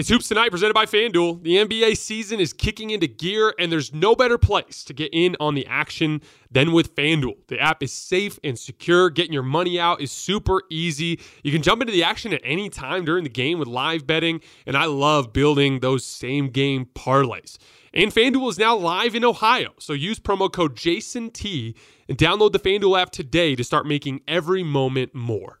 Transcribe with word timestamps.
It's 0.00 0.08
Hoops 0.08 0.28
Tonight 0.28 0.48
presented 0.48 0.72
by 0.72 0.86
FanDuel. 0.86 1.42
The 1.42 1.56
NBA 1.56 1.94
season 1.98 2.40
is 2.40 2.54
kicking 2.54 2.88
into 2.88 3.06
gear, 3.06 3.52
and 3.58 3.70
there's 3.70 3.92
no 3.92 4.16
better 4.16 4.38
place 4.38 4.82
to 4.84 4.94
get 4.94 5.10
in 5.12 5.36
on 5.38 5.54
the 5.54 5.66
action 5.66 6.22
than 6.50 6.72
with 6.72 6.96
FanDuel. 6.96 7.34
The 7.48 7.60
app 7.60 7.82
is 7.82 7.92
safe 7.92 8.38
and 8.42 8.58
secure. 8.58 9.10
Getting 9.10 9.34
your 9.34 9.42
money 9.42 9.78
out 9.78 10.00
is 10.00 10.10
super 10.10 10.62
easy. 10.70 11.20
You 11.42 11.52
can 11.52 11.60
jump 11.60 11.82
into 11.82 11.92
the 11.92 12.02
action 12.02 12.32
at 12.32 12.40
any 12.44 12.70
time 12.70 13.04
during 13.04 13.24
the 13.24 13.28
game 13.28 13.58
with 13.58 13.68
live 13.68 14.06
betting, 14.06 14.40
and 14.64 14.74
I 14.74 14.86
love 14.86 15.34
building 15.34 15.80
those 15.80 16.02
same 16.02 16.48
game 16.48 16.86
parlays. 16.94 17.58
And 17.92 18.10
FanDuel 18.10 18.48
is 18.48 18.58
now 18.58 18.74
live 18.78 19.14
in 19.14 19.22
Ohio, 19.22 19.74
so 19.78 19.92
use 19.92 20.18
promo 20.18 20.50
code 20.50 20.76
JASONT 20.76 21.74
and 22.08 22.16
download 22.16 22.52
the 22.52 22.58
FanDuel 22.58 22.98
app 22.98 23.10
today 23.10 23.54
to 23.54 23.62
start 23.62 23.84
making 23.84 24.22
every 24.26 24.62
moment 24.62 25.14
more. 25.14 25.60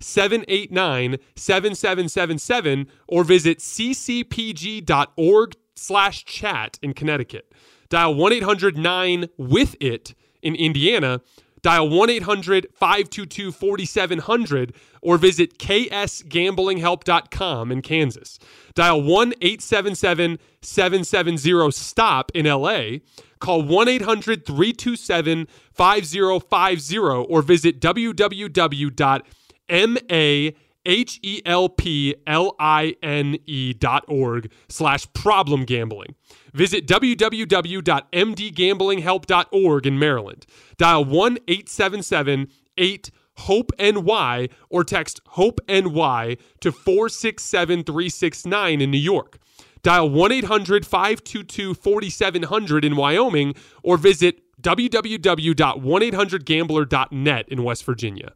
789 0.00 1.18
7777 1.34 2.86
or 3.08 3.24
visit 3.24 3.58
ccpg.org 3.58 5.56
slash 5.74 6.24
chat 6.24 6.78
in 6.82 6.94
Connecticut. 6.94 7.52
Dial 7.88 8.14
1 8.14 8.32
800 8.32 8.76
9 8.76 9.28
with 9.36 9.74
it 9.80 10.14
in 10.42 10.54
Indiana. 10.54 11.20
Dial 11.62 11.88
1 11.88 12.10
800 12.10 12.68
522 12.74 13.50
4700 13.50 14.74
or 15.02 15.18
visit 15.18 15.58
ksgamblinghelp.com 15.58 17.72
in 17.72 17.82
Kansas. 17.82 18.38
Dial 18.74 19.02
1 19.02 19.32
877 19.40 20.38
770 20.60 21.72
STOP 21.72 22.30
in 22.34 22.46
LA. 22.46 22.98
Call 23.40 23.62
1 23.62 23.88
800 23.88 24.46
327 24.46 25.48
5050 25.72 26.98
or 26.98 27.42
visit 27.42 27.80
www 27.80 29.22
M 29.68 29.96
A 30.10 30.56
H 30.84 31.20
E 31.22 31.40
L 31.44 31.68
P 31.68 32.16
L 32.26 32.56
I 32.58 32.96
N 33.02 33.36
E 33.46 33.72
dot 33.72 34.04
org 34.08 34.50
slash 34.68 35.06
problem 35.12 35.64
gambling. 35.64 36.16
Visit 36.52 36.86
www.mdgamblinghelp.org 36.86 39.86
in 39.86 39.98
Maryland. 39.98 40.46
Dial 40.78 41.04
1 41.04 41.38
877 41.48 42.48
8 42.78 43.10
Hope 43.38 43.70
NY 43.78 44.48
or 44.70 44.84
text 44.84 45.20
Hope 45.26 45.60
NY 45.68 46.38
to 46.60 46.72
467 46.72 47.84
369 47.84 48.80
in 48.80 48.90
New 48.90 48.96
York. 48.96 49.36
Dial 49.82 50.08
1 50.08 50.32
800 50.32 50.86
522 50.86 51.74
4700 51.74 52.82
in 52.84 52.96
Wyoming 52.96 53.54
or 53.82 53.98
visit 53.98 54.40
www.1800gambler.net 54.62 57.48
in 57.48 57.62
West 57.62 57.84
Virginia. 57.84 58.32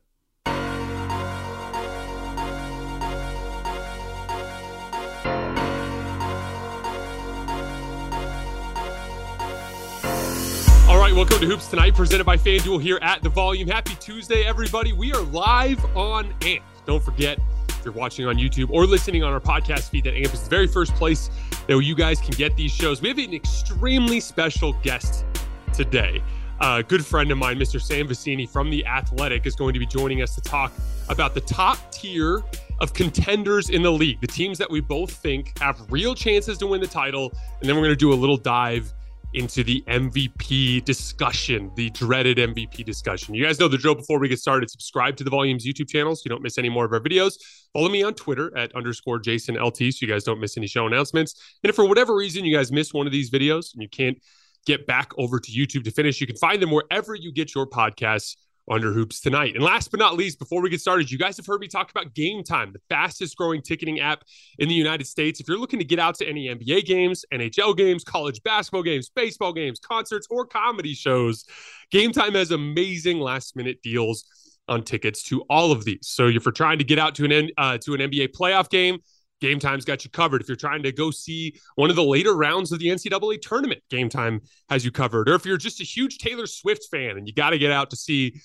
Welcome 11.21 11.39
to 11.39 11.47
Hoops 11.47 11.67
Tonight, 11.67 11.95
presented 11.95 12.25
by 12.25 12.39
FanDuel 12.39 12.81
here 12.81 12.99
at 13.03 13.23
The 13.23 13.29
Volume. 13.29 13.69
Happy 13.69 13.95
Tuesday, 14.01 14.43
everybody. 14.47 14.95
We 14.95 15.13
are 15.13 15.21
live 15.21 15.85
on 15.95 16.33
AMP. 16.41 16.63
Don't 16.87 17.05
forget, 17.05 17.39
if 17.69 17.85
you're 17.85 17.93
watching 17.93 18.25
on 18.25 18.37
YouTube 18.37 18.71
or 18.71 18.87
listening 18.87 19.23
on 19.23 19.31
our 19.31 19.39
podcast 19.39 19.91
feed, 19.91 20.05
that 20.05 20.15
AMP 20.15 20.33
is 20.33 20.45
the 20.45 20.49
very 20.49 20.67
first 20.67 20.95
place 20.95 21.29
that 21.67 21.79
you 21.79 21.95
guys 21.95 22.23
can 22.23 22.31
get 22.31 22.57
these 22.57 22.73
shows. 22.73 23.03
We 23.03 23.11
have 23.11 23.19
an 23.19 23.35
extremely 23.35 24.19
special 24.19 24.73
guest 24.83 25.27
today. 25.75 26.23
A 26.63 26.83
good 26.83 27.05
friend 27.05 27.31
of 27.31 27.37
mine, 27.37 27.59
Mr. 27.59 27.83
Sam 27.83 28.09
Vecenie 28.09 28.49
from 28.49 28.71
The 28.71 28.87
Athletic, 28.87 29.45
is 29.45 29.55
going 29.55 29.75
to 29.75 29.79
be 29.79 29.87
joining 29.87 30.23
us 30.23 30.35
to 30.37 30.41
talk 30.41 30.73
about 31.11 31.35
the 31.35 31.43
top 31.43 31.93
tier 31.93 32.43
of 32.79 32.95
contenders 32.95 33.69
in 33.69 33.83
the 33.83 33.93
league, 33.93 34.23
the 34.23 34.27
teams 34.27 34.57
that 34.57 34.71
we 34.71 34.81
both 34.81 35.13
think 35.13 35.59
have 35.59 35.85
real 35.91 36.15
chances 36.15 36.57
to 36.57 36.67
win 36.67 36.81
the 36.81 36.87
title. 36.87 37.31
And 37.61 37.69
then 37.69 37.77
we're 37.77 37.83
going 37.83 37.93
to 37.93 37.97
do 37.97 38.11
a 38.11 38.17
little 38.17 38.39
dive 38.39 38.91
into 39.35 39.63
the 39.63 39.83
MVP 39.87 40.85
discussion, 40.85 41.71
the 41.77 41.91
dreaded 41.91 42.39
MVP 42.39 42.85
discussion. 42.85 43.35
You 43.35 43.45
guys 43.45 43.61
know 43.61 43.69
the 43.69 43.79
drill 43.79 43.95
before 43.95 44.19
we 44.19 44.29
get 44.29 44.39
started. 44.39 44.71
Subscribe 44.71 45.17
to 45.17 45.25
the 45.25 45.31
Volumes 45.31 45.65
YouTube 45.65 45.89
channel 45.89 46.17
so 46.17 46.23
you 46.25 46.31
don't 46.31 46.43
miss 46.43 46.59
any 46.59 46.69
more 46.69 46.85
of 46.85 46.93
our 46.93 47.01
videos. 47.01 47.35
Follow 47.73 47.89
me 47.89 48.03
on 48.03 48.15
Twitter 48.15 48.57
at 48.57 48.75
underscore 48.75 49.19
Jason 49.19 49.55
LT 49.55 49.79
so 49.79 49.99
you 50.01 50.09
guys 50.09 50.25
don't 50.25 50.41
miss 50.41 50.57
any 50.57 50.67
show 50.67 50.87
announcements. 50.87 51.35
And 51.63 51.71
if 51.71 51.77
for 51.77 51.87
whatever 51.87 52.15
reason 52.15 52.45
you 52.45 52.57
guys 52.57 52.73
miss 52.73 52.93
one 52.93 53.07
of 53.07 53.13
these 53.13 53.31
videos 53.31 53.73
and 53.73 53.83
you 53.83 53.89
can't 53.89 54.19
get 54.67 54.87
back 54.87 55.13
over 55.17 55.39
to 55.39 55.51
YouTube 55.51 55.85
to 55.85 55.91
finish, 55.91 56.21
you 56.21 56.27
can 56.27 56.37
find 56.37 56.61
them 56.61 56.71
wherever 56.71 57.15
you 57.15 57.33
get 57.33 57.55
your 57.55 57.67
podcasts 57.67 58.37
under 58.71 58.93
hoops 58.93 59.21
tonight. 59.21 59.55
And 59.57 59.65
last 59.65 59.91
but 59.91 59.99
not 59.99 60.17
least, 60.17 60.39
before 60.39 60.63
we 60.63 60.71
get 60.71 60.81
started, 60.81 61.11
you 61.11 61.19
guys 61.19 61.37
have 61.37 61.47
heard 61.47 61.61
me 61.61 61.67
talk 61.67 61.91
about 61.91 62.15
Game 62.15 62.45
Time, 62.45 62.73
the 62.73 62.81
fastest 62.89 63.37
growing 63.37 63.61
ticketing 63.61 63.99
app 64.01 64.23
in 64.59 64.69
the 64.69 64.75
United 64.75 65.07
States. 65.07 65.41
If 65.41 65.49
you're 65.49 65.59
looking 65.59 65.81
to 65.81 65.85
get 65.85 65.99
out 65.99 66.15
to 66.17 66.29
any 66.29 66.47
NBA 66.49 66.87
games, 66.87 67.25
NHL 67.33 67.77
games, 67.77 68.05
college 68.05 68.43
basketball 68.45 68.85
games, 68.85 69.11
baseball 69.15 69.53
games, 69.53 69.81
concerts, 69.81 70.29
or 70.31 70.47
comedy 70.47 70.95
shows, 70.95 71.45
Game 71.91 72.13
Time 72.13 72.35
has 72.35 72.53
amazing 72.53 73.19
last 73.19 73.57
minute 73.57 73.83
deals 73.83 74.25
on 74.69 74.85
tickets 74.85 75.25
to 75.25 75.43
all 75.51 75.73
of 75.73 75.85
these. 75.85 75.99
So 76.03 76.29
if 76.29 76.45
you're 76.45 76.53
trying 76.53 76.79
to 76.79 76.85
get 76.85 76.99
out 76.99 77.17
to 77.17 77.25
an 77.25 77.51
uh, 77.59 77.79
to 77.79 77.95
an 77.95 78.01
NBA 78.01 78.29
playoff 78.29 78.71
game, 78.71 79.01
Game 79.41 79.59
Time's 79.59 79.85
got 79.85 80.05
you 80.05 80.11
covered. 80.11 80.43
If 80.43 80.49
you're 80.49 80.57
trying 80.57 80.83
to 80.85 80.93
go 80.93 81.11
see 81.11 81.57
one 81.75 81.91
of 81.91 81.97
the 81.97 82.05
later 82.05 82.37
rounds 82.37 82.71
of 82.73 82.79
the 82.79 82.87
NCAA 82.87 83.41
tournament, 83.41 83.83
Game 83.91 84.09
Time 84.09 84.41
has 84.69 84.85
you 84.85 84.93
covered. 84.93 85.29
Or 85.29 85.35
if 85.35 85.45
you're 85.45 85.57
just 85.57 85.81
a 85.81 85.85
huge 85.85 86.19
Taylor 86.19 86.47
Swift 86.47 86.87
fan 86.91 87.17
and 87.17 87.27
you 87.27 87.35
got 87.35 87.51
to 87.51 87.59
get 87.59 87.73
out 87.73 87.91
to 87.91 87.97
see 87.97 88.41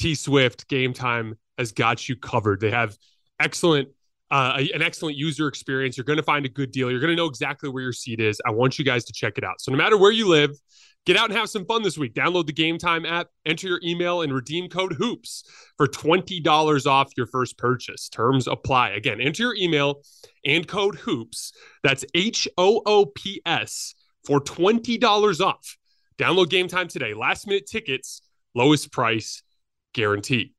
T 0.00 0.14
Swift, 0.14 0.66
Game 0.68 0.94
Time 0.94 1.36
has 1.58 1.72
got 1.72 2.08
you 2.08 2.16
covered. 2.16 2.60
They 2.60 2.70
have 2.70 2.96
excellent 3.38 3.90
uh, 4.30 4.62
an 4.72 4.80
excellent 4.80 5.16
user 5.16 5.48
experience. 5.48 5.96
You're 5.96 6.04
going 6.04 6.16
to 6.16 6.22
find 6.22 6.46
a 6.46 6.48
good 6.48 6.70
deal. 6.70 6.90
You're 6.90 7.00
going 7.00 7.10
to 7.10 7.16
know 7.16 7.26
exactly 7.26 7.68
where 7.68 7.82
your 7.82 7.92
seat 7.92 8.20
is. 8.20 8.40
I 8.46 8.50
want 8.50 8.78
you 8.78 8.84
guys 8.84 9.04
to 9.06 9.12
check 9.12 9.36
it 9.36 9.44
out. 9.44 9.60
So 9.60 9.72
no 9.72 9.76
matter 9.76 9.98
where 9.98 10.12
you 10.12 10.28
live, 10.28 10.56
get 11.04 11.16
out 11.16 11.30
and 11.30 11.36
have 11.36 11.50
some 11.50 11.66
fun 11.66 11.82
this 11.82 11.98
week. 11.98 12.14
Download 12.14 12.46
the 12.46 12.52
Game 12.52 12.78
Time 12.78 13.04
app, 13.04 13.26
enter 13.44 13.66
your 13.66 13.80
email, 13.82 14.22
and 14.22 14.32
redeem 14.32 14.68
code 14.68 14.94
HOOPS 14.94 15.44
for 15.76 15.86
$20 15.86 16.86
off 16.86 17.10
your 17.16 17.26
first 17.26 17.58
purchase. 17.58 18.08
Terms 18.08 18.46
apply. 18.46 18.90
Again, 18.90 19.20
enter 19.20 19.42
your 19.42 19.56
email 19.56 20.02
and 20.46 20.66
code 20.66 20.94
HOOPS. 20.94 21.52
That's 21.82 22.04
H 22.14 22.48
O 22.56 22.82
O 22.86 23.06
P 23.06 23.42
S 23.44 23.94
for 24.24 24.40
$20 24.40 25.44
off. 25.44 25.76
Download 26.18 26.48
Game 26.48 26.68
Time 26.68 26.86
today. 26.86 27.14
Last 27.14 27.46
minute 27.48 27.66
tickets, 27.66 28.22
lowest 28.54 28.92
price 28.92 29.42
guarantee. 29.92 30.54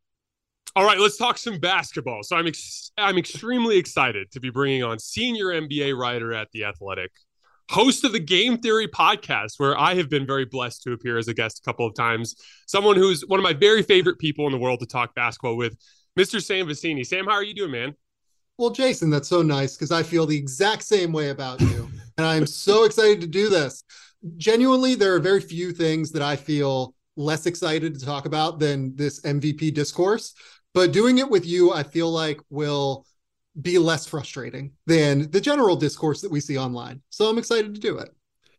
All 0.75 0.85
right, 0.85 0.97
let's 0.99 1.17
talk 1.17 1.37
some 1.37 1.59
basketball. 1.59 2.23
So 2.23 2.37
I'm 2.37 2.47
ex- 2.47 2.91
I'm 2.97 3.17
extremely 3.17 3.77
excited 3.77 4.31
to 4.31 4.39
be 4.39 4.49
bringing 4.49 4.83
on 4.83 4.99
senior 4.99 5.47
NBA 5.47 5.97
writer 5.97 6.33
at 6.33 6.47
the 6.53 6.63
Athletic, 6.63 7.11
host 7.69 8.05
of 8.05 8.13
the 8.13 8.19
Game 8.19 8.57
Theory 8.57 8.87
podcast, 8.87 9.53
where 9.57 9.77
I 9.77 9.95
have 9.95 10.09
been 10.09 10.25
very 10.25 10.45
blessed 10.45 10.83
to 10.83 10.93
appear 10.93 11.17
as 11.17 11.27
a 11.27 11.33
guest 11.33 11.59
a 11.59 11.61
couple 11.63 11.85
of 11.85 11.93
times. 11.93 12.35
Someone 12.67 12.95
who's 12.95 13.25
one 13.27 13.39
of 13.39 13.43
my 13.43 13.53
very 13.53 13.83
favorite 13.83 14.17
people 14.17 14.45
in 14.45 14.53
the 14.53 14.57
world 14.57 14.79
to 14.79 14.85
talk 14.85 15.13
basketball 15.13 15.57
with, 15.57 15.75
Mr. 16.17 16.43
Sam 16.43 16.67
Vecenie. 16.67 17.05
Sam, 17.05 17.25
how 17.25 17.31
are 17.31 17.43
you 17.43 17.53
doing, 17.53 17.71
man? 17.71 17.95
Well, 18.57 18.69
Jason, 18.69 19.09
that's 19.09 19.27
so 19.27 19.41
nice 19.41 19.75
because 19.75 19.91
I 19.91 20.03
feel 20.03 20.25
the 20.25 20.37
exact 20.37 20.83
same 20.83 21.11
way 21.11 21.29
about 21.29 21.59
you. 21.61 21.89
and 22.17 22.27
I'm 22.27 22.45
so 22.45 22.83
excited 22.83 23.21
to 23.21 23.27
do 23.27 23.49
this. 23.49 23.83
Genuinely, 24.37 24.95
there 24.95 25.15
are 25.15 25.19
very 25.19 25.41
few 25.41 25.71
things 25.71 26.11
that 26.11 26.21
I 26.21 26.35
feel 26.35 26.93
less 27.15 27.45
excited 27.45 27.97
to 27.99 28.05
talk 28.05 28.25
about 28.25 28.59
than 28.59 28.95
this 28.95 29.21
MVP 29.21 29.73
discourse. 29.73 30.33
But 30.73 30.93
doing 30.93 31.17
it 31.17 31.29
with 31.29 31.45
you, 31.45 31.73
I 31.73 31.83
feel 31.83 32.09
like 32.09 32.39
will 32.49 33.05
be 33.59 33.77
less 33.77 34.05
frustrating 34.05 34.71
than 34.85 35.29
the 35.31 35.41
general 35.41 35.75
discourse 35.75 36.21
that 36.21 36.31
we 36.31 36.39
see 36.39 36.57
online. 36.57 37.01
So 37.09 37.29
I'm 37.29 37.37
excited 37.37 37.75
to 37.75 37.81
do 37.81 37.97
it. 37.97 38.09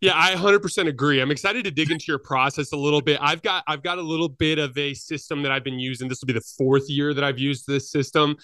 Yeah, 0.03 0.15
I 0.17 0.35
100% 0.35 0.89
agree. 0.89 1.21
I'm 1.21 1.31
excited 1.31 1.65
to 1.65 1.71
dig 1.71 1.93
into 1.93 2.07
your 2.09 2.19
process 2.19 2.73
a 2.73 2.77
little 2.77 3.01
bit. 3.01 3.19
I've 3.21 3.41
got 3.41 3.63
I've 3.69 3.85
got 3.85 3.99
a 3.99 4.03
little 4.03 4.29
bit 4.29 4.59
of 4.59 4.77
a 4.77 4.95
system 4.95 5.43
that 5.43 5.53
I've 5.53 5.63
been 5.63 5.79
using. 5.79 6.09
This 6.09 6.21
will 6.21 6.27
be 6.27 6.33
the 6.33 6.41
fourth 6.59 6.91
year 6.91 7.15
that 7.15 7.23
I've 7.23 7.39
used 7.39 7.69
this 7.69 7.91
system. 7.91 8.37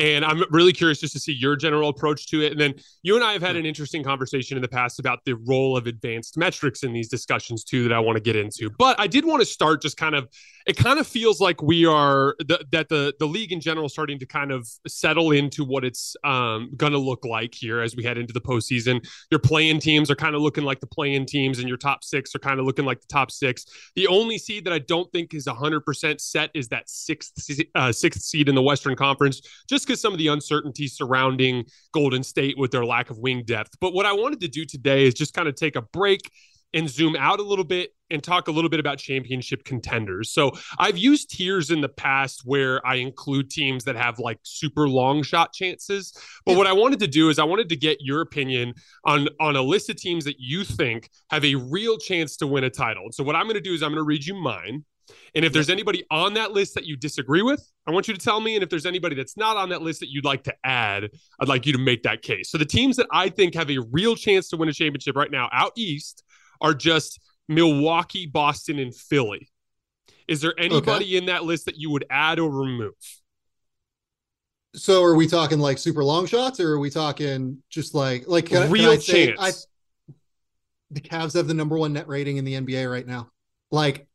And 0.00 0.24
I'm 0.24 0.42
really 0.50 0.72
curious 0.72 0.98
just 0.98 1.12
to 1.12 1.20
see 1.20 1.32
your 1.32 1.56
general 1.56 1.90
approach 1.90 2.26
to 2.28 2.40
it. 2.40 2.52
And 2.52 2.60
then 2.60 2.74
you 3.02 3.16
and 3.16 3.24
I 3.24 3.34
have 3.34 3.42
had 3.42 3.54
an 3.54 3.66
interesting 3.66 4.02
conversation 4.02 4.56
in 4.56 4.62
the 4.62 4.68
past 4.68 4.98
about 4.98 5.18
the 5.26 5.34
role 5.34 5.76
of 5.76 5.86
advanced 5.86 6.38
metrics 6.38 6.84
in 6.84 6.94
these 6.94 7.08
discussions 7.08 7.64
too 7.64 7.82
that 7.82 7.92
I 7.92 7.98
want 7.98 8.16
to 8.16 8.22
get 8.22 8.34
into. 8.34 8.70
But 8.78 8.98
I 8.98 9.06
did 9.06 9.26
want 9.26 9.40
to 9.42 9.46
start 9.46 9.82
just 9.82 9.98
kind 9.98 10.14
of 10.14 10.26
it 10.66 10.76
kind 10.76 10.98
of 10.98 11.06
feels 11.06 11.40
like 11.40 11.62
we 11.62 11.86
are 11.86 12.36
the, 12.38 12.64
that 12.70 12.88
the 12.88 13.14
the 13.18 13.26
league 13.26 13.52
in 13.52 13.60
general 13.60 13.86
is 13.86 13.92
starting 13.92 14.18
to 14.18 14.26
kind 14.26 14.52
of 14.52 14.68
settle 14.86 15.32
into 15.32 15.64
what 15.64 15.84
it's 15.84 16.16
um, 16.24 16.70
going 16.76 16.92
to 16.92 16.98
look 16.98 17.24
like 17.24 17.54
here 17.54 17.80
as 17.80 17.96
we 17.96 18.04
head 18.04 18.18
into 18.18 18.32
the 18.32 18.40
postseason. 18.40 19.04
Your 19.30 19.40
play-in 19.40 19.80
teams 19.80 20.10
are 20.10 20.14
kind 20.14 20.34
of 20.34 20.42
looking 20.42 20.64
like 20.64 20.80
the 20.80 20.86
play-in 20.86 21.26
teams, 21.26 21.58
and 21.58 21.68
your 21.68 21.76
top 21.76 22.04
six 22.04 22.34
are 22.34 22.38
kind 22.38 22.60
of 22.60 22.66
looking 22.66 22.84
like 22.84 23.00
the 23.00 23.06
top 23.06 23.30
six. 23.30 23.66
The 23.96 24.06
only 24.06 24.38
seed 24.38 24.64
that 24.64 24.72
I 24.72 24.78
don't 24.80 25.10
think 25.12 25.34
is 25.34 25.46
100% 25.46 26.20
set 26.20 26.50
is 26.54 26.68
that 26.68 26.88
sixth 26.88 27.50
uh, 27.74 27.92
sixth 27.92 28.22
seed 28.22 28.48
in 28.48 28.54
the 28.54 28.62
Western 28.62 28.96
Conference, 28.96 29.40
just 29.68 29.86
because 29.90 30.00
some 30.00 30.12
of 30.12 30.18
the 30.18 30.28
uncertainty 30.28 30.86
surrounding 30.86 31.64
Golden 31.92 32.22
State 32.22 32.56
with 32.56 32.70
their 32.70 32.84
lack 32.84 33.10
of 33.10 33.18
wing 33.18 33.42
depth. 33.44 33.76
But 33.80 33.92
what 33.92 34.06
I 34.06 34.12
wanted 34.12 34.40
to 34.42 34.48
do 34.48 34.64
today 34.64 35.04
is 35.04 35.14
just 35.14 35.34
kind 35.34 35.48
of 35.48 35.56
take 35.56 35.74
a 35.74 35.82
break 35.82 36.30
and 36.72 36.88
zoom 36.88 37.16
out 37.16 37.40
a 37.40 37.42
little 37.42 37.64
bit 37.64 37.90
and 38.10 38.22
talk 38.22 38.46
a 38.46 38.52
little 38.52 38.70
bit 38.70 38.78
about 38.78 38.98
championship 38.98 39.64
contenders. 39.64 40.30
So 40.30 40.52
I've 40.78 40.96
used 40.96 41.30
tiers 41.30 41.72
in 41.72 41.80
the 41.80 41.88
past 41.88 42.42
where 42.44 42.84
I 42.86 42.96
include 42.96 43.50
teams 43.50 43.82
that 43.84 43.96
have 43.96 44.20
like 44.20 44.38
super 44.44 44.88
long 44.88 45.24
shot 45.24 45.52
chances. 45.52 46.16
But 46.46 46.56
what 46.56 46.68
I 46.68 46.72
wanted 46.72 47.00
to 47.00 47.08
do 47.08 47.28
is 47.28 47.40
I 47.40 47.44
wanted 47.44 47.68
to 47.70 47.76
get 47.76 47.98
your 48.00 48.20
opinion 48.20 48.74
on 49.04 49.26
on 49.40 49.56
a 49.56 49.62
list 49.62 49.90
of 49.90 49.96
teams 49.96 50.24
that 50.26 50.36
you 50.38 50.62
think 50.62 51.10
have 51.30 51.44
a 51.44 51.56
real 51.56 51.98
chance 51.98 52.36
to 52.36 52.46
win 52.46 52.62
a 52.62 52.70
title. 52.70 53.08
so 53.10 53.24
what 53.24 53.34
I'm 53.34 53.46
going 53.46 53.54
to 53.54 53.60
do 53.60 53.74
is 53.74 53.82
I'm 53.82 53.90
going 53.90 53.96
to 53.96 54.04
read 54.04 54.24
you 54.24 54.34
mine. 54.34 54.84
And 55.34 55.44
if 55.44 55.52
there's 55.52 55.70
anybody 55.70 56.04
on 56.10 56.34
that 56.34 56.52
list 56.52 56.74
that 56.74 56.84
you 56.84 56.96
disagree 56.96 57.42
with, 57.42 57.66
I 57.86 57.90
want 57.90 58.08
you 58.08 58.14
to 58.14 58.20
tell 58.20 58.40
me. 58.40 58.54
And 58.54 58.62
if 58.62 58.70
there's 58.70 58.86
anybody 58.86 59.14
that's 59.14 59.36
not 59.36 59.56
on 59.56 59.68
that 59.70 59.82
list 59.82 60.00
that 60.00 60.10
you'd 60.10 60.24
like 60.24 60.44
to 60.44 60.54
add, 60.64 61.10
I'd 61.40 61.48
like 61.48 61.66
you 61.66 61.72
to 61.72 61.78
make 61.78 62.02
that 62.02 62.22
case. 62.22 62.50
So 62.50 62.58
the 62.58 62.64
teams 62.64 62.96
that 62.96 63.06
I 63.12 63.28
think 63.28 63.54
have 63.54 63.70
a 63.70 63.78
real 63.90 64.16
chance 64.16 64.48
to 64.50 64.56
win 64.56 64.68
a 64.68 64.72
championship 64.72 65.16
right 65.16 65.30
now 65.30 65.48
out 65.52 65.72
east 65.76 66.24
are 66.60 66.74
just 66.74 67.20
Milwaukee, 67.48 68.26
Boston, 68.26 68.78
and 68.78 68.94
Philly. 68.94 69.48
Is 70.28 70.40
there 70.40 70.54
anybody 70.58 71.06
okay. 71.06 71.16
in 71.16 71.26
that 71.26 71.44
list 71.44 71.64
that 71.66 71.76
you 71.76 71.90
would 71.90 72.04
add 72.08 72.38
or 72.38 72.50
remove? 72.50 72.94
So 74.76 75.02
are 75.02 75.16
we 75.16 75.26
talking 75.26 75.58
like 75.58 75.78
super 75.78 76.04
long 76.04 76.26
shots 76.26 76.60
or 76.60 76.74
are 76.74 76.78
we 76.78 76.90
talking 76.90 77.60
just 77.68 77.92
like 77.94 78.28
like 78.28 78.46
can, 78.46 78.70
real 78.70 78.92
can 78.92 79.00
chance? 79.00 79.66
I, 80.08 80.12
the 80.92 81.00
Cavs 81.00 81.34
have 81.34 81.48
the 81.48 81.54
number 81.54 81.76
one 81.76 81.92
net 81.92 82.06
rating 82.06 82.36
in 82.36 82.44
the 82.44 82.54
NBA 82.54 82.88
right 82.90 83.06
now. 83.06 83.30
Like 83.72 84.06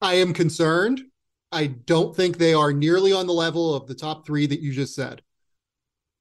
I 0.00 0.14
am 0.14 0.32
concerned. 0.32 1.02
I 1.52 1.66
don't 1.66 2.14
think 2.14 2.36
they 2.38 2.54
are 2.54 2.72
nearly 2.72 3.12
on 3.12 3.26
the 3.26 3.32
level 3.32 3.74
of 3.74 3.86
the 3.86 3.94
top 3.94 4.26
three 4.26 4.46
that 4.46 4.60
you 4.60 4.72
just 4.72 4.94
said. 4.94 5.22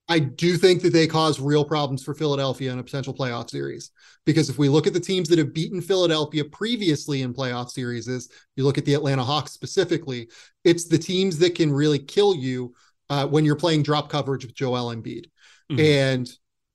I 0.09 0.17
do 0.17 0.57
think 0.57 0.81
that 0.81 0.91
they 0.91 1.05
cause 1.05 1.39
real 1.39 1.63
problems 1.63 2.03
for 2.03 2.15
Philadelphia 2.15 2.73
in 2.73 2.79
a 2.79 2.83
potential 2.83 3.13
playoff 3.13 3.51
series. 3.51 3.91
Because 4.25 4.49
if 4.49 4.57
we 4.57 4.67
look 4.67 4.87
at 4.87 4.93
the 4.93 4.99
teams 4.99 5.29
that 5.29 5.37
have 5.37 5.53
beaten 5.53 5.81
Philadelphia 5.81 6.43
previously 6.45 7.21
in 7.21 7.33
playoff 7.33 7.69
series, 7.69 8.07
you 8.55 8.63
look 8.63 8.79
at 8.79 8.85
the 8.85 8.95
Atlanta 8.95 9.23
Hawks 9.23 9.51
specifically, 9.51 10.29
it's 10.63 10.87
the 10.87 10.97
teams 10.97 11.37
that 11.37 11.53
can 11.53 11.71
really 11.71 11.99
kill 11.99 12.35
you 12.35 12.73
uh, 13.11 13.27
when 13.27 13.45
you're 13.45 13.55
playing 13.55 13.83
drop 13.83 14.09
coverage 14.09 14.43
with 14.43 14.55
Joel 14.55 14.95
Embiid. 14.95 15.25
Mm-hmm. 15.71 15.79
And 15.79 16.29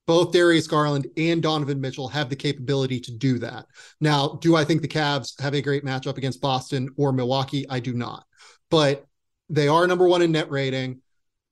both 0.07 0.33
Darius 0.33 0.67
Garland 0.67 1.07
and 1.17 1.43
Donovan 1.43 1.81
Mitchell 1.81 2.09
have 2.09 2.29
the 2.29 2.37
capability 2.37 3.01
to 3.01 3.13
do 3.13 3.39
that. 3.39 3.67
Now, 4.01 4.39
do 4.41 4.55
I 4.55 4.65
think 4.65 4.83
the 4.83 4.89
Cavs 4.89 5.41
have 5.41 5.55
a 5.55 5.63
great 5.63 5.85
matchup 5.85 6.19
against 6.19 6.41
Boston 6.41 6.91
or 6.97 7.13
Milwaukee? 7.13 7.67
I 7.69 7.81
do 7.81 7.95
not. 7.95 8.25
But 8.71 9.07
they 9.49 9.69
are 9.69 9.87
number 9.87 10.07
one 10.07 10.23
in 10.23 10.33
net 10.33 10.51
rating 10.51 11.01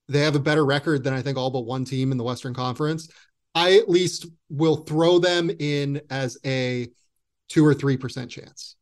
they 0.09 0.21
have 0.21 0.37
a 0.37 0.41
better 0.41 0.65
record 0.65 1.05
than 1.05 1.15
I 1.15 1.23
think 1.23 1.39
all 1.39 1.51
but 1.51 1.61
one 1.61 1.85
team 1.85 2.13
in 2.13 2.19
the 2.19 2.25
Western 2.25 2.55
Conference. 2.55 3.09
I 3.55 3.77
at 3.77 3.89
least 3.89 4.27
will 4.49 4.77
throw 4.77 5.19
them 5.19 5.51
in 5.59 6.01
as 6.11 6.39
a 6.45 6.89
two 7.49 7.67
or 7.67 7.75
three 7.75 7.97
percent 7.97 8.31
chance. 8.31 8.77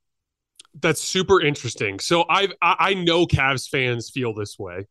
That's 0.81 1.01
super 1.01 1.41
interesting. 1.41 1.99
So 1.99 2.25
I've 2.29 2.53
I 2.63 2.95
know 2.95 3.27
Cavs 3.27 3.69
fans 3.69 4.11
feel 4.11 4.35
this 4.35 4.59
way. 4.59 4.87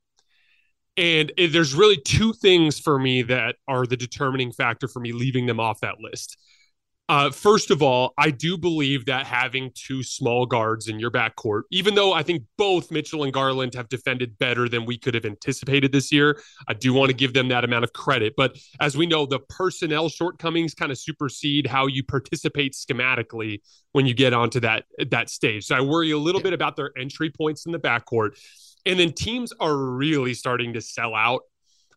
And 0.99 1.31
there's 1.37 1.73
really 1.73 1.95
two 1.95 2.33
things 2.33 2.77
for 2.77 2.99
me 2.99 3.21
that 3.21 3.55
are 3.69 3.85
the 3.85 3.95
determining 3.95 4.51
factor 4.51 4.85
for 4.89 4.99
me 4.99 5.13
leaving 5.13 5.45
them 5.45 5.57
off 5.57 5.79
that 5.79 6.01
list. 6.01 6.37
Uh, 7.07 7.31
first 7.31 7.71
of 7.71 7.81
all, 7.81 8.13
I 8.17 8.31
do 8.31 8.57
believe 8.57 9.05
that 9.05 9.25
having 9.25 9.71
two 9.73 10.03
small 10.03 10.45
guards 10.45 10.89
in 10.89 10.99
your 10.99 11.09
backcourt, 11.09 11.61
even 11.71 11.95
though 11.95 12.11
I 12.11 12.21
think 12.21 12.43
both 12.57 12.91
Mitchell 12.91 13.23
and 13.23 13.31
Garland 13.31 13.75
have 13.75 13.87
defended 13.87 14.37
better 14.39 14.67
than 14.67 14.85
we 14.85 14.97
could 14.97 15.15
have 15.15 15.25
anticipated 15.25 15.93
this 15.93 16.11
year, 16.11 16.39
I 16.67 16.73
do 16.73 16.93
want 16.93 17.09
to 17.09 17.15
give 17.15 17.33
them 17.33 17.47
that 17.47 17.63
amount 17.63 17.85
of 17.85 17.93
credit. 17.93 18.33
But 18.35 18.59
as 18.81 18.97
we 18.97 19.05
know, 19.07 19.25
the 19.25 19.39
personnel 19.39 20.09
shortcomings 20.09 20.75
kind 20.75 20.91
of 20.91 20.99
supersede 20.99 21.65
how 21.65 21.87
you 21.87 22.03
participate 22.03 22.73
schematically 22.73 23.61
when 23.93 24.05
you 24.05 24.13
get 24.13 24.33
onto 24.33 24.59
that 24.59 24.83
that 25.09 25.29
stage. 25.29 25.65
So 25.65 25.77
I 25.77 25.81
worry 25.81 26.11
a 26.11 26.17
little 26.17 26.41
yeah. 26.41 26.43
bit 26.43 26.53
about 26.53 26.75
their 26.75 26.91
entry 26.95 27.31
points 27.31 27.65
in 27.65 27.71
the 27.71 27.79
backcourt. 27.79 28.37
And 28.85 28.99
then 28.99 29.11
teams 29.13 29.53
are 29.59 29.75
really 29.75 30.33
starting 30.33 30.73
to 30.73 30.81
sell 30.81 31.13
out 31.13 31.41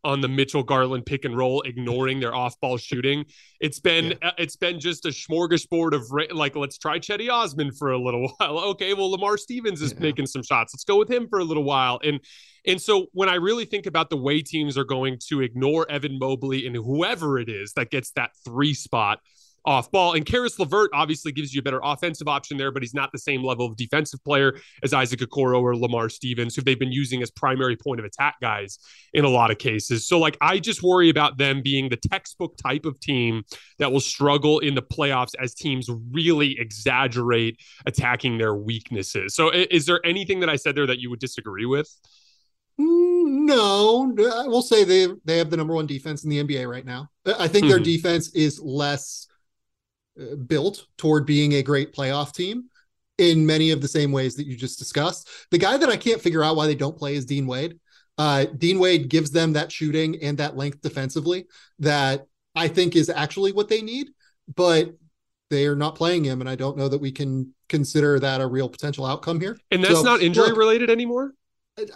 on 0.05 0.21
the 0.21 0.29
Mitchell 0.29 0.62
Garland 0.62 1.07
pick 1.07 1.25
and 1.25 1.37
roll, 1.37 1.62
ignoring 1.62 2.19
their 2.21 2.35
off 2.35 2.59
ball 2.61 2.77
shooting. 2.77 3.25
It's 3.61 3.79
been 3.79 4.17
yeah. 4.21 4.29
Uh, 4.29 4.33
it's 4.39 4.57
been 4.57 4.81
just 4.81 5.07
a 5.07 5.11
smorgasbord 5.11 5.93
of 5.95 6.11
like 6.35 6.57
let's 6.57 6.79
try 6.79 6.99
Cedi 6.99 7.31
Osman 7.31 7.73
for 7.73 7.93
a 7.93 7.99
little 7.99 8.29
while. 8.39 8.59
Okay, 8.59 8.95
well 8.95 9.11
Lamar 9.11 9.37
Stevens 9.37 9.81
is 9.81 9.93
yeah. 9.93 10.01
making 10.01 10.27
some 10.27 10.43
shots. 10.43 10.75
Let's 10.75 10.85
go 10.85 10.99
with 10.99 11.11
him 11.11 11.29
for 11.29 11.39
a 11.39 11.45
little 11.45 11.65
while. 11.65 12.01
And 12.03 12.21
and 12.67 12.81
so 12.81 13.07
when 13.12 13.29
I 13.29 13.35
really 13.35 13.65
think 13.65 13.87
about 13.87 14.11
the 14.11 14.17
way 14.17 14.41
teams 14.41 14.77
are 14.77 14.85
going 14.85 15.19
to 15.29 15.41
ignore 15.41 15.89
Evan 15.91 16.19
Mobley 16.19 16.67
and 16.67 16.77
whoever 16.77 17.39
it 17.39 17.49
is 17.49 17.73
that 17.75 17.91
gets 17.91 18.11
that 18.12 18.31
three 18.45 18.75
spot 18.75 19.21
off 19.64 19.90
ball. 19.90 20.14
And 20.14 20.26
Caris 20.26 20.59
LeVert 20.59 20.90
obviously 20.92 21.33
gives 21.33 21.54
you 21.54 21.61
a 21.61 21.62
better 21.62 21.81
offensive 21.83 22.28
option 22.28 22.57
there, 22.57 22.71
but 22.71 22.83
he's 22.83 22.95
not 22.95 23.11
the 23.12 23.19
same 23.19 23.42
level 23.42 23.66
of 23.66 23.76
defensive 23.76 24.23
player 24.25 24.54
as 24.83 24.92
Isaac 24.92 25.21
Okoro 25.21 25.61
or 25.61 25.76
Lamar 25.76 26.09
Stevens, 26.09 26.57
who 26.57 26.62
they've 26.62 26.78
been 26.78 26.92
using 26.92 27.23
as 27.23 27.31
primary 27.31 27.76
point 27.76 28.00
of 28.00 28.07
attack 28.07 28.37
guys 28.40 28.78
in 29.12 29.25
a 29.25 29.28
lot 29.28 29.50
of 29.50 29.59
cases. 29.59 30.07
So, 30.07 30.19
like, 30.19 30.37
I 30.40 30.59
just 30.59 30.83
worry 30.83 31.09
about 31.09 31.38
them 31.38 31.62
being 31.62 31.88
the 31.88 31.97
textbook 31.97 32.57
type 32.57 32.85
of 32.85 32.99
team 33.00 33.45
that 33.78 33.92
will 33.92 34.00
struggle 34.00 34.59
in 34.59 34.75
the 34.75 34.83
playoffs 34.83 35.33
as 35.40 35.54
teams 35.54 35.88
really 36.11 36.59
exaggerate 36.59 37.59
attacking 37.87 38.38
their 38.38 38.54
weaknesses. 38.54 39.35
So, 39.35 39.50
is 39.50 39.87
there 39.87 40.00
anything 40.04 40.40
that 40.40 40.49
I 40.49 40.57
said 40.57 40.75
there 40.75 40.87
that 40.87 40.99
you 40.99 41.11
would 41.11 41.21
disagree 41.21 41.66
with? 41.66 41.88
Mm, 42.81 43.45
no, 43.45 44.14
I 44.35 44.49
will 44.49 44.62
say 44.62 44.85
they 44.85 45.09
they 45.25 45.38
have 45.38 45.50
the 45.50 45.57
number 45.57 45.75
one 45.75 45.87
defense 45.87 46.25
in 46.25 46.31
the 46.31 46.42
NBA 46.42 46.69
right 46.69 46.85
now. 46.85 47.11
I 47.26 47.47
think 47.47 47.69
their 47.69 47.76
mm-hmm. 47.76 47.85
defense 47.85 48.35
is 48.35 48.59
less 48.61 49.28
built 50.47 50.87
toward 50.99 51.26
being 51.26 51.54
a 51.54 51.62
great 51.62 51.95
playoff 51.95 52.33
team 52.35 52.64
in 53.19 53.47
many 53.47 53.71
of 53.71 53.81
the 53.81 53.88
same 53.88 54.12
ways 54.12 54.35
that 54.37 54.47
you 54.47 54.57
just 54.57 54.78
discussed. 54.78 55.28
The 55.50 55.59
guy 55.59 55.76
that 55.76 55.88
I 55.88 55.97
can't 55.97 56.21
figure 56.21 56.42
out 56.42 56.57
why 56.57 56.66
they 56.66 56.75
don't 56.75 56.97
play 56.97 57.14
is 57.14 57.26
Dean 57.26 57.47
Wade. 57.47 57.78
Uh, 58.19 58.45
Dean 58.45 58.78
Wade 58.78 59.09
gives 59.09 59.31
them 59.31 59.54
that 59.54 59.73
shooting 59.73 60.23
and 60.23 60.38
that 60.38 60.57
length 60.57 60.81
defensively 60.83 61.47
that 61.78 62.26
I 62.54 62.69
think 62.69 62.95
is 62.97 63.09
actually 63.09 63.52
what 63.52 63.69
they 63.69 63.81
need, 63.81 64.11
but 64.54 64.95
they 65.50 65.66
are 65.66 65.76
not 65.76 65.95
playing 65.95 66.25
him, 66.25 66.40
and 66.40 66.49
I 66.49 66.54
don't 66.54 66.76
know 66.78 66.88
that 66.88 67.00
we 67.00 67.12
can 67.12 67.54
consider 67.69 68.19
that 68.21 68.40
a 68.40 68.47
real 68.47 68.69
potential 68.69 69.04
outcome 69.04 69.40
here. 69.40 69.59
And 69.71 69.83
that's 69.83 69.97
So, 69.97 70.02
not 70.02 70.23
injury 70.23 70.49
look, 70.49 70.57
related 70.57 70.90
anymore. 70.90 71.35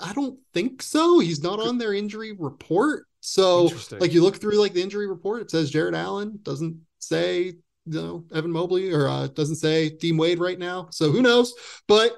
I 0.00 0.12
don't 0.12 0.38
think 0.54 0.82
so. 0.82 1.18
He's 1.18 1.42
not 1.42 1.60
on 1.60 1.78
their 1.78 1.92
injury 1.92 2.32
report. 2.32 3.06
So 3.20 3.70
like 3.92 4.12
you 4.12 4.22
look 4.22 4.36
through 4.36 4.58
like 4.58 4.72
the 4.72 4.82
injury 4.82 5.06
report, 5.06 5.42
it 5.42 5.50
says 5.50 5.70
Jarrett 5.70 5.94
Allen 5.94 6.38
doesn't 6.42 6.80
say 6.98 7.56
you 7.86 8.00
know 8.00 8.24
Evan 8.34 8.50
Mobley 8.50 8.92
or 8.92 9.08
uh, 9.08 9.28
doesn't 9.28 9.56
say 9.56 9.90
Dean 9.90 10.16
Wade 10.16 10.38
right 10.38 10.58
now. 10.58 10.88
So 10.90 11.10
who 11.10 11.22
knows? 11.22 11.54
But 11.88 12.16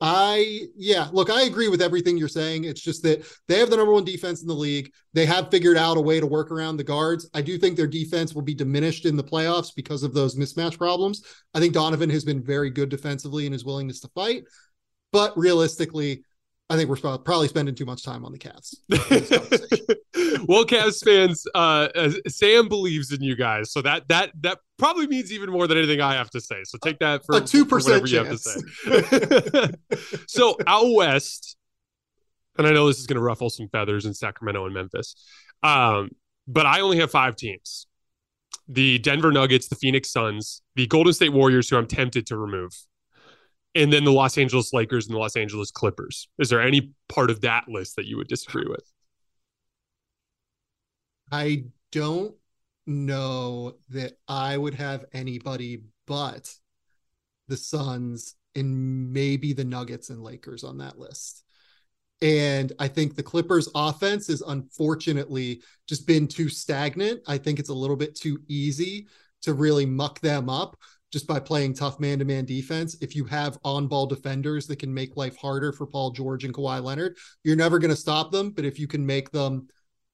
I 0.00 0.62
yeah, 0.76 1.08
look, 1.12 1.28
I 1.28 1.42
agree 1.42 1.68
with 1.68 1.82
everything 1.82 2.16
you're 2.16 2.28
saying. 2.28 2.64
It's 2.64 2.80
just 2.80 3.02
that 3.02 3.22
they 3.48 3.58
have 3.58 3.68
the 3.68 3.76
number 3.76 3.92
one 3.92 4.04
defense 4.04 4.40
in 4.40 4.48
the 4.48 4.54
league. 4.54 4.90
They 5.12 5.26
have 5.26 5.50
figured 5.50 5.76
out 5.76 5.98
a 5.98 6.00
way 6.00 6.20
to 6.20 6.26
work 6.26 6.50
around 6.50 6.78
the 6.78 6.84
guards. 6.84 7.28
I 7.34 7.42
do 7.42 7.58
think 7.58 7.76
their 7.76 7.86
defense 7.86 8.34
will 8.34 8.42
be 8.42 8.54
diminished 8.54 9.04
in 9.04 9.16
the 9.16 9.24
playoffs 9.24 9.74
because 9.74 10.02
of 10.02 10.14
those 10.14 10.36
mismatch 10.36 10.78
problems. 10.78 11.22
I 11.54 11.60
think 11.60 11.74
Donovan 11.74 12.08
has 12.10 12.24
been 12.24 12.42
very 12.42 12.70
good 12.70 12.88
defensively 12.88 13.44
in 13.44 13.52
his 13.52 13.64
willingness 13.64 14.00
to 14.00 14.08
fight. 14.08 14.44
But 15.12 15.36
realistically, 15.36 16.24
I 16.70 16.76
think 16.76 16.88
we're 16.88 17.18
probably 17.18 17.48
spending 17.48 17.74
too 17.74 17.84
much 17.84 18.04
time 18.04 18.24
on 18.24 18.30
the 18.30 18.38
Cavs. 18.38 18.76
well, 20.48 20.64
Cavs 20.64 21.04
fans, 21.04 21.44
uh, 21.52 21.88
uh, 21.96 22.12
Sam 22.28 22.68
believes 22.68 23.12
in 23.12 23.20
you 23.22 23.34
guys, 23.34 23.72
so 23.72 23.82
that 23.82 24.06
that 24.06 24.30
that 24.42 24.58
probably 24.80 25.06
means 25.06 25.30
even 25.30 25.50
more 25.50 25.66
than 25.66 25.78
anything 25.78 26.00
I 26.00 26.14
have 26.14 26.30
to 26.30 26.40
say. 26.40 26.64
So 26.64 26.78
take 26.78 26.98
that 27.00 27.24
for 27.24 27.36
A 27.36 27.40
2% 27.40 27.68
for 27.68 27.78
whatever 27.78 28.06
you 28.06 28.18
have 28.18 28.30
to 28.30 28.38
say. 28.38 29.70
so 30.26 30.56
out 30.66 30.92
west, 30.94 31.56
and 32.58 32.66
I 32.66 32.72
know 32.72 32.88
this 32.88 32.98
is 32.98 33.06
going 33.06 33.18
to 33.18 33.22
ruffle 33.22 33.50
some 33.50 33.68
feathers 33.68 34.06
in 34.06 34.14
Sacramento 34.14 34.64
and 34.64 34.74
Memphis, 34.74 35.14
um, 35.62 36.10
but 36.48 36.66
I 36.66 36.80
only 36.80 36.98
have 36.98 37.10
five 37.10 37.36
teams: 37.36 37.86
the 38.66 38.98
Denver 38.98 39.30
Nuggets, 39.30 39.68
the 39.68 39.76
Phoenix 39.76 40.10
Suns, 40.10 40.62
the 40.74 40.86
Golden 40.86 41.12
State 41.12 41.32
Warriors, 41.32 41.68
who 41.68 41.76
I'm 41.76 41.86
tempted 41.86 42.26
to 42.26 42.36
remove. 42.36 42.72
And 43.76 43.92
then 43.92 44.02
the 44.02 44.10
Los 44.10 44.36
Angeles 44.36 44.72
Lakers 44.72 45.06
and 45.06 45.14
the 45.14 45.20
Los 45.20 45.36
Angeles 45.36 45.70
Clippers. 45.70 46.28
Is 46.40 46.48
there 46.48 46.60
any 46.60 46.90
part 47.08 47.30
of 47.30 47.42
that 47.42 47.68
list 47.68 47.94
that 47.96 48.06
you 48.06 48.16
would 48.16 48.26
disagree 48.26 48.66
with? 48.66 48.82
I 51.30 51.66
don't 51.92 52.34
know 52.86 53.74
that 53.90 54.14
I 54.28 54.56
would 54.56 54.74
have 54.74 55.04
anybody 55.12 55.84
but 56.06 56.52
the 57.48 57.56
Suns 57.56 58.34
and 58.54 59.12
maybe 59.12 59.52
the 59.52 59.64
Nuggets 59.64 60.10
and 60.10 60.22
Lakers 60.22 60.64
on 60.64 60.78
that 60.78 60.98
list. 60.98 61.44
And 62.22 62.72
I 62.78 62.88
think 62.88 63.14
the 63.14 63.22
Clippers 63.22 63.68
offense 63.74 64.26
has 64.26 64.42
unfortunately 64.42 65.62
just 65.88 66.06
been 66.06 66.28
too 66.28 66.48
stagnant. 66.48 67.20
I 67.26 67.38
think 67.38 67.58
it's 67.58 67.70
a 67.70 67.74
little 67.74 67.96
bit 67.96 68.14
too 68.14 68.40
easy 68.48 69.06
to 69.42 69.54
really 69.54 69.86
muck 69.86 70.20
them 70.20 70.50
up 70.50 70.76
just 71.12 71.26
by 71.26 71.40
playing 71.40 71.74
tough 71.74 71.98
man-to-man 71.98 72.44
defense. 72.44 72.96
If 73.00 73.16
you 73.16 73.24
have 73.24 73.58
on-ball 73.64 74.06
defenders 74.06 74.66
that 74.66 74.78
can 74.78 74.92
make 74.92 75.16
life 75.16 75.36
harder 75.36 75.72
for 75.72 75.86
Paul 75.86 76.10
George 76.10 76.44
and 76.44 76.54
Kawhi 76.54 76.82
Leonard, 76.82 77.16
you're 77.42 77.56
never 77.56 77.78
going 77.78 77.90
to 77.90 77.96
stop 77.96 78.30
them. 78.30 78.50
But 78.50 78.64
if 78.64 78.78
you 78.78 78.86
can 78.86 79.04
make 79.04 79.30
them 79.30 79.68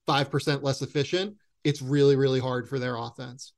5% 0.08 0.62
less 0.62 0.82
efficient, 0.82 1.36
it's 1.66 1.82
really, 1.82 2.14
really 2.14 2.38
hard 2.38 2.68
for 2.68 2.78
their 2.78 2.96
offense. 2.96 3.52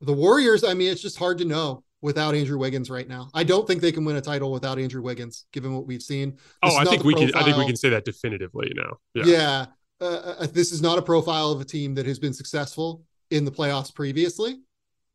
The 0.00 0.12
Warriors, 0.12 0.62
I 0.62 0.74
mean, 0.74 0.92
it's 0.92 1.02
just 1.02 1.18
hard 1.18 1.38
to 1.38 1.44
know 1.44 1.82
without 2.00 2.36
Andrew 2.36 2.56
Wiggins 2.56 2.90
right 2.90 3.08
now. 3.08 3.28
I 3.34 3.42
don't 3.42 3.66
think 3.66 3.80
they 3.80 3.90
can 3.90 4.04
win 4.04 4.14
a 4.14 4.20
title 4.20 4.52
without 4.52 4.78
Andrew 4.78 5.02
Wiggins, 5.02 5.44
given 5.52 5.74
what 5.74 5.84
we've 5.84 6.02
seen. 6.02 6.30
This 6.30 6.40
Oh, 6.62 6.76
I 6.76 6.84
think 6.84 7.02
we 7.02 7.14
can. 7.14 7.34
I 7.34 7.42
think 7.42 7.56
we 7.56 7.66
can 7.66 7.74
say 7.74 7.88
that 7.88 8.04
definitively 8.04 8.72
now. 8.76 8.98
Yeah. 9.14 9.24
Yeah. 9.24 9.66
Uh, 10.00 10.34
uh, 10.38 10.46
this 10.52 10.70
is 10.70 10.80
not 10.80 10.96
a 10.96 11.02
profile 11.02 11.50
of 11.50 11.60
a 11.60 11.64
team 11.64 11.96
that 11.96 12.06
has 12.06 12.20
been 12.20 12.32
successful 12.32 13.02
in 13.32 13.44
the 13.44 13.50
playoffs 13.50 13.92
previously. 13.92 14.60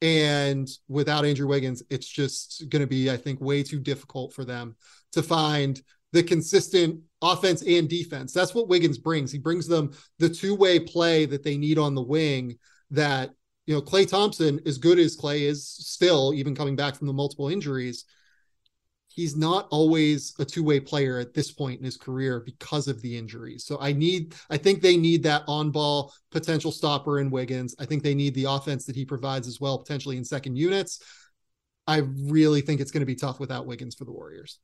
And 0.02 0.70
without 0.90 1.24
Andrew 1.24 1.48
Wiggins, 1.48 1.82
it's 1.90 2.08
just 2.08 2.66
going 2.68 2.82
to 2.82 2.88
be, 2.88 3.10
I 3.10 3.16
think, 3.16 3.40
way 3.40 3.64
too 3.64 3.80
difficult 3.80 4.34
for 4.34 4.44
them 4.44 4.76
to 5.14 5.24
find 5.24 5.82
the 6.14 6.24
consistent 6.24 7.02
offense 7.22 7.64
and 7.64 7.90
defense. 7.90 8.32
That's 8.32 8.56
what 8.56 8.70
Wiggins 8.70 8.98
brings. 8.98 9.32
He 9.32 9.40
brings 9.40 9.68
them 9.68 9.92
the 10.20 10.30
two 10.30 10.56
way 10.56 10.80
play 10.80 11.26
that 11.26 11.44
they 11.44 11.58
need 11.58 11.78
on 11.78 11.96
the 11.96 12.02
wing. 12.02 12.58
That, 12.92 13.32
you 13.66 13.74
know, 13.74 13.82
Klay 13.82 14.08
Thompson, 14.08 14.62
as 14.66 14.78
good 14.78 15.00
as 15.00 15.18
Klay 15.18 15.42
is 15.42 15.68
still, 15.68 16.34
even 16.34 16.56
coming 16.56 16.76
back 16.76 16.96
from 16.96 17.08
the 17.08 17.14
multiple 17.14 17.50
injuries, 17.50 18.06
he's 19.08 19.36
not 19.36 19.68
always 19.72 20.34
a 20.40 20.46
two-way 20.46 20.80
player 20.80 21.20
at 21.20 21.34
this 21.34 21.52
point 21.52 21.80
in 21.80 21.86
his 21.86 21.98
career 21.98 22.40
because 22.40 22.88
of 22.88 23.02
the 23.02 23.18
injuries. 23.18 23.66
So 23.66 23.78
I 23.80 23.94
need 23.94 24.36
I 24.50 24.58
think 24.58 24.82
they 24.82 24.98
need 24.98 25.24
that 25.24 25.44
on-ball 25.48 26.14
potential 26.32 26.72
stopper 26.72 27.20
in 27.20 27.32
Wiggins. 27.32 27.76
I 27.80 27.86
think 27.86 28.04
they 28.04 28.16
need 28.16 28.36
the 28.36 28.46
offense 28.46 28.86
that 28.86 28.96
he 28.96 29.06
provides 29.06 29.48
as 29.48 29.60
well 29.60 29.78
potentially 29.80 30.18
in 30.18 30.26
second 30.26 30.56
units. 30.56 31.00
I 31.88 31.98
really 31.98 32.62
think 32.62 32.80
it's 32.80 32.92
going 32.92 33.02
to 33.02 33.06
be 33.06 33.16
tough 33.16 33.40
without 33.40 33.66
Wiggins 33.66 33.96
for 33.96 34.06
the 34.06 34.12
Warriors. 34.12 34.60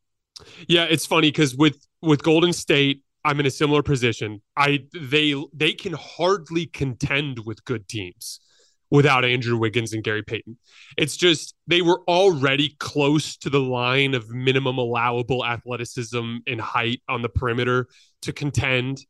Yeah, 0.68 0.86
it's 0.86 1.06
funny 1.06 1.30
because 1.30 1.56
with 1.56 1.86
with 2.02 2.24
Golden 2.24 2.54
State, 2.54 3.04
I'm 3.26 3.40
in 3.40 3.46
a 3.46 3.52
similar 3.52 3.84
position. 3.84 4.42
I 4.56 4.86
they 4.94 5.42
they 5.54 5.74
can 5.74 5.94
hardly 5.94 6.66
contend 6.68 7.40
with 7.46 7.64
good 7.66 7.88
teams 7.88 8.40
without 8.92 9.24
Andrew 9.24 9.58
Wiggins 9.58 9.94
and 9.94 10.04
Gary 10.04 10.24
Payton. 10.24 10.58
It's 10.98 11.16
just 11.16 11.54
they 11.68 11.82
were 11.82 12.02
already 12.08 12.76
close 12.80 13.38
to 13.38 13.50
the 13.50 13.60
line 13.60 14.14
of 14.14 14.30
minimum 14.30 14.78
allowable 14.78 15.46
athleticism 15.46 16.38
and 16.48 16.62
height 16.62 17.02
on 17.08 17.22
the 17.22 17.30
perimeter 17.30 17.88
to 18.24 18.34
contend 18.34 19.06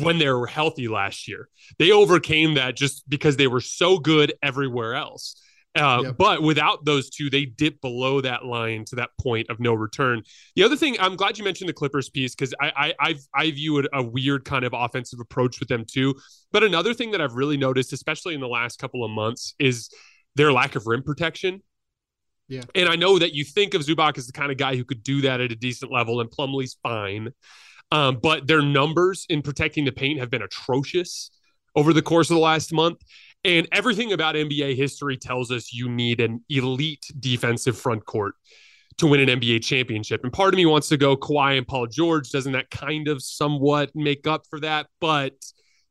when 0.00 0.18
they 0.18 0.28
were 0.28 0.46
healthy 0.46 0.88
last 0.88 1.26
year. 1.26 1.48
They 1.78 1.90
overcame 1.90 2.54
that 2.54 2.76
just 2.76 3.08
because 3.08 3.36
they 3.36 3.46
were 3.46 3.60
so 3.60 3.98
good 3.98 4.34
everywhere 4.42 4.94
else. 4.94 5.40
Uh, 5.76 6.02
Yep. 6.04 6.16
But 6.18 6.42
without 6.42 6.84
those 6.84 7.10
two, 7.10 7.30
they 7.30 7.44
dip 7.44 7.80
below 7.80 8.20
that 8.20 8.44
line 8.44 8.84
to 8.86 8.96
that 8.96 9.10
point 9.20 9.48
of 9.50 9.60
no 9.60 9.72
return. 9.72 10.22
The 10.56 10.64
other 10.64 10.76
thing, 10.76 10.96
I'm 10.98 11.14
glad 11.14 11.38
you 11.38 11.44
mentioned 11.44 11.68
the 11.68 11.74
Clippers 11.74 12.10
piece 12.10 12.34
because 12.34 12.52
I, 12.60 12.72
I 12.76 12.94
I 13.00 13.14
I 13.34 13.50
view 13.52 13.78
it 13.78 13.86
a 13.92 14.02
weird 14.02 14.44
kind 14.44 14.64
of 14.64 14.72
offensive 14.74 15.20
approach 15.20 15.60
with 15.60 15.68
them 15.68 15.84
too. 15.84 16.14
But 16.50 16.64
another 16.64 16.92
thing 16.92 17.12
that 17.12 17.20
I've 17.20 17.34
really 17.34 17.56
noticed, 17.56 17.92
especially 17.92 18.34
in 18.34 18.40
the 18.40 18.48
last 18.48 18.80
couple 18.80 19.04
of 19.04 19.12
months, 19.12 19.54
is 19.60 19.90
their 20.34 20.52
lack 20.52 20.74
of 20.74 20.86
rim 20.86 21.04
protection. 21.04 21.62
Yeah. 22.48 22.62
And 22.74 22.88
I 22.88 22.96
know 22.96 23.20
that 23.20 23.32
you 23.32 23.44
think 23.44 23.74
of 23.74 23.82
Zubac 23.82 24.18
as 24.18 24.26
the 24.26 24.32
kind 24.32 24.50
of 24.50 24.58
guy 24.58 24.74
who 24.74 24.84
could 24.84 25.04
do 25.04 25.20
that 25.20 25.40
at 25.40 25.52
a 25.52 25.56
decent 25.56 25.92
level, 25.92 26.20
and 26.20 26.28
Plumlee's 26.28 26.76
fine. 26.82 27.28
Um, 27.92 28.18
but 28.20 28.46
their 28.46 28.62
numbers 28.62 29.24
in 29.28 29.42
protecting 29.42 29.84
the 29.84 29.92
paint 29.92 30.18
have 30.18 30.30
been 30.30 30.42
atrocious 30.42 31.30
over 31.76 31.92
the 31.92 32.02
course 32.02 32.30
of 32.30 32.34
the 32.34 32.40
last 32.40 32.72
month. 32.72 32.98
And 33.44 33.66
everything 33.72 34.12
about 34.12 34.34
NBA 34.34 34.76
history 34.76 35.16
tells 35.16 35.50
us 35.50 35.72
you 35.72 35.88
need 35.88 36.20
an 36.20 36.44
elite 36.50 37.06
defensive 37.18 37.78
front 37.78 38.04
court 38.04 38.34
to 38.98 39.06
win 39.06 39.28
an 39.28 39.40
NBA 39.40 39.62
championship. 39.62 40.22
And 40.24 40.32
part 40.32 40.52
of 40.52 40.58
me 40.58 40.66
wants 40.66 40.88
to 40.88 40.98
go 40.98 41.16
Kawhi 41.16 41.56
and 41.56 41.66
Paul 41.66 41.86
George. 41.86 42.30
Doesn't 42.30 42.52
that 42.52 42.70
kind 42.70 43.08
of 43.08 43.22
somewhat 43.22 43.90
make 43.94 44.26
up 44.26 44.42
for 44.50 44.60
that? 44.60 44.88
But 45.00 45.32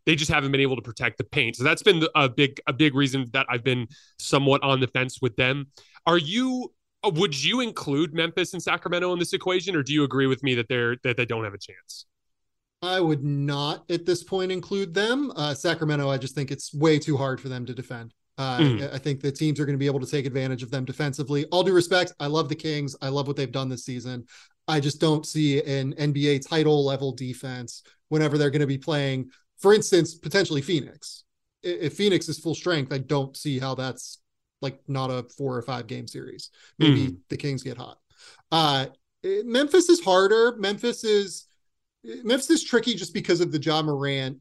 they 0.05 0.15
just 0.15 0.31
haven't 0.31 0.51
been 0.51 0.61
able 0.61 0.75
to 0.75 0.81
protect 0.81 1.17
the 1.17 1.23
paint. 1.23 1.55
So 1.55 1.63
that's 1.63 1.83
been 1.83 2.03
a 2.15 2.29
big 2.29 2.59
a 2.67 2.73
big 2.73 2.95
reason 2.95 3.25
that 3.33 3.47
I've 3.49 3.63
been 3.63 3.87
somewhat 4.19 4.63
on 4.63 4.79
the 4.79 4.87
fence 4.87 5.19
with 5.21 5.35
them. 5.35 5.67
Are 6.05 6.17
you 6.17 6.71
would 7.03 7.41
you 7.43 7.61
include 7.61 8.13
Memphis 8.13 8.53
and 8.53 8.61
Sacramento 8.61 9.11
in 9.13 9.19
this 9.19 9.33
equation 9.33 9.75
or 9.75 9.83
do 9.83 9.93
you 9.93 10.03
agree 10.03 10.27
with 10.27 10.43
me 10.43 10.55
that 10.55 10.67
they're 10.67 10.97
that 11.03 11.17
they 11.17 11.25
don't 11.25 11.43
have 11.43 11.53
a 11.53 11.59
chance? 11.59 12.05
I 12.81 12.99
would 12.99 13.23
not 13.23 13.83
at 13.89 14.05
this 14.05 14.23
point 14.23 14.51
include 14.51 14.93
them. 14.93 15.31
Uh, 15.35 15.53
Sacramento, 15.53 16.09
I 16.09 16.17
just 16.17 16.33
think 16.35 16.49
it's 16.51 16.73
way 16.73 16.97
too 16.97 17.17
hard 17.17 17.41
for 17.41 17.49
them 17.49 17.65
to 17.65 17.73
defend. 17.73 18.13
Uh, 18.37 18.59
Mhm. 18.59 18.93
I 18.93 18.97
think 18.97 19.19
the 19.19 19.33
teams 19.33 19.59
are 19.59 19.65
going 19.65 19.73
to 19.73 19.79
be 19.79 19.85
able 19.85 19.99
to 19.99 20.07
take 20.07 20.25
advantage 20.25 20.63
of 20.63 20.71
them 20.71 20.85
defensively. 20.85 21.45
All 21.47 21.61
due 21.63 21.73
respect, 21.73 22.13
I 22.21 22.27
love 22.27 22.47
the 22.47 22.55
Kings. 22.55 22.95
I 23.01 23.09
love 23.09 23.27
what 23.27 23.35
they've 23.35 23.51
done 23.51 23.67
this 23.67 23.83
season. 23.83 24.25
I 24.65 24.79
just 24.79 25.01
don't 25.01 25.25
see 25.25 25.61
an 25.61 25.93
NBA 25.97 26.39
title 26.39 26.85
level 26.85 27.11
defense 27.11 27.83
whenever 28.07 28.37
they're 28.37 28.49
going 28.49 28.61
to 28.61 28.67
be 28.67 28.77
playing, 28.77 29.29
for 29.57 29.73
instance, 29.73 30.15
potentially 30.15 30.61
Phoenix. 30.61 31.25
If 31.63 31.95
Phoenix 31.95 32.29
is 32.29 32.39
full 32.39 32.55
strength, 32.55 32.93
I 32.93 32.99
don't 32.99 33.35
see 33.35 33.59
how 33.59 33.75
that's 33.75 34.19
like 34.61 34.79
not 34.87 35.09
a 35.09 35.23
four 35.37 35.57
or 35.57 35.61
five 35.61 35.87
game 35.87 36.07
series. 36.07 36.49
Maybe 36.77 37.17
the 37.27 37.35
Kings 37.37 37.61
get 37.63 37.75
hot. 37.77 37.97
Uh, 38.53 38.85
Memphis 39.23 39.89
is 39.89 39.99
harder. 40.01 40.55
Memphis 40.57 41.03
is 41.03 41.45
Memphis 42.03 42.49
is 42.49 42.63
tricky 42.63 42.93
just 42.93 43.13
because 43.13 43.41
of 43.41 43.51
the 43.51 43.59
Ja 43.59 43.81
Morant 43.81 44.39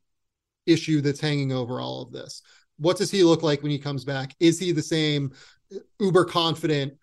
issue 0.66 1.00
that's 1.00 1.20
hanging 1.20 1.52
over 1.52 1.80
all 1.80 2.02
of 2.02 2.12
this. 2.12 2.42
What 2.78 2.96
does 2.96 3.10
he 3.10 3.24
look 3.24 3.42
like 3.42 3.62
when 3.62 3.72
he 3.72 3.78
comes 3.78 4.04
back? 4.04 4.34
Is 4.38 4.58
he 4.58 4.72
the 4.72 4.82
same 4.82 5.32
uber 5.98 6.24
confident, 6.24 6.94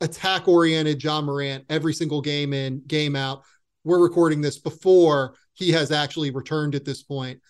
attack 0.00 0.48
oriented 0.48 1.02
Ja 1.02 1.20
Morant 1.20 1.64
every 1.70 1.94
single 1.94 2.20
game 2.20 2.52
in, 2.52 2.82
game 2.86 3.16
out? 3.16 3.42
We're 3.84 4.02
recording 4.02 4.40
this 4.40 4.58
before 4.58 5.34
he 5.54 5.72
has 5.72 5.90
actually 5.90 6.30
returned 6.30 6.74
at 6.74 6.84
this 6.84 7.02
point. 7.02 7.40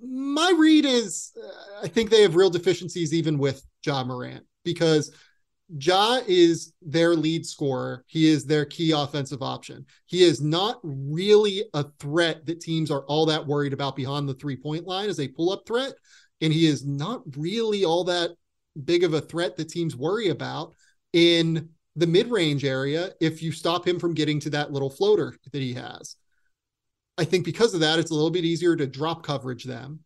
My 0.00 0.52
read 0.56 0.84
is 0.84 1.32
uh, 1.42 1.84
I 1.84 1.88
think 1.88 2.10
they 2.10 2.22
have 2.22 2.36
real 2.36 2.50
deficiencies 2.50 3.12
even 3.12 3.36
with 3.38 3.64
Ja 3.84 4.04
Morant 4.04 4.44
because 4.64 5.12
Ja 5.68 6.20
is 6.26 6.72
their 6.80 7.14
lead 7.14 7.44
scorer. 7.44 8.04
He 8.06 8.28
is 8.28 8.46
their 8.46 8.64
key 8.64 8.92
offensive 8.92 9.42
option. 9.42 9.84
He 10.06 10.22
is 10.22 10.40
not 10.40 10.80
really 10.82 11.64
a 11.74 11.84
threat 12.00 12.46
that 12.46 12.60
teams 12.60 12.90
are 12.90 13.02
all 13.02 13.26
that 13.26 13.46
worried 13.46 13.74
about 13.74 13.94
behind 13.94 14.28
the 14.28 14.34
three 14.34 14.56
point 14.56 14.86
line 14.86 15.10
as 15.10 15.20
a 15.20 15.28
pull 15.28 15.50
up 15.50 15.66
threat. 15.66 15.92
And 16.40 16.52
he 16.52 16.66
is 16.66 16.86
not 16.86 17.22
really 17.36 17.84
all 17.84 18.04
that 18.04 18.30
big 18.84 19.04
of 19.04 19.12
a 19.12 19.20
threat 19.20 19.56
that 19.56 19.68
teams 19.68 19.94
worry 19.94 20.28
about 20.28 20.72
in 21.12 21.68
the 21.96 22.06
mid 22.06 22.30
range 22.30 22.64
area 22.64 23.10
if 23.20 23.42
you 23.42 23.52
stop 23.52 23.86
him 23.86 23.98
from 23.98 24.14
getting 24.14 24.40
to 24.40 24.50
that 24.50 24.72
little 24.72 24.90
floater 24.90 25.36
that 25.52 25.60
he 25.60 25.74
has. 25.74 26.16
I 27.18 27.24
think 27.24 27.44
because 27.44 27.74
of 27.74 27.80
that, 27.80 27.98
it's 27.98 28.12
a 28.12 28.14
little 28.14 28.30
bit 28.30 28.44
easier 28.44 28.76
to 28.76 28.86
drop 28.86 29.22
coverage 29.22 29.64
them. 29.64 30.00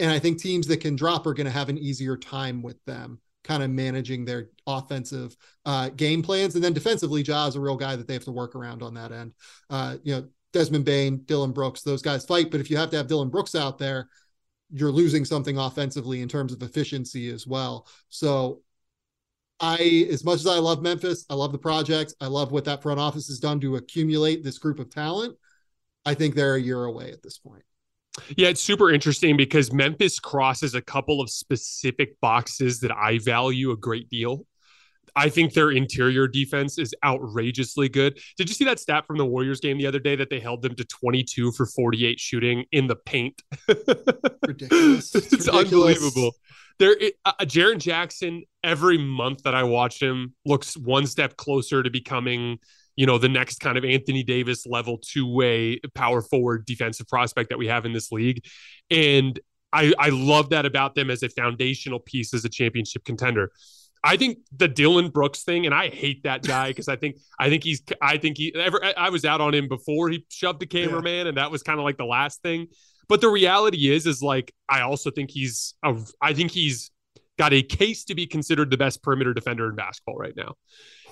And 0.00 0.10
I 0.10 0.18
think 0.18 0.38
teams 0.38 0.66
that 0.66 0.80
can 0.80 0.96
drop 0.96 1.26
are 1.26 1.34
going 1.34 1.46
to 1.46 1.52
have 1.52 1.68
an 1.68 1.78
easier 1.78 2.16
time 2.16 2.60
with 2.62 2.84
them 2.84 3.20
kind 3.44 3.62
of 3.62 3.70
managing 3.70 4.24
their 4.24 4.50
offensive 4.66 5.36
uh, 5.64 5.88
game 5.90 6.22
plans. 6.22 6.54
And 6.54 6.62
then 6.62 6.72
defensively, 6.72 7.22
Ja 7.22 7.46
is 7.46 7.56
a 7.56 7.60
real 7.60 7.76
guy 7.76 7.96
that 7.96 8.06
they 8.06 8.14
have 8.14 8.24
to 8.24 8.32
work 8.32 8.54
around 8.54 8.82
on 8.82 8.94
that 8.94 9.12
end. 9.12 9.32
Uh, 9.70 9.96
you 10.02 10.14
know, 10.14 10.28
Desmond 10.52 10.84
Bane, 10.84 11.22
Dillon 11.24 11.52
Brooks, 11.52 11.82
those 11.82 12.02
guys 12.02 12.24
fight. 12.24 12.50
But 12.50 12.60
if 12.60 12.70
you 12.70 12.76
have 12.76 12.90
to 12.90 12.96
have 12.96 13.06
Dillon 13.06 13.30
Brooks 13.30 13.54
out 13.54 13.78
there, 13.78 14.08
you're 14.70 14.92
losing 14.92 15.24
something 15.24 15.58
offensively 15.58 16.22
in 16.22 16.28
terms 16.28 16.52
of 16.52 16.62
efficiency 16.62 17.30
as 17.30 17.46
well. 17.46 17.86
So 18.08 18.62
I, 19.60 20.06
as 20.10 20.24
much 20.24 20.40
as 20.40 20.46
I 20.46 20.58
love 20.58 20.82
Memphis, 20.82 21.24
I 21.30 21.34
love 21.34 21.52
the 21.52 21.58
project. 21.58 22.14
I 22.20 22.26
love 22.26 22.52
what 22.52 22.64
that 22.64 22.82
front 22.82 22.98
office 22.98 23.28
has 23.28 23.38
done 23.38 23.60
to 23.60 23.76
accumulate 23.76 24.42
this 24.42 24.58
group 24.58 24.78
of 24.78 24.90
talent. 24.90 25.36
I 26.04 26.14
think 26.14 26.34
they're 26.34 26.56
a 26.56 26.60
year 26.60 26.84
away 26.84 27.12
at 27.12 27.22
this 27.22 27.38
point. 27.38 27.62
Yeah, 28.36 28.48
it's 28.48 28.62
super 28.62 28.90
interesting 28.90 29.36
because 29.36 29.72
Memphis 29.72 30.20
crosses 30.20 30.74
a 30.74 30.82
couple 30.82 31.20
of 31.20 31.30
specific 31.30 32.20
boxes 32.20 32.80
that 32.80 32.92
I 32.92 33.18
value 33.18 33.70
a 33.70 33.76
great 33.76 34.10
deal. 34.10 34.46
I 35.14 35.28
think 35.28 35.52
their 35.52 35.70
interior 35.70 36.26
defense 36.26 36.78
is 36.78 36.94
outrageously 37.04 37.88
good. 37.88 38.18
Did 38.36 38.48
you 38.48 38.54
see 38.54 38.64
that 38.64 38.80
stat 38.80 39.06
from 39.06 39.18
the 39.18 39.26
Warriors 39.26 39.60
game 39.60 39.78
the 39.78 39.86
other 39.86 39.98
day 39.98 40.16
that 40.16 40.30
they 40.30 40.40
held 40.40 40.62
them 40.62 40.74
to 40.76 40.84
22 40.84 41.52
for 41.52 41.66
48 41.66 42.18
shooting 42.18 42.64
in 42.72 42.86
the 42.86 42.96
paint? 42.96 43.42
Ridiculous. 44.46 45.14
it's, 45.14 45.32
it's 45.32 45.46
ridiculous. 45.46 45.96
unbelievable. 45.98 46.32
There, 46.78 46.96
it, 46.98 47.14
uh, 47.24 47.32
Jaren 47.42 47.78
Jackson. 47.78 48.44
Every 48.64 48.96
month 48.96 49.42
that 49.42 49.54
I 49.54 49.64
watch 49.64 50.00
him, 50.00 50.34
looks 50.46 50.76
one 50.76 51.06
step 51.06 51.36
closer 51.36 51.82
to 51.82 51.90
becoming 51.90 52.58
you 52.96 53.06
know, 53.06 53.18
the 53.18 53.28
next 53.28 53.60
kind 53.60 53.78
of 53.78 53.84
Anthony 53.84 54.22
Davis 54.22 54.66
level 54.66 54.98
two 54.98 55.26
way 55.26 55.80
power 55.94 56.22
forward 56.22 56.66
defensive 56.66 57.08
prospect 57.08 57.50
that 57.50 57.58
we 57.58 57.68
have 57.68 57.84
in 57.84 57.92
this 57.92 58.12
league. 58.12 58.44
And 58.90 59.38
I, 59.72 59.92
I 59.98 60.10
love 60.10 60.50
that 60.50 60.66
about 60.66 60.94
them 60.94 61.10
as 61.10 61.22
a 61.22 61.28
foundational 61.28 61.98
piece 61.98 62.34
as 62.34 62.44
a 62.44 62.48
championship 62.48 63.04
contender. 63.04 63.50
I 64.04 64.16
think 64.16 64.38
the 64.56 64.68
Dillon 64.68 65.10
Brooks 65.10 65.44
thing, 65.44 65.64
and 65.64 65.74
I 65.74 65.88
hate 65.88 66.24
that 66.24 66.42
guy 66.42 66.68
because 66.68 66.88
I 66.88 66.96
think 66.96 67.16
I 67.38 67.48
think 67.48 67.64
he's 67.64 67.82
I 68.00 68.18
think 68.18 68.36
he 68.36 68.54
ever 68.54 68.80
I 68.96 69.10
was 69.10 69.24
out 69.24 69.40
on 69.40 69.54
him 69.54 69.68
before 69.68 70.10
he 70.10 70.26
shoved 70.28 70.60
the 70.60 70.66
cameraman, 70.66 71.26
yeah. 71.26 71.28
and 71.28 71.36
that 71.38 71.50
was 71.50 71.62
kind 71.62 71.78
of 71.78 71.84
like 71.84 71.96
the 71.96 72.04
last 72.04 72.42
thing. 72.42 72.68
But 73.08 73.20
the 73.20 73.28
reality 73.28 73.90
is, 73.90 74.06
is 74.06 74.22
like 74.22 74.52
I 74.68 74.80
also 74.82 75.10
think 75.10 75.30
he's 75.30 75.74
a, 75.84 75.96
I 76.20 76.34
think 76.34 76.50
he's 76.50 76.90
got 77.38 77.52
a 77.52 77.62
case 77.62 78.04
to 78.04 78.14
be 78.14 78.26
considered 78.26 78.70
the 78.70 78.76
best 78.76 79.02
perimeter 79.02 79.32
defender 79.32 79.68
in 79.68 79.76
basketball 79.76 80.16
right 80.16 80.36
now. 80.36 80.54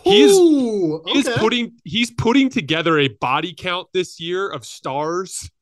He 0.04 0.22
is, 0.22 0.36
Ooh, 0.36 1.02
okay. 1.06 1.22
he 1.22 1.22
putting 1.36 1.72
he's 1.84 2.10
putting 2.10 2.48
together 2.48 2.98
a 2.98 3.08
body 3.08 3.54
count 3.56 3.88
this 3.92 4.20
year 4.20 4.48
of 4.48 4.64
stars. 4.64 5.50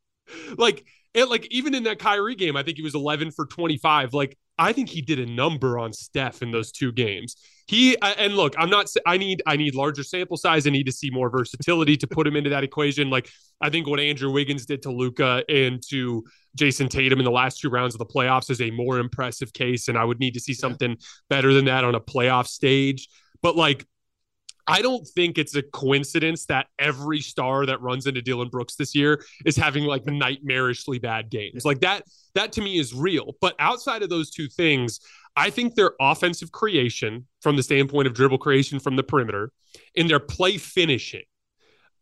Like 0.59 0.85
it, 1.15 1.31
like 1.31 1.47
even 1.51 1.75
in 1.75 1.85
that 1.85 1.99
Kyrie 1.99 2.35
game, 2.35 2.55
I 2.55 2.63
think 2.63 2.77
he 2.77 2.83
was 2.83 2.95
11 2.95 3.31
for 3.31 3.47
25. 3.47 4.13
Like 4.13 4.37
I 4.59 4.73
think 4.73 4.89
he 4.89 5.01
did 5.01 5.19
a 5.21 5.27
number 5.27 5.79
on 5.79 5.93
Steph 5.93 6.43
in 6.43 6.51
those 6.51 6.73
two 6.73 6.93
games. 6.93 7.37
He 7.67 7.97
and 8.01 8.35
look, 8.35 8.55
I'm 8.59 8.71
not. 8.71 8.93
I 9.07 9.17
need 9.17 9.43
I 9.47 9.57
need 9.57 9.75
larger 9.75 10.03
sample 10.03 10.37
size. 10.37 10.67
I 10.67 10.71
need 10.71 10.87
to 10.87 10.93
see 10.93 11.11
more 11.11 11.31
versatility 11.31 11.97
to 11.99 12.07
put 12.07 12.27
him 12.27 12.35
into 12.35 12.51
that 12.51 12.65
equation. 12.65 13.11
Like 13.11 13.31
I 13.61 13.71
think 13.71 13.87
what 13.87 14.01
Andrew 14.01 14.31
Wiggins 14.31 14.67
did 14.67 14.83
to 14.83 14.91
Luka 14.91 15.45
and 15.49 15.83
to 15.91 16.25
Jayson 16.57 16.89
Tatum 16.89 17.21
in 17.21 17.25
the 17.25 17.31
last 17.31 17.61
two 17.61 17.69
rounds 17.69 17.95
of 17.95 17.99
the 17.99 18.07
playoffs 18.07 18.51
is 18.51 18.61
a 18.61 18.71
more 18.71 18.99
impressive 18.99 19.53
case, 19.53 19.89
and 19.89 19.97
I 19.97 20.05
would 20.05 20.19
need 20.19 20.35
to 20.35 20.41
see 20.41 20.55
something 20.55 20.97
better 21.31 21.53
than 21.53 21.67
that 21.67 21.85
on 21.85 21.95
a 21.95 22.01
playoff 22.01 22.47
stage. 22.47 23.09
But 23.43 23.55
like 23.55 23.87
I 24.69 24.83
don't 24.83 25.07
think 25.07 25.39
it's 25.39 25.57
a 25.57 25.63
coincidence 25.63 26.45
that 26.47 26.67
every 26.79 27.21
star 27.21 27.65
that 27.67 27.81
runs 27.81 28.07
into 28.07 28.21
Dillon 28.21 28.49
Brooks 28.49 28.77
this 28.77 28.95
year 28.95 29.25
is 29.47 29.57
having 29.57 29.85
like 29.85 30.05
nightmarishly 30.05 31.01
bad 31.01 31.31
games. 31.31 31.65
Like 31.65 31.81
that, 31.81 32.05
that 32.35 32.53
to 32.53 32.61
me 32.61 32.79
is 32.79 32.95
real. 32.95 33.37
But 33.41 33.55
outside 33.59 34.03
of 34.03 34.11
those 34.11 34.31
two 34.31 34.49
things, 34.49 35.01
I 35.37 35.51
think 35.51 35.75
their 35.75 35.93
offensive 36.01 36.53
creation 36.53 37.27
from 37.41 37.57
the 37.57 37.63
standpoint 37.63 38.07
of 38.07 38.15
dribble 38.15 38.39
creation 38.39 38.79
from 38.79 38.97
the 38.97 39.03
perimeter 39.03 39.53
and 39.97 40.09
their 40.09 40.21
play 40.21 40.59
finishing 40.59 41.23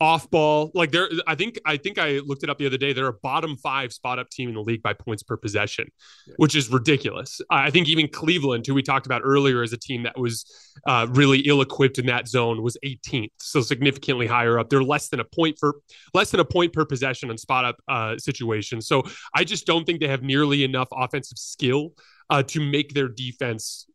off 0.00 0.30
ball. 0.30 0.70
Like 0.74 0.90
they're, 0.90 1.08
I 1.26 1.34
think, 1.34 1.58
I 1.64 1.76
think 1.76 1.98
I 1.98 2.18
looked 2.18 2.42
it 2.42 2.50
up 2.50 2.58
the 2.58 2.66
other 2.66 2.76
day. 2.76 2.92
They're 2.92 3.08
a 3.08 3.12
bottom 3.12 3.56
five 3.56 3.92
spot 3.92 4.18
up 4.18 4.28
team 4.28 4.48
in 4.48 4.54
the 4.54 4.62
league 4.62 4.82
by 4.82 4.92
points 4.92 5.22
per 5.22 5.36
possession, 5.36 5.88
yeah. 6.26 6.34
which 6.36 6.54
is 6.54 6.70
ridiculous. 6.70 7.40
I 7.50 7.70
think 7.70 7.88
even 7.88 8.08
Cleveland, 8.08 8.66
who 8.66 8.74
we 8.74 8.82
talked 8.82 9.06
about 9.06 9.22
earlier 9.24 9.62
as 9.62 9.72
a 9.72 9.78
team 9.78 10.02
that 10.02 10.18
was 10.18 10.44
uh, 10.86 11.06
really 11.10 11.40
ill 11.40 11.62
equipped 11.62 11.98
in 11.98 12.06
that 12.06 12.28
zone, 12.28 12.62
was 12.62 12.76
18th, 12.84 13.30
so 13.38 13.60
significantly 13.60 14.26
higher 14.26 14.58
up. 14.58 14.68
They're 14.68 14.82
less 14.82 15.08
than 15.08 15.20
a 15.20 15.24
point 15.24 15.58
for 15.58 15.76
less 16.14 16.30
than 16.30 16.40
a 16.40 16.44
point 16.44 16.72
per 16.72 16.84
possession 16.84 17.30
on 17.30 17.38
spot 17.38 17.64
up 17.64 17.76
uh, 17.88 18.18
situations. 18.18 18.86
So 18.86 19.02
I 19.34 19.44
just 19.44 19.66
don't 19.66 19.84
think 19.84 20.00
they 20.00 20.08
have 20.08 20.22
nearly 20.22 20.64
enough 20.64 20.88
offensive 20.92 21.38
skill 21.38 21.92
uh, 22.30 22.42
to 22.42 22.60
make 22.60 22.92
their 22.92 23.08
defense 23.08 23.86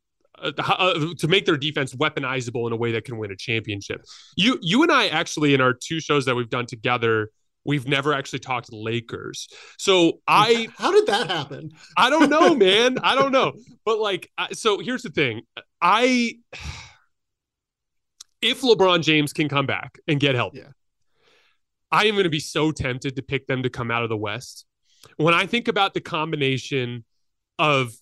uh, 0.41 0.51
uh, 0.58 1.13
to 1.17 1.27
make 1.27 1.45
their 1.45 1.58
defense 1.58 1.93
weaponizable 1.93 2.67
in 2.67 2.73
a 2.73 2.75
way 2.75 2.91
that 2.91 3.06
can 3.06 3.17
win 3.17 3.32
a 3.32 3.36
championship. 3.36 4.04
You 4.36 4.58
you 4.62 4.84
and 4.84 4.91
I 4.91 5.08
actually 5.08 5.54
in 5.54 5.62
our 5.62 5.73
two 5.73 5.99
shows 5.99 6.25
that 6.25 6.36
we've 6.36 6.49
done 6.49 6.65
together, 6.65 7.30
we've 7.65 7.88
never 7.88 8.13
actually 8.13 8.39
talked 8.39 8.71
Lakers. 8.71 9.47
So 9.77 10.19
I 10.27 10.67
how 10.77 10.91
did 10.91 11.08
that 11.08 11.30
happen? 11.30 11.71
I 11.97 12.10
don't 12.10 12.30
know, 12.30 12.56
man. 12.56 12.97
I 13.04 13.15
don't 13.15 13.32
know. 13.32 13.54
But 13.86 13.99
like, 13.99 14.30
so 14.54 14.80
here's 14.80 15.04
the 15.04 15.10
thing. 15.10 15.41
I 15.82 16.36
if 18.41 18.62
LeBron 18.62 19.04
James 19.04 19.34
can 19.34 19.47
come 19.49 19.65
back 19.65 19.99
and 20.08 20.19
get 20.19 20.36
help, 20.36 20.56
yeah. 20.56 20.69
I 21.91 22.06
am 22.06 22.15
going 22.15 22.23
to 22.23 22.30
be 22.30 22.39
so 22.39 22.71
tempted 22.71 23.15
to 23.17 23.21
pick 23.21 23.47
them 23.47 23.63
to 23.63 23.69
come 23.69 23.91
out 23.91 24.04
of 24.04 24.10
the 24.10 24.17
West. 24.17 24.65
When 25.17 25.34
I 25.34 25.45
think 25.45 25.67
about 25.67 25.93
the 25.93 26.01
combination 26.01 27.04
of 27.60 27.93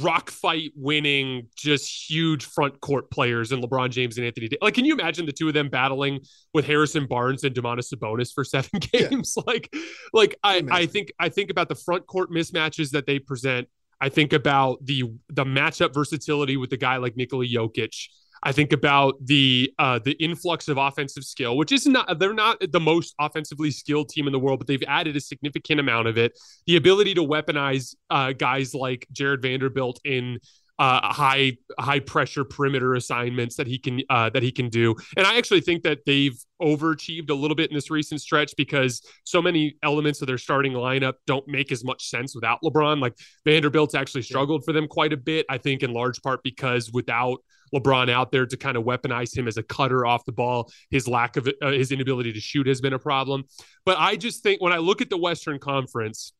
rock 0.00 0.30
fight 0.30 0.72
winning, 0.76 1.48
just 1.56 2.10
huge 2.10 2.44
front 2.44 2.80
court 2.80 3.10
players 3.10 3.52
and 3.52 3.62
LeBron 3.62 3.90
James 3.90 4.18
and 4.18 4.26
Anthony. 4.26 4.48
Like, 4.60 4.74
can 4.74 4.84
you 4.84 4.92
imagine 4.92 5.26
the 5.26 5.32
two 5.32 5.48
of 5.48 5.54
them 5.54 5.68
battling 5.68 6.20
with 6.52 6.66
Harrison 6.66 7.06
Barnes 7.06 7.44
and 7.44 7.54
Domantas 7.54 7.92
Sabonis 7.92 8.32
for 8.32 8.44
seven 8.44 8.80
games? 8.92 9.34
Yeah. 9.36 9.42
like, 9.46 9.74
like 10.12 10.36
I, 10.42 10.62
I 10.70 10.86
think 10.86 11.12
I 11.18 11.28
think 11.28 11.50
about 11.50 11.68
the 11.68 11.74
front 11.74 12.06
court 12.06 12.30
mismatches 12.30 12.90
that 12.90 13.06
they 13.06 13.18
present. 13.18 13.68
I 14.00 14.08
think 14.08 14.32
about 14.32 14.84
the 14.84 15.04
the 15.28 15.44
matchup 15.44 15.94
versatility 15.94 16.56
with 16.56 16.70
the 16.70 16.76
guy 16.76 16.96
like 16.96 17.16
Nikola 17.16 17.46
Jokic. 17.46 18.08
I 18.42 18.52
think 18.52 18.72
about 18.72 19.14
the 19.24 19.72
uh, 19.78 20.00
the 20.04 20.12
influx 20.12 20.68
of 20.68 20.76
offensive 20.76 21.24
skill, 21.24 21.56
which 21.56 21.70
is 21.70 21.86
not 21.86 22.18
they're 22.18 22.34
not 22.34 22.58
the 22.72 22.80
most 22.80 23.14
offensively 23.20 23.70
skilled 23.70 24.08
team 24.08 24.26
in 24.26 24.32
the 24.32 24.38
world, 24.38 24.58
but 24.58 24.66
they've 24.66 24.82
added 24.88 25.16
a 25.16 25.20
significant 25.20 25.80
amount 25.80 26.08
of 26.08 26.18
it. 26.18 26.38
The 26.66 26.76
ability 26.76 27.14
to 27.14 27.22
weaponize 27.22 27.94
uh, 28.10 28.32
guys 28.32 28.74
like 28.74 29.06
Jarred 29.12 29.42
Vanderbilt 29.42 30.00
in 30.04 30.38
uh, 30.78 31.12
high 31.12 31.52
high 31.78 32.00
pressure 32.00 32.44
perimeter 32.44 32.94
assignments 32.94 33.54
that 33.56 33.68
he 33.68 33.78
can 33.78 34.00
uh, 34.10 34.30
that 34.30 34.42
he 34.42 34.50
can 34.50 34.68
do. 34.68 34.96
And 35.16 35.24
I 35.24 35.36
actually 35.38 35.60
think 35.60 35.84
that 35.84 36.00
they've 36.06 36.36
overachieved 36.60 37.30
a 37.30 37.34
little 37.34 37.54
bit 37.54 37.70
in 37.70 37.74
this 37.76 37.90
recent 37.90 38.20
stretch 38.20 38.54
because 38.56 39.02
so 39.24 39.40
many 39.40 39.76
elements 39.84 40.20
of 40.20 40.26
their 40.26 40.38
starting 40.38 40.72
lineup 40.72 41.14
don't 41.28 41.46
make 41.46 41.70
as 41.70 41.84
much 41.84 42.08
sense 42.08 42.34
without 42.34 42.58
LeBron. 42.64 43.00
Like 43.00 43.14
Vanderbilt's 43.44 43.94
actually 43.94 44.22
struggled 44.22 44.64
for 44.64 44.72
them 44.72 44.88
quite 44.88 45.12
a 45.12 45.16
bit. 45.16 45.46
I 45.48 45.58
think 45.58 45.84
in 45.84 45.92
large 45.92 46.20
part 46.22 46.42
because 46.42 46.90
without 46.90 47.38
LeBron 47.74 48.10
out 48.10 48.32
there 48.32 48.46
to 48.46 48.56
kind 48.56 48.76
of 48.76 48.84
weaponize 48.84 49.36
him 49.36 49.48
as 49.48 49.56
a 49.56 49.62
cutter 49.62 50.04
off 50.04 50.24
the 50.24 50.32
ball. 50.32 50.70
His 50.90 51.08
lack 51.08 51.36
of 51.36 51.48
uh, 51.60 51.70
his 51.70 51.92
inability 51.92 52.32
to 52.32 52.40
shoot 52.40 52.66
has 52.66 52.80
been 52.80 52.92
a 52.92 52.98
problem. 52.98 53.44
But 53.84 53.98
I 53.98 54.16
just 54.16 54.42
think 54.42 54.60
when 54.60 54.72
I 54.72 54.78
look 54.78 55.00
at 55.00 55.10
the 55.10 55.16
Western 55.16 55.58
Conference, 55.58 56.32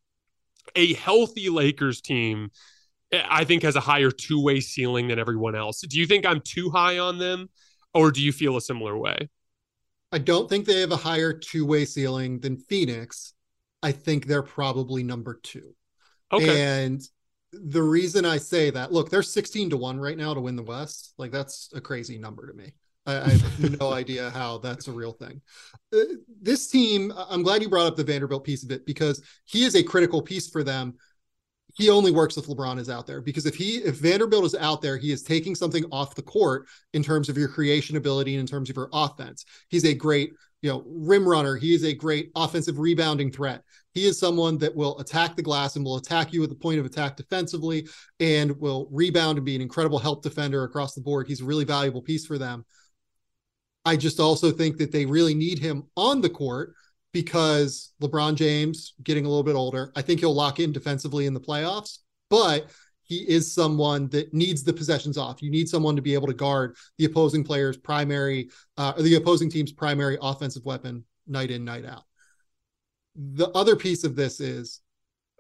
a 0.77 0.95
healthy 0.95 1.49
Lakers 1.49 2.01
team, 2.01 2.51
eh, 3.13 3.23
I 3.29 3.45
think 3.45 3.63
has 3.63 3.77
a 3.77 3.81
higher 3.81 4.11
two 4.11 4.43
way 4.43 4.61
ceiling 4.61 5.09
than 5.09 5.19
everyone 5.19 5.55
else. 5.55 5.81
Do 5.81 5.99
you 5.99 6.07
think 6.07 6.27
I'm 6.27 6.41
too 6.41 6.71
high 6.71 6.99
on 6.99 7.19
them, 7.19 7.49
or 7.95 8.11
do 8.11 8.23
you 8.23 8.33
feel 8.33 8.57
a 8.57 8.61
similar 8.61 8.97
way? 8.97 9.29
I 10.13 10.19
don't 10.19 10.49
think 10.49 10.67
they 10.67 10.81
have 10.81 10.93
a 10.93 10.97
higher 10.97 11.33
two 11.33 11.65
way 11.65 11.85
ceiling 11.87 12.41
than 12.41 12.59
Phoenix. 12.59 13.33
I 13.83 13.93
think 13.93 14.27
they're 14.27 14.43
probably 14.43 15.03
number 15.03 15.41
two. 15.43 15.75
Okay. 16.31 16.63
And 16.63 17.03
the 17.53 17.83
reason 17.83 18.25
I 18.25 18.39
say 18.39 18.71
that, 18.71 18.93
look, 18.93 19.11
they're 19.11 19.23
16 19.23 19.71
to 19.71 19.77
1 19.77 20.01
right 20.01 20.17
now 20.17 20.35
to 20.35 20.41
win 20.41 20.57
the 20.57 20.63
West. 20.63 21.15
Like, 21.19 21.31
that's 21.31 21.71
a 21.75 21.81
crazy 21.81 22.19
number 22.19 22.47
to 22.47 22.55
me. 22.55 22.73
I, 23.07 23.17
I 23.21 23.29
have 23.31 23.81
no 23.81 23.93
idea 23.93 24.31
how 24.31 24.59
that's 24.59 24.89
a 24.89 24.93
real 24.93 25.13
thing. 25.13 25.41
Uh, 25.95 26.15
this 26.41 26.69
team, 26.69 27.13
I'm 27.17 27.43
glad 27.43 27.63
you 27.63 27.69
brought 27.69 27.87
up 27.87 27.97
the 27.97 28.05
Vanderbilt 28.05 28.45
piece 28.45 28.63
of 28.65 28.71
it 28.71 28.87
because 28.87 29.23
he 29.45 29.65
is 29.65 29.75
a 29.75 29.83
critical 29.83 30.23
piece 30.23 30.49
for 30.49 30.63
them. 30.63 30.95
he 31.75 31.89
only 31.91 32.11
works 32.11 32.37
if 32.37 32.47
LeBron 32.47 32.79
is 32.79 32.91
out 32.91 33.07
there 33.07 33.21
because 33.23 33.47
if 33.47 33.55
he 33.55 33.79
if 33.79 33.97
Vanderbilt 33.97 34.45
is 34.45 34.55
out 34.55 34.83
there, 34.83 34.99
he 34.99 35.11
is 35.11 35.23
taking 35.23 35.55
something 35.55 35.85
off 35.91 36.15
the 36.15 36.23
court 36.23 36.67
in 36.93 37.03
terms 37.03 37.29
of 37.29 37.39
your 37.39 37.49
creation 37.49 37.97
ability 37.97 38.35
and 38.35 38.41
in 38.41 38.47
terms 38.47 38.71
of 38.71 38.77
your 38.77 38.91
offense. 38.93 39.45
He's 39.69 39.85
a 39.85 39.95
great, 39.95 40.33
you 40.61 40.71
know, 40.71 40.85
rim 40.87 41.27
runner. 41.27 41.57
He 41.57 41.75
is 41.75 41.85
a 41.85 41.95
great 41.95 42.31
offensive 42.37 42.79
rebounding 42.79 43.33
threat. 43.33 43.63
He 43.95 44.07
is 44.07 44.19
someone 44.19 44.59
that 44.59 44.75
will 44.75 44.99
attack 44.99 45.37
the 45.37 45.43
glass 45.43 45.77
and 45.77 45.85
will 45.85 45.97
attack 45.97 46.33
you 46.33 46.43
at 46.43 46.49
the 46.49 46.55
point 46.55 46.79
of 46.79 46.87
attack 46.87 47.17
defensively 47.17 47.87
and 48.21 48.59
will 48.59 48.89
rebound 48.91 49.39
and 49.39 49.45
be 49.45 49.55
an 49.55 49.63
incredible 49.63 49.99
help 49.99 50.23
defender 50.23 50.65
across 50.65 50.95
the 50.95 51.01
board. 51.01 51.29
He's 51.29 51.43
a 51.43 51.45
really 51.45 51.65
valuable 51.65 52.03
piece 52.03 52.27
for 52.27 52.39
them. 52.39 52.65
I 53.85 53.97
just 53.97 54.21
also 54.21 54.51
think 54.51 54.79
that 54.79 54.93
they 54.93 55.07
really 55.07 55.35
need 55.35 55.59
him 55.59 55.85
on 55.97 56.21
the 56.21 56.31
court 56.31 56.75
because 57.13 57.93
LeBron 58.01 58.37
James 58.37 58.95
getting 59.03 59.27
a 59.27 59.29
little 59.29 59.43
bit 59.43 59.57
older. 59.57 59.93
I 59.95 60.03
think 60.03 60.21
he'll 60.21 60.35
lock 60.35 60.61
in 60.61 60.73
defensively 60.73 61.27
in 61.27 61.35
the 61.35 61.41
playoffs, 61.41 61.99
but 62.31 62.71
he 63.03 63.29
is 63.29 63.53
someone 63.53 64.09
that 64.09 64.33
needs 64.33 64.63
the 64.63 64.73
possessions 64.73 65.19
off. 65.19 65.43
You 65.43 65.51
need 65.51 65.69
someone 65.69 65.97
to 65.97 66.03
be 66.03 66.15
able 66.15 66.29
to 66.29 66.35
guard 66.35 66.77
the 66.97 67.05
opposing 67.05 67.45
player's 67.45 67.77
primary 67.77 68.49
uh, 68.79 68.95
or 68.97 69.03
the 69.03 69.17
opposing 69.17 69.51
team's 69.51 69.73
primary 69.73 70.17
offensive 70.23 70.65
weapon 70.65 71.05
night 71.27 71.51
in, 71.51 71.65
night 71.65 71.85
out. 71.85 72.05
The 73.15 73.51
other 73.51 73.77
piece 73.77 74.05
of 74.05 74.17
this 74.17 74.41
is 74.41 74.81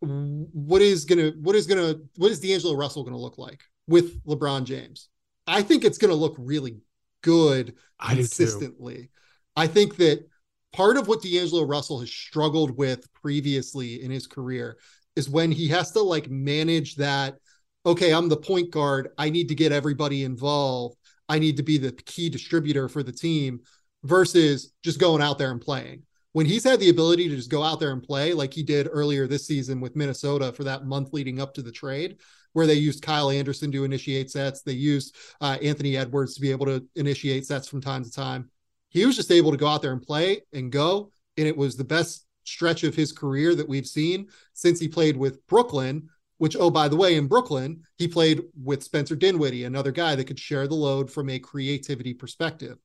what 0.00 0.82
is 0.82 1.04
gonna 1.04 1.32
what 1.40 1.54
is 1.54 1.66
gonna 1.66 1.94
what 2.16 2.30
is 2.30 2.40
D'Angelo 2.40 2.74
Russell 2.74 3.04
gonna 3.04 3.16
look 3.16 3.38
like 3.38 3.62
with 3.86 4.22
LeBron 4.24 4.64
James? 4.64 5.08
I 5.46 5.62
think 5.62 5.84
it's 5.84 5.98
gonna 5.98 6.14
look 6.14 6.34
really 6.38 6.78
good 7.22 7.74
consistently. 8.04 9.10
I, 9.56 9.64
I 9.64 9.66
think 9.68 9.96
that 9.96 10.28
part 10.72 10.96
of 10.96 11.06
what 11.06 11.22
D'Angelo 11.22 11.64
Russell 11.64 12.00
has 12.00 12.10
struggled 12.10 12.76
with 12.76 13.12
previously 13.14 14.02
in 14.02 14.10
his 14.10 14.26
career 14.26 14.78
is 15.14 15.30
when 15.30 15.52
he 15.52 15.68
has 15.68 15.92
to 15.92 16.00
like 16.00 16.28
manage 16.30 16.96
that. 16.96 17.36
Okay, 17.84 18.12
I'm 18.12 18.28
the 18.28 18.36
point 18.36 18.70
guard. 18.70 19.10
I 19.18 19.30
need 19.30 19.48
to 19.48 19.54
get 19.54 19.72
everybody 19.72 20.24
involved. 20.24 20.96
I 21.28 21.38
need 21.38 21.56
to 21.58 21.62
be 21.62 21.78
the 21.78 21.92
key 21.92 22.28
distributor 22.28 22.88
for 22.88 23.02
the 23.02 23.12
team 23.12 23.60
versus 24.02 24.72
just 24.82 25.00
going 25.00 25.22
out 25.22 25.38
there 25.38 25.50
and 25.50 25.60
playing. 25.60 26.02
When 26.32 26.46
he's 26.46 26.64
had 26.64 26.80
the 26.80 26.88
ability 26.88 27.28
to 27.28 27.36
just 27.36 27.50
go 27.50 27.62
out 27.62 27.78
there 27.78 27.92
and 27.92 28.02
play, 28.02 28.32
like 28.32 28.54
he 28.54 28.62
did 28.62 28.88
earlier 28.90 29.26
this 29.26 29.46
season 29.46 29.80
with 29.80 29.96
Minnesota 29.96 30.52
for 30.52 30.64
that 30.64 30.86
month 30.86 31.12
leading 31.12 31.40
up 31.40 31.52
to 31.54 31.62
the 31.62 31.72
trade, 31.72 32.18
where 32.54 32.66
they 32.66 32.74
used 32.74 33.02
Kyle 33.02 33.30
Anderson 33.30 33.70
to 33.72 33.84
initiate 33.84 34.30
sets, 34.30 34.62
they 34.62 34.72
used 34.72 35.14
uh, 35.40 35.58
Anthony 35.62 35.96
Edwards 35.96 36.34
to 36.34 36.40
be 36.40 36.50
able 36.50 36.66
to 36.66 36.86
initiate 36.96 37.46
sets 37.46 37.68
from 37.68 37.80
time 37.80 38.04
to 38.04 38.10
time 38.10 38.50
he 38.92 39.06
was 39.06 39.16
just 39.16 39.30
able 39.30 39.50
to 39.50 39.56
go 39.56 39.66
out 39.66 39.80
there 39.80 39.92
and 39.92 40.02
play 40.02 40.42
and 40.52 40.70
go. 40.70 41.10
And 41.38 41.48
it 41.48 41.56
was 41.56 41.76
the 41.76 41.84
best 41.84 42.26
stretch 42.44 42.84
of 42.84 42.94
his 42.94 43.10
career 43.10 43.54
that 43.54 43.68
we've 43.68 43.86
seen 43.86 44.28
since 44.52 44.78
he 44.78 44.86
played 44.86 45.16
with 45.16 45.44
Brooklyn, 45.46 46.10
which, 46.36 46.56
oh, 46.58 46.68
by 46.68 46.88
the 46.88 46.96
way, 46.96 47.16
in 47.16 47.26
Brooklyn, 47.26 47.82
he 47.96 48.06
played 48.06 48.42
with 48.62 48.82
Spencer 48.82 49.16
Dinwiddie, 49.16 49.64
another 49.64 49.92
guy 49.92 50.14
that 50.14 50.26
could 50.26 50.38
share 50.38 50.68
the 50.68 50.74
load 50.74 51.10
from 51.10 51.30
a 51.30 51.38
creativity 51.38 52.12
perspective. 52.12 52.76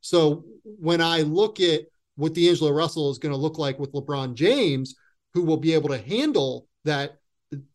So 0.00 0.44
when 0.64 1.02
I 1.02 1.22
look 1.22 1.60
at 1.60 1.82
what 2.20 2.34
D'Angelo 2.34 2.70
Russell 2.70 3.10
is 3.10 3.18
going 3.18 3.32
to 3.32 3.40
look 3.40 3.58
like 3.58 3.78
with 3.78 3.92
LeBron 3.92 4.34
James, 4.34 4.94
who 5.34 5.42
will 5.42 5.56
be 5.56 5.74
able 5.74 5.88
to 5.88 5.98
handle 5.98 6.68
that 6.84 7.18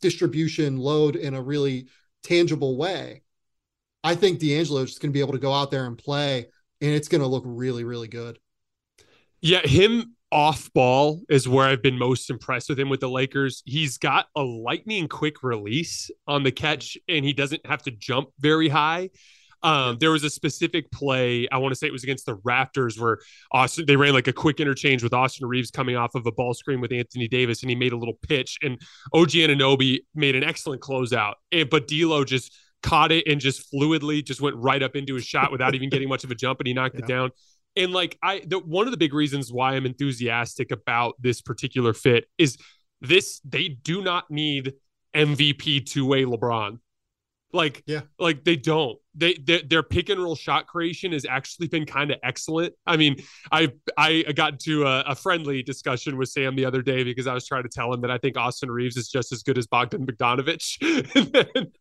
distribution 0.02 0.78
load 0.78 1.16
in 1.16 1.34
a 1.34 1.42
really 1.42 1.88
tangible 2.24 2.78
way, 2.78 3.24
I 4.04 4.16
think 4.16 4.40
D'Angelo 4.40 4.84
is 4.84 4.92
just 4.92 5.02
going 5.02 5.12
to 5.12 5.14
be 5.14 5.20
able 5.20 5.34
to 5.34 5.40
go 5.40 5.54
out 5.54 5.72
there 5.72 5.86
and 5.86 5.98
play 5.98 6.48
and 6.82 6.92
it's 6.92 7.08
going 7.08 7.22
to 7.22 7.28
look 7.28 7.44
really, 7.46 7.84
really 7.84 8.08
good. 8.08 8.38
Yeah, 9.42 9.62
him 9.62 10.16
off 10.32 10.72
ball 10.74 11.22
is 11.30 11.48
where 11.48 11.68
I've 11.68 11.82
been 11.82 11.98
most 11.98 12.30
impressed 12.30 12.70
with 12.70 12.80
him 12.80 12.90
with 12.90 13.00
the 13.00 13.10
Lakers. 13.10 13.64
He's 13.66 13.98
got 13.98 14.28
a 14.36 14.42
lightning 14.42 15.08
quick 15.08 15.44
release 15.44 16.12
on 16.28 16.44
the 16.44 16.52
catch, 16.52 16.98
and 17.08 17.24
he 17.24 17.34
doesn't 17.34 17.66
have 17.66 17.84
to 17.84 17.92
jump 17.92 18.30
very 18.40 18.70
high. 18.70 19.12
Um, 19.66 19.98
there 20.00 20.12
was 20.12 20.24
a 20.24 20.30
specific 20.30 20.92
play, 20.92 21.48
I 21.52 21.58
want 21.58 21.72
to 21.72 21.76
say 21.76 21.88
it 21.88 21.92
was 21.92 22.04
against 22.04 22.28
the 22.28 22.38
Raptors, 22.38 23.00
where 23.00 23.18
Austin 23.52 23.86
they 23.88 23.96
ran 23.96 24.14
like 24.14 24.28
a 24.28 24.34
quick 24.34 24.60
interchange 24.60 25.02
with 25.02 25.12
Austin 25.12 25.48
Reaves 25.48 25.72
coming 25.72 25.96
off 25.96 26.14
of 26.14 26.28
a 26.28 26.32
ball 26.32 26.54
screen 26.54 26.82
with 26.82 26.92
Anthony 26.92 27.28
Davis, 27.28 27.64
and 27.64 27.72
he 27.72 27.76
made 27.76 27.92
a 27.92 27.98
little 27.98 28.20
pitch, 28.22 28.60
and 28.62 28.80
OG 29.12 29.32
Anunoby 29.32 30.02
made 30.14 30.36
an 30.36 30.44
excellent 30.44 30.84
closeout. 30.84 31.34
And, 31.52 31.68
but 31.68 31.88
D'Lo 31.88 32.24
just 32.24 32.56
caught 32.84 33.12
it 33.12 33.26
and 33.26 33.42
just 33.42 33.74
fluidly 33.74 34.24
just 34.24 34.40
went 34.40 34.56
right 34.58 34.84
up 34.84 34.96
into 34.96 35.16
his 35.16 35.26
shot 35.26 35.52
without 35.52 35.74
even 35.74 35.90
getting 35.90 36.08
much 36.08 36.24
of 36.24 36.30
a 36.30 36.36
jump 36.36 36.60
and 36.60 36.68
he 36.68 36.74
knocked 36.74 36.94
yeah. 37.00 37.06
it 37.06 37.08
down. 37.08 37.32
And 37.76 37.92
like 37.92 38.20
I 38.22 38.44
the 38.46 38.60
one 38.60 38.86
of 38.86 38.92
the 38.92 38.98
big 38.98 39.16
reasons 39.16 39.52
why 39.52 39.74
I'm 39.74 39.88
enthusiastic 39.88 40.70
about 40.70 41.16
this 41.20 41.42
particular 41.42 41.94
fit 41.94 42.26
is 42.38 42.58
this 43.02 43.42
they 43.44 43.70
do 43.70 44.04
not 44.04 44.30
need 44.30 44.74
MVP 45.16 45.88
two-way 45.88 46.26
LeBron. 46.26 46.78
Like, 47.54 47.84
yeah, 47.86 48.02
like 48.20 48.44
they 48.44 48.58
don't. 48.58 48.98
They, 49.18 49.36
they 49.36 49.62
their 49.62 49.82
pick 49.82 50.10
and 50.10 50.22
roll 50.22 50.36
shot 50.36 50.68
creation 50.68 51.14
has 51.14 51.26
actually 51.26 51.68
been 51.68 51.86
kind 51.86 52.12
of 52.12 52.18
excellent. 52.22 52.74
I 52.86 52.98
mean, 52.98 53.16
I 53.50 53.72
I 53.98 54.24
got 54.36 54.54
into 54.54 54.84
a, 54.86 55.02
a, 55.02 55.16
friendly 55.16 55.64
discussion 55.64 56.18
with 56.18 56.28
Sam 56.28 56.58
the 56.58 56.66
other 56.66 56.82
day 56.82 57.04
because 57.04 57.28
I 57.28 57.34
was 57.34 57.48
trying 57.48 57.64
to 57.64 57.70
tell 57.70 57.94
him 57.94 58.02
that 58.02 58.12
I 58.12 58.18
think 58.18 58.36
Austin 58.36 58.70
Reaves 58.70 58.98
is 58.98 59.08
just 59.08 59.32
as 59.32 59.42
good 59.42 59.58
as 59.58 59.68
Bogdan 59.68 60.06
Bogdanovich, 60.06 60.82
and 61.16 61.32
then 61.32 61.72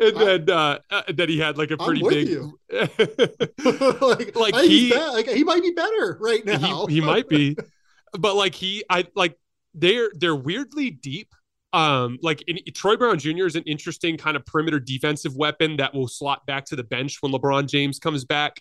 and 0.00 0.16
then 0.16 0.50
uh, 0.50 0.78
uh, 0.90 1.02
that 1.14 1.28
he 1.28 1.40
had 1.40 1.58
like 1.58 1.72
a 1.72 1.76
pretty 1.76 2.02
big. 2.08 2.38
like, 4.00 4.36
like 4.36 4.54
he 4.64 4.94
like 4.94 5.28
he 5.28 5.42
might 5.42 5.62
be 5.62 5.72
better 5.72 6.18
right 6.20 6.44
now. 6.44 6.86
he, 6.86 6.94
he 6.94 7.00
might 7.00 7.28
be, 7.28 7.56
but 8.18 8.36
like 8.36 8.54
he 8.54 8.84
I 8.88 9.06
like 9.16 9.36
they're 9.74 10.10
they're 10.14 10.36
weirdly 10.36 10.90
deep 10.90 11.34
um, 11.72 12.18
like 12.22 12.42
in, 12.46 12.58
Troy 12.74 12.96
Brown 12.96 13.18
Jr. 13.18 13.46
is 13.46 13.56
an 13.56 13.64
interesting 13.64 14.16
kind 14.16 14.36
of 14.36 14.44
perimeter 14.46 14.80
defensive 14.80 15.36
weapon 15.36 15.76
that 15.76 15.94
will 15.94 16.08
slot 16.08 16.46
back 16.46 16.64
to 16.66 16.76
the 16.76 16.84
bench 16.84 17.18
when 17.20 17.32
LeBron 17.32 17.68
James 17.68 17.98
comes 17.98 18.24
back. 18.24 18.60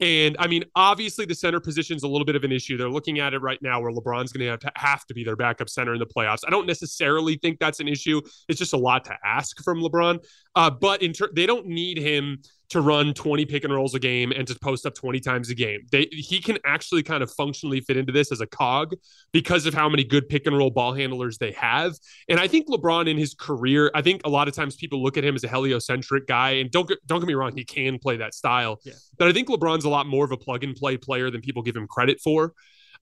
And 0.00 0.36
I 0.40 0.48
mean, 0.48 0.64
obviously, 0.74 1.24
the 1.24 1.34
center 1.34 1.60
position 1.60 1.96
is 1.96 2.02
a 2.02 2.08
little 2.08 2.24
bit 2.24 2.34
of 2.34 2.42
an 2.42 2.50
issue. 2.50 2.76
They're 2.76 2.90
looking 2.90 3.20
at 3.20 3.32
it 3.32 3.38
right 3.38 3.60
now 3.62 3.80
where 3.80 3.92
LeBron's 3.92 4.32
going 4.32 4.44
to 4.44 4.50
have 4.50 4.60
to 4.60 4.72
have 4.74 5.06
to 5.06 5.14
be 5.14 5.22
their 5.22 5.36
backup 5.36 5.68
center 5.68 5.92
in 5.94 6.00
the 6.00 6.06
playoffs. 6.06 6.40
I 6.46 6.50
don't 6.50 6.66
necessarily 6.66 7.36
think 7.36 7.60
that's 7.60 7.78
an 7.78 7.86
issue. 7.86 8.20
It's 8.48 8.58
just 8.58 8.72
a 8.72 8.78
lot 8.78 9.04
to 9.04 9.16
ask 9.24 9.62
from 9.62 9.80
LeBron. 9.80 10.24
Uh, 10.56 10.70
but 10.70 11.02
in 11.02 11.12
ter- 11.12 11.30
they 11.32 11.46
don't 11.46 11.66
need 11.66 11.98
him 11.98 12.42
to 12.70 12.80
run 12.80 13.14
20 13.14 13.44
pick 13.46 13.64
and 13.64 13.72
rolls 13.72 13.94
a 13.94 13.98
game 13.98 14.32
and 14.32 14.46
to 14.48 14.58
post 14.58 14.86
up 14.86 14.94
20 14.94 15.20
times 15.20 15.50
a 15.50 15.54
game. 15.54 15.80
They 15.92 16.08
he 16.10 16.40
can 16.40 16.58
actually 16.64 17.02
kind 17.02 17.22
of 17.22 17.30
functionally 17.32 17.80
fit 17.80 17.96
into 17.96 18.12
this 18.12 18.32
as 18.32 18.40
a 18.40 18.46
cog 18.46 18.94
because 19.32 19.66
of 19.66 19.74
how 19.74 19.88
many 19.88 20.04
good 20.04 20.28
pick 20.28 20.46
and 20.46 20.56
roll 20.56 20.70
ball 20.70 20.94
handlers 20.94 21.38
they 21.38 21.52
have. 21.52 21.94
And 22.28 22.40
I 22.40 22.48
think 22.48 22.68
LeBron 22.68 23.08
in 23.08 23.16
his 23.16 23.34
career, 23.34 23.90
I 23.94 24.02
think 24.02 24.22
a 24.24 24.30
lot 24.30 24.48
of 24.48 24.54
times 24.54 24.76
people 24.76 25.02
look 25.02 25.16
at 25.16 25.24
him 25.24 25.34
as 25.34 25.44
a 25.44 25.48
heliocentric 25.48 26.26
guy 26.26 26.52
and 26.52 26.70
don't 26.70 26.88
get, 26.88 27.06
don't 27.06 27.20
get 27.20 27.26
me 27.26 27.34
wrong, 27.34 27.54
he 27.54 27.64
can 27.64 27.98
play 27.98 28.16
that 28.16 28.34
style. 28.34 28.80
Yeah. 28.84 28.94
But 29.18 29.28
I 29.28 29.32
think 29.32 29.48
LeBron's 29.48 29.84
a 29.84 29.90
lot 29.90 30.06
more 30.06 30.24
of 30.24 30.32
a 30.32 30.36
plug 30.36 30.64
and 30.64 30.74
play 30.74 30.96
player 30.96 31.30
than 31.30 31.40
people 31.40 31.62
give 31.62 31.76
him 31.76 31.86
credit 31.86 32.20
for. 32.20 32.54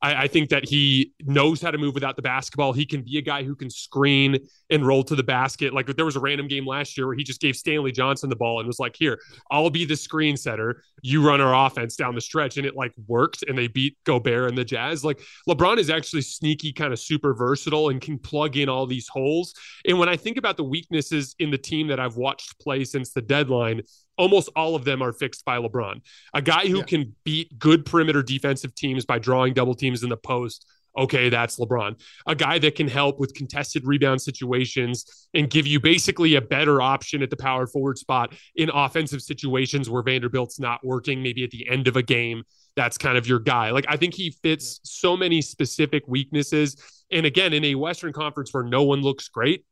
I, 0.03 0.25
I, 0.25 0.29
think 0.29 0.51
that 0.51 0.69
he 0.69 1.13
knows 1.21 1.63
how 1.63 1.71
to 1.71 1.79
move 1.79 1.95
without 1.95 2.17
the 2.17 2.23
basketball. 2.23 2.73
He 2.73 2.85
can 2.85 3.03
be 3.03 3.19
a 3.19 3.23
guy 3.23 3.45
who 3.45 3.55
can 3.55 3.71
screen 3.71 4.39
and 4.69 4.87
roll 4.87 5.05
to 5.05 5.15
the 5.15 5.23
basket. 5.23 5.73
Like 5.73 5.87
there 5.97 6.05
was 6.05 6.17
a 6.17 6.21
random 6.21 6.49
game 6.49 6.67
last 6.67 6.99
year 6.99 7.07
where 7.07 7.17
he 7.17 7.23
just 7.23 7.41
gave 7.41 7.57
Stanley 7.57 7.93
Johnson 7.93 8.29
the 8.29 8.37
ball 8.37 8.59
and 8.59 8.67
was 8.67 8.79
like, 8.79 8.97
"Here, 8.97 9.19
I'll 9.51 9.71
be 9.71 9.85
the 9.85 9.97
screen 9.97 10.37
setter. 10.37 10.83
You 11.03 11.27
run 11.27 11.41
our 11.41 11.67
offense 11.67 11.97
down 11.97 12.15
the 12.15 12.21
stretch," 12.21 12.57
and 12.57 12.67
it 12.67 12.75
like 12.75 12.93
worked. 13.07 13.45
And 13.47 13.57
they 13.57 13.69
beat 13.69 13.97
Gobert 14.05 14.49
and 14.49 14.59
the 14.59 14.65
Jazz. 14.65 15.05
Like 15.05 15.21
LeBron 15.49 15.79
is 15.79 15.91
actually 15.91 16.23
sneaky, 16.23 16.73
kind 16.73 16.93
of 16.93 16.99
super 16.99 17.35
versatile, 17.35 17.91
and 17.91 18.01
can 18.01 18.19
plug 18.19 18.57
in 18.57 18.69
all 18.69 18.87
these 18.87 19.09
holes. 19.09 19.55
And 19.87 19.99
when 19.99 20.09
I 20.09 20.17
think 20.17 20.37
about 20.37 20.57
the 20.57 20.65
weaknesses 20.65 21.35
in 21.39 21.51
the 21.51 21.59
team 21.59 21.89
that 21.89 22.01
I've 22.01 22.17
watched 22.17 22.59
play 22.61 22.85
since 22.85 23.13
the 23.13 23.23
deadline, 23.23 23.83
almost 24.19 24.49
all 24.55 24.75
of 24.75 24.85
them 24.85 25.03
are 25.03 25.13
fixed 25.13 25.45
by 25.45 25.59
LeBron. 25.59 26.01
A 26.35 26.43
guy 26.43 26.67
who 26.67 26.79
yeah. 26.79 26.85
can 26.85 27.17
beat 27.25 27.59
good 27.59 27.85
perimeter 27.87 28.23
defensive 28.23 28.75
teams 28.75 29.05
by 29.05 29.19
drawing 29.19 29.55
double 29.55 29.75
teams 29.75 30.03
in 30.03 30.09
the 30.09 30.17
post. 30.17 30.67
Okay, 30.97 31.31
that's 31.31 31.59
LeBron. 31.59 31.99
A 32.27 32.35
guy 32.35 32.59
that 32.59 32.75
can 32.75 32.87
help 32.87 33.19
with 33.19 33.33
contested 33.35 33.87
rebound 33.87 34.21
situations 34.21 35.29
and 35.33 35.49
give 35.49 35.67
you 35.67 35.81
basically 35.81 36.35
a 36.35 36.41
better 36.43 36.83
option 36.83 37.23
at 37.23 37.31
the 37.31 37.37
power 37.37 37.67
forward 37.67 37.97
spot 37.97 38.35
in 38.57 38.69
offensive 38.69 39.23
situations 39.23 39.89
where 39.89 40.03
Vanderbilt's 40.03 40.61
not 40.61 40.85
working, 40.85 41.23
maybe 41.23 41.45
at 41.45 41.51
the 41.51 41.67
end 41.67 41.89
of 41.89 41.97
a 41.97 42.03
game. 42.03 42.43
That's 42.77 42.99
kind 42.99 43.17
of 43.17 43.27
your 43.27 43.39
guy. 43.39 43.71
Like, 43.71 43.87
I 43.89 43.97
think 43.97 44.15
he 44.15 44.37
fits 44.43 44.81
so 44.85 45.17
many 45.17 45.41
specific 45.41 46.05
weaknesses. 46.07 46.77
And 47.11 47.25
again, 47.25 47.55
in 47.55 47.65
a 47.65 47.75
Western 47.75 48.13
Conference 48.13 48.53
where 48.53 48.63
no 48.63 48.83
one 48.83 49.01
looks 49.01 49.29
great, 49.29 49.65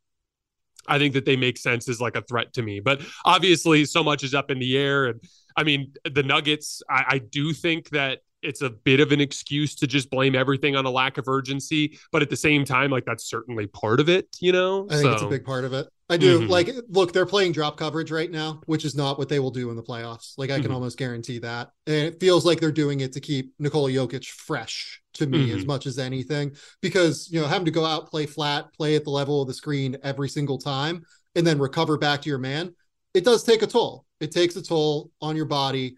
I 0.88 0.98
think 0.98 1.14
that 1.14 1.24
they 1.24 1.36
make 1.36 1.58
sense 1.58 1.88
as 1.88 2.00
like 2.00 2.16
a 2.16 2.22
threat 2.22 2.52
to 2.54 2.62
me. 2.62 2.80
But 2.80 3.02
obviously, 3.24 3.84
so 3.84 4.02
much 4.02 4.24
is 4.24 4.34
up 4.34 4.50
in 4.50 4.58
the 4.58 4.76
air. 4.76 5.06
And 5.06 5.20
I 5.56 5.64
mean, 5.64 5.92
the 6.10 6.22
Nuggets, 6.22 6.82
I, 6.88 7.04
I 7.08 7.18
do 7.18 7.52
think 7.52 7.90
that 7.90 8.20
it's 8.42 8.62
a 8.62 8.70
bit 8.70 9.00
of 9.00 9.12
an 9.12 9.20
excuse 9.20 9.74
to 9.76 9.86
just 9.86 10.10
blame 10.10 10.34
everything 10.34 10.74
on 10.74 10.86
a 10.86 10.90
lack 10.90 11.18
of 11.18 11.28
urgency. 11.28 11.98
But 12.12 12.22
at 12.22 12.30
the 12.30 12.36
same 12.36 12.64
time, 12.64 12.90
like 12.90 13.04
that's 13.04 13.24
certainly 13.24 13.66
part 13.66 14.00
of 14.00 14.08
it, 14.08 14.28
you 14.40 14.52
know? 14.52 14.86
I 14.88 14.94
think 14.94 15.02
so. 15.02 15.12
it's 15.12 15.22
a 15.22 15.26
big 15.28 15.44
part 15.44 15.64
of 15.64 15.72
it. 15.72 15.88
I 16.10 16.16
do. 16.16 16.40
Mm-hmm. 16.40 16.50
Like, 16.50 16.70
look, 16.88 17.12
they're 17.12 17.24
playing 17.24 17.52
drop 17.52 17.76
coverage 17.76 18.10
right 18.10 18.30
now, 18.30 18.60
which 18.66 18.84
is 18.84 18.96
not 18.96 19.16
what 19.16 19.28
they 19.28 19.38
will 19.38 19.52
do 19.52 19.70
in 19.70 19.76
the 19.76 19.82
playoffs. 19.82 20.34
Like, 20.36 20.50
I 20.50 20.54
can 20.54 20.64
mm-hmm. 20.64 20.74
almost 20.74 20.98
guarantee 20.98 21.38
that. 21.38 21.70
And 21.86 21.94
it 21.94 22.18
feels 22.18 22.44
like 22.44 22.58
they're 22.58 22.72
doing 22.72 22.98
it 22.98 23.12
to 23.12 23.20
keep 23.20 23.54
Nikola 23.60 23.90
Jokic 23.90 24.26
fresh 24.26 25.00
to 25.14 25.26
me 25.26 25.46
mm-hmm. 25.48 25.58
as 25.58 25.66
much 25.66 25.86
as 25.86 26.00
anything, 26.00 26.56
because, 26.82 27.28
you 27.30 27.40
know, 27.40 27.46
having 27.46 27.64
to 27.64 27.70
go 27.70 27.84
out, 27.84 28.10
play 28.10 28.26
flat, 28.26 28.72
play 28.74 28.96
at 28.96 29.04
the 29.04 29.10
level 29.10 29.40
of 29.40 29.48
the 29.48 29.54
screen 29.54 29.96
every 30.02 30.28
single 30.28 30.58
time, 30.58 31.04
and 31.36 31.46
then 31.46 31.60
recover 31.60 31.96
back 31.96 32.22
to 32.22 32.28
your 32.28 32.38
man, 32.38 32.74
it 33.14 33.24
does 33.24 33.44
take 33.44 33.62
a 33.62 33.66
toll. 33.66 34.04
It 34.18 34.32
takes 34.32 34.56
a 34.56 34.62
toll 34.62 35.12
on 35.20 35.36
your 35.36 35.46
body 35.46 35.96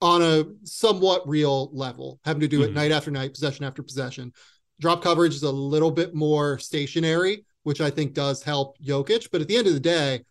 on 0.00 0.22
a 0.22 0.44
somewhat 0.64 1.28
real 1.28 1.70
level, 1.74 2.20
having 2.24 2.40
to 2.40 2.48
do 2.48 2.62
it 2.62 2.68
mm-hmm. 2.68 2.74
night 2.74 2.90
after 2.90 3.10
night, 3.10 3.34
possession 3.34 3.66
after 3.66 3.82
possession. 3.82 4.32
Drop 4.80 5.02
coverage 5.02 5.34
is 5.34 5.42
a 5.42 5.50
little 5.50 5.90
bit 5.90 6.14
more 6.14 6.58
stationary 6.58 7.44
which 7.62 7.80
I 7.80 7.90
think 7.90 8.14
does 8.14 8.42
help 8.42 8.78
Jokic. 8.78 9.28
But 9.30 9.40
at 9.40 9.48
the 9.48 9.56
end 9.56 9.66
of 9.66 9.74
the 9.74 9.80
day, 9.80 10.24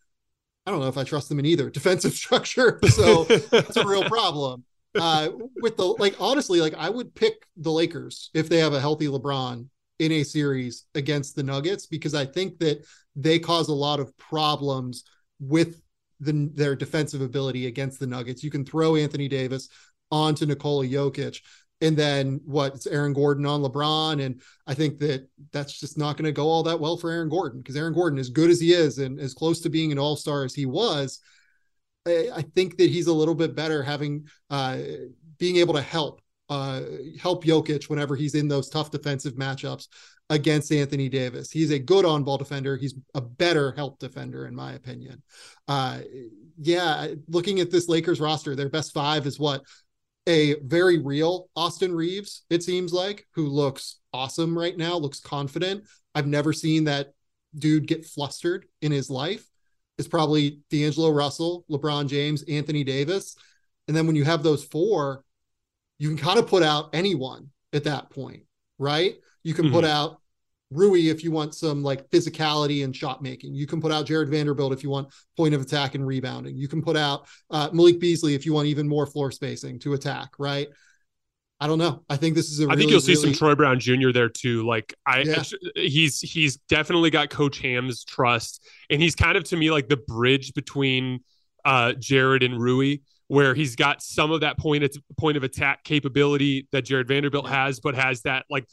I 0.65 0.71
don't 0.71 0.79
know 0.79 0.87
if 0.87 0.97
I 0.97 1.03
trust 1.03 1.29
them 1.29 1.39
in 1.39 1.45
either 1.45 1.69
defensive 1.69 2.13
structure. 2.13 2.79
So 2.89 3.23
that's 3.23 3.77
a 3.77 3.87
real 3.87 4.03
problem. 4.03 4.63
Uh, 4.99 5.29
with 5.61 5.77
the 5.77 5.85
like, 5.85 6.15
honestly, 6.19 6.61
like 6.61 6.73
I 6.75 6.89
would 6.89 7.13
pick 7.13 7.45
the 7.57 7.71
Lakers 7.71 8.31
if 8.33 8.49
they 8.49 8.57
have 8.57 8.73
a 8.73 8.79
healthy 8.79 9.07
LeBron 9.07 9.67
in 9.99 10.11
a 10.13 10.23
series 10.23 10.85
against 10.95 11.35
the 11.35 11.43
Nuggets 11.43 11.85
because 11.85 12.15
I 12.15 12.25
think 12.25 12.57
that 12.59 12.85
they 13.15 13.37
cause 13.37 13.67
a 13.67 13.73
lot 13.73 13.99
of 13.99 14.17
problems 14.17 15.03
with 15.39 15.81
the, 16.19 16.49
their 16.53 16.75
defensive 16.75 17.21
ability 17.21 17.67
against 17.67 17.99
the 17.99 18.07
Nuggets. 18.07 18.43
You 18.43 18.51
can 18.51 18.65
throw 18.65 18.95
Anthony 18.95 19.27
Davis 19.27 19.69
onto 20.11 20.45
Nikola 20.45 20.85
Jokic 20.85 21.41
and 21.81 21.95
then 21.95 22.41
what 22.45 22.75
it's 22.75 22.87
Aaron 22.87 23.13
Gordon 23.13 23.45
on 23.45 23.61
LeBron. 23.61 24.23
And 24.23 24.41
I 24.67 24.73
think 24.73 24.99
that 24.99 25.27
that's 25.51 25.79
just 25.79 25.97
not 25.97 26.17
going 26.17 26.25
to 26.25 26.31
go 26.31 26.47
all 26.47 26.63
that 26.63 26.79
well 26.79 26.97
for 26.97 27.11
Aaron 27.11 27.29
Gordon 27.29 27.61
because 27.61 27.77
Aaron 27.77 27.93
Gordon, 27.93 28.19
as 28.19 28.29
good 28.29 28.49
as 28.49 28.59
he 28.59 28.73
is 28.73 28.97
and 28.97 29.19
as 29.19 29.33
close 29.33 29.61
to 29.61 29.69
being 29.69 29.91
an 29.91 29.99
all 29.99 30.15
star 30.15 30.43
as 30.43 30.53
he 30.53 30.65
was, 30.65 31.19
I, 32.05 32.43
think 32.55 32.77
that 32.77 32.89
he's 32.89 33.07
a 33.07 33.13
little 33.13 33.35
bit 33.35 33.55
better 33.55 33.83
having 33.83 34.27
uh, 34.49 34.79
being 35.37 35.57
able 35.57 35.75
to 35.75 35.81
help 35.81 36.21
uh, 36.49 36.81
help 37.21 37.43
Jokic 37.43 37.89
whenever 37.89 38.15
he's 38.15 38.35
in 38.35 38.47
those 38.47 38.69
tough 38.69 38.89
defensive 38.89 39.33
matchups 39.33 39.87
against 40.29 40.71
Anthony 40.71 41.09
Davis. 41.09 41.51
He's 41.51 41.71
a 41.71 41.79
good 41.79 42.05
on 42.05 42.23
ball 42.23 42.37
defender. 42.37 42.75
He's 42.77 42.95
a 43.13 43.21
better 43.21 43.71
help 43.71 43.99
defender, 43.99 44.47
in 44.47 44.55
my 44.55 44.73
opinion. 44.73 45.21
Uh, 45.67 45.99
yeah, 46.59 47.07
looking 47.27 47.59
at 47.59 47.71
this 47.71 47.87
Lakers 47.87 48.19
roster, 48.19 48.55
their 48.55 48.69
best 48.69 48.93
five 48.93 49.25
is 49.27 49.39
what 49.39 49.61
a 50.29 50.55
very 50.63 50.99
real 50.99 51.49
Austin 51.55 51.93
Reaves, 51.93 52.43
it 52.51 52.63
seems 52.63 52.93
like, 52.93 53.27
who 53.33 53.47
looks 53.47 53.99
awesome 54.13 54.57
right 54.57 54.77
now, 54.77 54.95
looks 54.95 55.19
confident. 55.19 55.85
I've 56.13 56.27
never 56.27 56.53
seen 56.53 56.83
that 56.83 57.13
dude 57.57 57.87
get 57.87 58.05
flustered 58.05 58.67
in 58.81 58.91
his 58.91 59.09
life. 59.09 59.43
It's 59.97 60.07
probably 60.07 60.61
D'Angelo 60.69 61.09
Russell, 61.09 61.65
LeBron 61.69 62.07
James, 62.07 62.43
Anthony 62.43 62.83
Davis. 62.83 63.35
And 63.87 63.97
then 63.97 64.05
when 64.05 64.15
you 64.15 64.23
have 64.23 64.43
those 64.43 64.63
four, 64.63 65.23
you 65.97 66.07
can 66.07 66.17
kind 66.17 66.37
of 66.37 66.47
put 66.47 66.61
out 66.61 66.91
anyone 66.93 67.49
at 67.73 67.85
that 67.85 68.11
point, 68.11 68.43
right? 68.77 69.15
You 69.43 69.55
can 69.55 69.65
mm-hmm. 69.65 69.73
put 69.73 69.83
out 69.83 70.18
Rui 70.71 71.09
if 71.09 71.23
you 71.23 71.31
want 71.31 71.55
some 71.55 71.81
like 71.81 72.09
physicality 72.09 72.83
and 72.83 72.95
shot 72.95 73.21
making. 73.21 73.55
You 73.55 73.65
can 73.65 73.81
put 73.81 73.91
out 73.91 74.05
Jarred 74.05 74.29
Vanderbilt 74.29 74.71
if 74.71 74.83
you 74.83 74.89
want 74.89 75.09
point 75.35 75.53
of 75.55 75.61
attack 75.61 75.95
and 75.95 76.05
rebounding. 76.05 76.55
You 76.55 76.67
can 76.67 76.81
put 76.81 76.95
out 76.95 77.27
uh, 77.49 77.69
Malik 77.73 77.99
Beasley 77.99 78.35
if 78.35 78.45
you 78.45 78.53
want 78.53 78.67
even 78.67 78.87
more 78.87 79.05
floor 79.05 79.31
spacing 79.31 79.79
to 79.79 79.93
attack, 79.93 80.29
right? 80.37 80.67
I 81.61 81.67
don't 81.67 81.79
know. 81.79 82.03
I 82.09 82.15
think 82.15 82.35
this 82.35 82.49
is 82.49 82.61
a. 82.61 82.69
I 82.69 82.75
think 82.75 82.89
you'll 82.89 83.01
see 83.01 83.15
some 83.15 83.33
Troy 83.33 83.53
Brown 83.53 83.79
Jr. 83.79 84.11
there 84.13 84.29
too. 84.29 84.65
Like 84.65 84.93
I, 85.05 85.21
yeah. 85.21 85.43
he's 85.75 86.21
he's 86.21 86.55
definitely 86.69 87.09
got 87.09 87.29
Coach 87.29 87.59
Ham's 87.59 88.05
trust, 88.05 88.65
and 88.89 89.01
he's 89.01 89.15
kind 89.15 89.37
of 89.37 89.43
to 89.45 89.57
me 89.57 89.69
like 89.69 89.89
the 89.89 89.97
bridge 89.97 90.53
between 90.53 91.19
uh 91.65 91.93
Jarred 91.93 92.43
and 92.43 92.61
Rui, 92.61 92.99
where 93.27 93.53
he's 93.55 93.75
got 93.75 94.01
some 94.01 94.31
of 94.31 94.41
that 94.41 94.57
point 94.57 94.83
at 94.83 94.91
point 95.17 95.35
of 95.35 95.43
attack 95.43 95.83
capability 95.83 96.69
that 96.71 96.83
Jarred 96.83 97.09
Vanderbilt 97.09 97.49
has, 97.49 97.81
but 97.81 97.93
has 97.93 98.21
that 98.21 98.45
like 98.49 98.65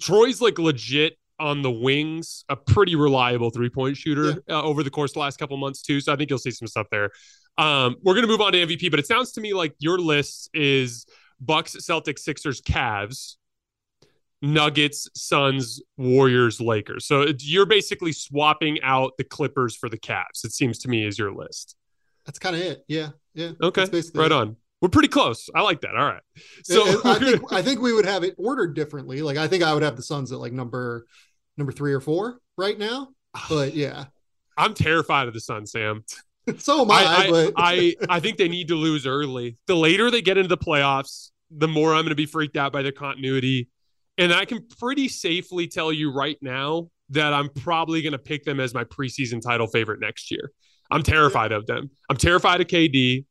Troy's 0.00 0.42
like 0.42 0.58
legit 0.58 1.16
on 1.38 1.62
the 1.62 1.70
wings, 1.70 2.44
a 2.48 2.56
pretty 2.56 2.94
reliable 2.94 3.50
three 3.50 3.70
point 3.70 3.96
shooter 3.96 4.42
yeah. 4.48 4.56
uh, 4.56 4.62
over 4.62 4.82
the 4.82 4.90
course 4.90 5.10
of 5.10 5.14
the 5.14 5.20
last 5.20 5.38
couple 5.38 5.56
months 5.56 5.82
too. 5.82 6.00
So 6.00 6.12
I 6.12 6.16
think 6.16 6.30
you'll 6.30 6.38
see 6.38 6.50
some 6.50 6.68
stuff 6.68 6.86
there. 6.90 7.10
Um, 7.58 7.96
we're 8.02 8.14
gonna 8.14 8.26
move 8.26 8.40
on 8.40 8.52
to 8.52 8.58
MVP, 8.66 8.90
but 8.90 9.00
it 9.00 9.06
sounds 9.06 9.32
to 9.32 9.40
me 9.40 9.54
like 9.54 9.74
your 9.78 9.98
list 9.98 10.50
is 10.54 11.06
Bucks, 11.40 11.76
Celtics, 11.76 12.20
Sixers, 12.20 12.60
Cavs, 12.60 13.36
Nuggets, 14.42 15.08
Suns, 15.14 15.80
Warriors, 15.96 16.60
Lakers. 16.60 17.06
So 17.06 17.26
you're 17.38 17.66
basically 17.66 18.12
swapping 18.12 18.80
out 18.82 19.12
the 19.18 19.24
Clippers 19.24 19.76
for 19.76 19.88
the 19.88 19.98
Cavs. 19.98 20.44
It 20.44 20.52
seems 20.52 20.78
to 20.80 20.88
me 20.88 21.06
is 21.06 21.18
your 21.18 21.32
list. 21.32 21.76
That's 22.26 22.38
kind 22.38 22.56
of 22.56 22.62
it. 22.62 22.84
Yeah. 22.88 23.10
Yeah. 23.34 23.52
Okay. 23.62 23.86
Right 24.14 24.26
it. 24.26 24.32
on. 24.32 24.56
We're 24.80 24.88
pretty 24.88 25.08
close. 25.08 25.48
I 25.54 25.62
like 25.62 25.80
that. 25.80 25.96
All 25.96 26.04
right. 26.04 26.22
So 26.64 27.00
I 27.04 27.18
think 27.18 27.42
I 27.52 27.62
think 27.62 27.80
we 27.80 27.92
would 27.92 28.04
have 28.04 28.24
it 28.24 28.34
ordered 28.36 28.74
differently. 28.74 29.22
Like 29.22 29.36
I 29.36 29.48
think 29.48 29.62
I 29.62 29.72
would 29.72 29.82
have 29.82 29.96
the 29.96 30.02
Suns 30.02 30.32
at 30.32 30.38
like 30.38 30.52
number 30.52 31.06
number 31.56 31.72
three 31.72 31.92
or 31.92 32.00
four 32.00 32.38
right 32.56 32.78
now. 32.78 33.08
But 33.48 33.74
yeah. 33.74 34.06
I'm 34.56 34.74
terrified 34.74 35.26
of 35.26 35.34
the 35.34 35.40
Suns, 35.40 35.72
Sam. 35.72 36.04
so 36.58 36.82
am 36.82 36.90
I. 36.90 37.04
I, 37.04 37.30
but... 37.30 37.54
I, 37.56 37.94
I 38.08 38.20
think 38.20 38.38
they 38.38 38.48
need 38.48 38.68
to 38.68 38.76
lose 38.76 39.06
early. 39.06 39.56
The 39.66 39.74
later 39.74 40.10
they 40.10 40.22
get 40.22 40.36
into 40.36 40.48
the 40.48 40.58
playoffs, 40.58 41.30
the 41.50 41.68
more 41.68 41.94
I'm 41.94 42.02
going 42.02 42.10
to 42.10 42.14
be 42.14 42.26
freaked 42.26 42.56
out 42.56 42.72
by 42.72 42.82
the 42.82 42.92
continuity. 42.92 43.68
And 44.16 44.32
I 44.32 44.44
can 44.44 44.66
pretty 44.78 45.08
safely 45.08 45.66
tell 45.66 45.92
you 45.92 46.12
right 46.12 46.36
now 46.40 46.88
that 47.10 47.32
I'm 47.32 47.48
probably 47.48 48.00
going 48.02 48.12
to 48.12 48.18
pick 48.18 48.44
them 48.44 48.60
as 48.60 48.72
my 48.74 48.84
preseason 48.84 49.40
title 49.40 49.66
favorite 49.66 50.00
next 50.00 50.30
year. 50.30 50.52
I'm 50.90 51.02
terrified 51.02 51.52
of 51.52 51.66
them. 51.66 51.90
I'm 52.08 52.16
terrified 52.16 52.60
of 52.60 52.66
KD. 52.68 53.24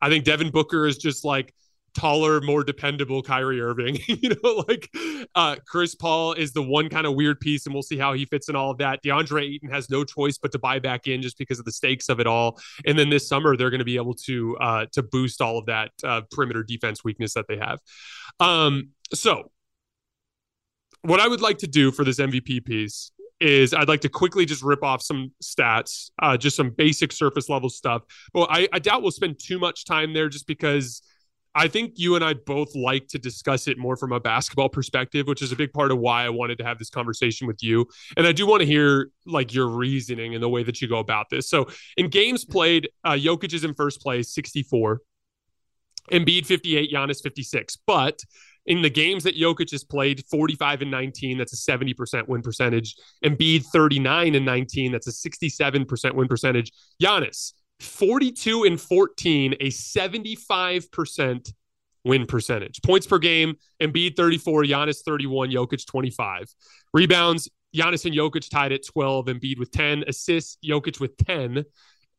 I 0.00 0.08
think 0.08 0.24
Devin 0.24 0.50
Booker 0.50 0.86
is 0.86 0.98
just 0.98 1.24
like 1.24 1.54
taller, 1.94 2.40
more 2.40 2.62
dependable 2.62 3.22
Kyrie 3.22 3.60
Irving. 3.60 3.98
you 4.06 4.30
know, 4.30 4.64
like 4.68 4.90
uh, 5.34 5.56
Chris 5.66 5.94
Paul 5.94 6.34
is 6.34 6.52
the 6.52 6.62
one 6.62 6.88
kind 6.88 7.06
of 7.06 7.14
weird 7.14 7.40
piece, 7.40 7.66
and 7.66 7.74
we'll 7.74 7.82
see 7.82 7.98
how 7.98 8.12
he 8.12 8.24
fits 8.24 8.48
in 8.48 8.56
all 8.56 8.70
of 8.70 8.78
that. 8.78 9.02
DeAndre 9.02 9.54
Ayton 9.54 9.70
has 9.70 9.90
no 9.90 10.04
choice 10.04 10.38
but 10.38 10.52
to 10.52 10.58
buy 10.58 10.78
back 10.78 11.06
in 11.06 11.22
just 11.22 11.38
because 11.38 11.58
of 11.58 11.64
the 11.64 11.72
stakes 11.72 12.08
of 12.08 12.20
it 12.20 12.26
all. 12.26 12.58
And 12.86 12.98
then 12.98 13.10
this 13.10 13.28
summer, 13.28 13.56
they're 13.56 13.70
going 13.70 13.78
to 13.80 13.84
be 13.84 13.96
able 13.96 14.14
to 14.14 14.56
uh, 14.58 14.86
to 14.92 15.02
boost 15.02 15.40
all 15.40 15.58
of 15.58 15.66
that 15.66 15.90
uh, 16.04 16.22
perimeter 16.30 16.62
defense 16.62 17.04
weakness 17.04 17.34
that 17.34 17.46
they 17.48 17.58
have. 17.58 17.78
Um, 18.40 18.90
so, 19.12 19.50
what 21.02 21.20
I 21.20 21.28
would 21.28 21.40
like 21.40 21.58
to 21.58 21.66
do 21.66 21.90
for 21.90 22.04
this 22.04 22.18
MVP 22.18 22.64
piece 22.64 23.12
is 23.40 23.72
I'd 23.72 23.88
like 23.88 24.00
to 24.02 24.08
quickly 24.08 24.44
just 24.44 24.62
rip 24.62 24.82
off 24.82 25.02
some 25.02 25.32
stats, 25.42 26.10
uh, 26.20 26.36
just 26.36 26.56
some 26.56 26.70
basic 26.70 27.12
surface 27.12 27.48
level 27.48 27.68
stuff. 27.68 28.02
But 28.32 28.48
I, 28.50 28.68
I 28.72 28.78
doubt 28.78 29.02
we'll 29.02 29.10
spend 29.10 29.38
too 29.38 29.58
much 29.58 29.84
time 29.84 30.12
there 30.12 30.28
just 30.28 30.46
because 30.46 31.02
I 31.54 31.66
think 31.66 31.94
you 31.96 32.14
and 32.14 32.24
I 32.24 32.34
both 32.34 32.74
like 32.74 33.08
to 33.08 33.18
discuss 33.18 33.66
it 33.66 33.78
more 33.78 33.96
from 33.96 34.12
a 34.12 34.20
basketball 34.20 34.68
perspective, 34.68 35.26
which 35.26 35.42
is 35.42 35.50
a 35.50 35.56
big 35.56 35.72
part 35.72 35.90
of 35.90 35.98
why 35.98 36.24
I 36.24 36.28
wanted 36.28 36.58
to 36.58 36.64
have 36.64 36.78
this 36.78 36.90
conversation 36.90 37.46
with 37.46 37.62
you. 37.62 37.86
And 38.16 38.26
I 38.26 38.32
do 38.32 38.46
want 38.46 38.60
to 38.60 38.66
hear 38.66 39.10
like 39.26 39.52
your 39.52 39.66
reasoning 39.68 40.34
and 40.34 40.42
the 40.42 40.48
way 40.48 40.62
that 40.62 40.80
you 40.80 40.88
go 40.88 40.98
about 40.98 41.30
this. 41.30 41.48
So 41.48 41.68
in 41.96 42.08
games 42.08 42.44
played, 42.44 42.88
uh, 43.04 43.12
Jokic 43.12 43.52
is 43.54 43.64
in 43.64 43.74
first 43.74 44.00
place, 44.00 44.32
64. 44.32 45.00
Embiid 46.12 46.46
58, 46.46 46.92
Giannis 46.92 47.22
56. 47.22 47.76
But 47.86 48.22
in 48.68 48.82
the 48.82 48.90
games 48.90 49.24
that 49.24 49.36
Jokic 49.36 49.70
has 49.70 49.82
played, 49.82 50.24
45 50.30 50.82
and 50.82 50.90
19, 50.90 51.38
that's 51.38 51.54
a 51.54 51.72
70% 51.72 52.28
win 52.28 52.42
percentage. 52.42 52.96
Embiid 53.24 53.64
39 53.64 54.34
and 54.34 54.44
19, 54.44 54.92
that's 54.92 55.06
a 55.06 55.10
67% 55.10 56.14
win 56.14 56.28
percentage. 56.28 56.70
Giannis 57.02 57.54
42 57.80 58.64
and 58.64 58.78
14, 58.78 59.54
a 59.54 59.68
75% 59.68 61.52
win 62.04 62.26
percentage. 62.26 62.82
Points 62.82 63.06
per 63.06 63.18
game, 63.18 63.56
Embiid 63.80 64.16
34, 64.16 64.64
Giannis 64.64 64.98
31, 65.02 65.50
Jokic 65.50 65.86
25. 65.86 66.54
Rebounds, 66.92 67.48
Giannis 67.74 68.04
and 68.04 68.14
Jokic 68.14 68.50
tied 68.50 68.72
at 68.72 68.84
12, 68.86 69.26
Embiid 69.26 69.58
with 69.58 69.70
10. 69.70 70.04
Assists, 70.06 70.58
Jokic 70.62 71.00
with 71.00 71.16
10. 71.16 71.64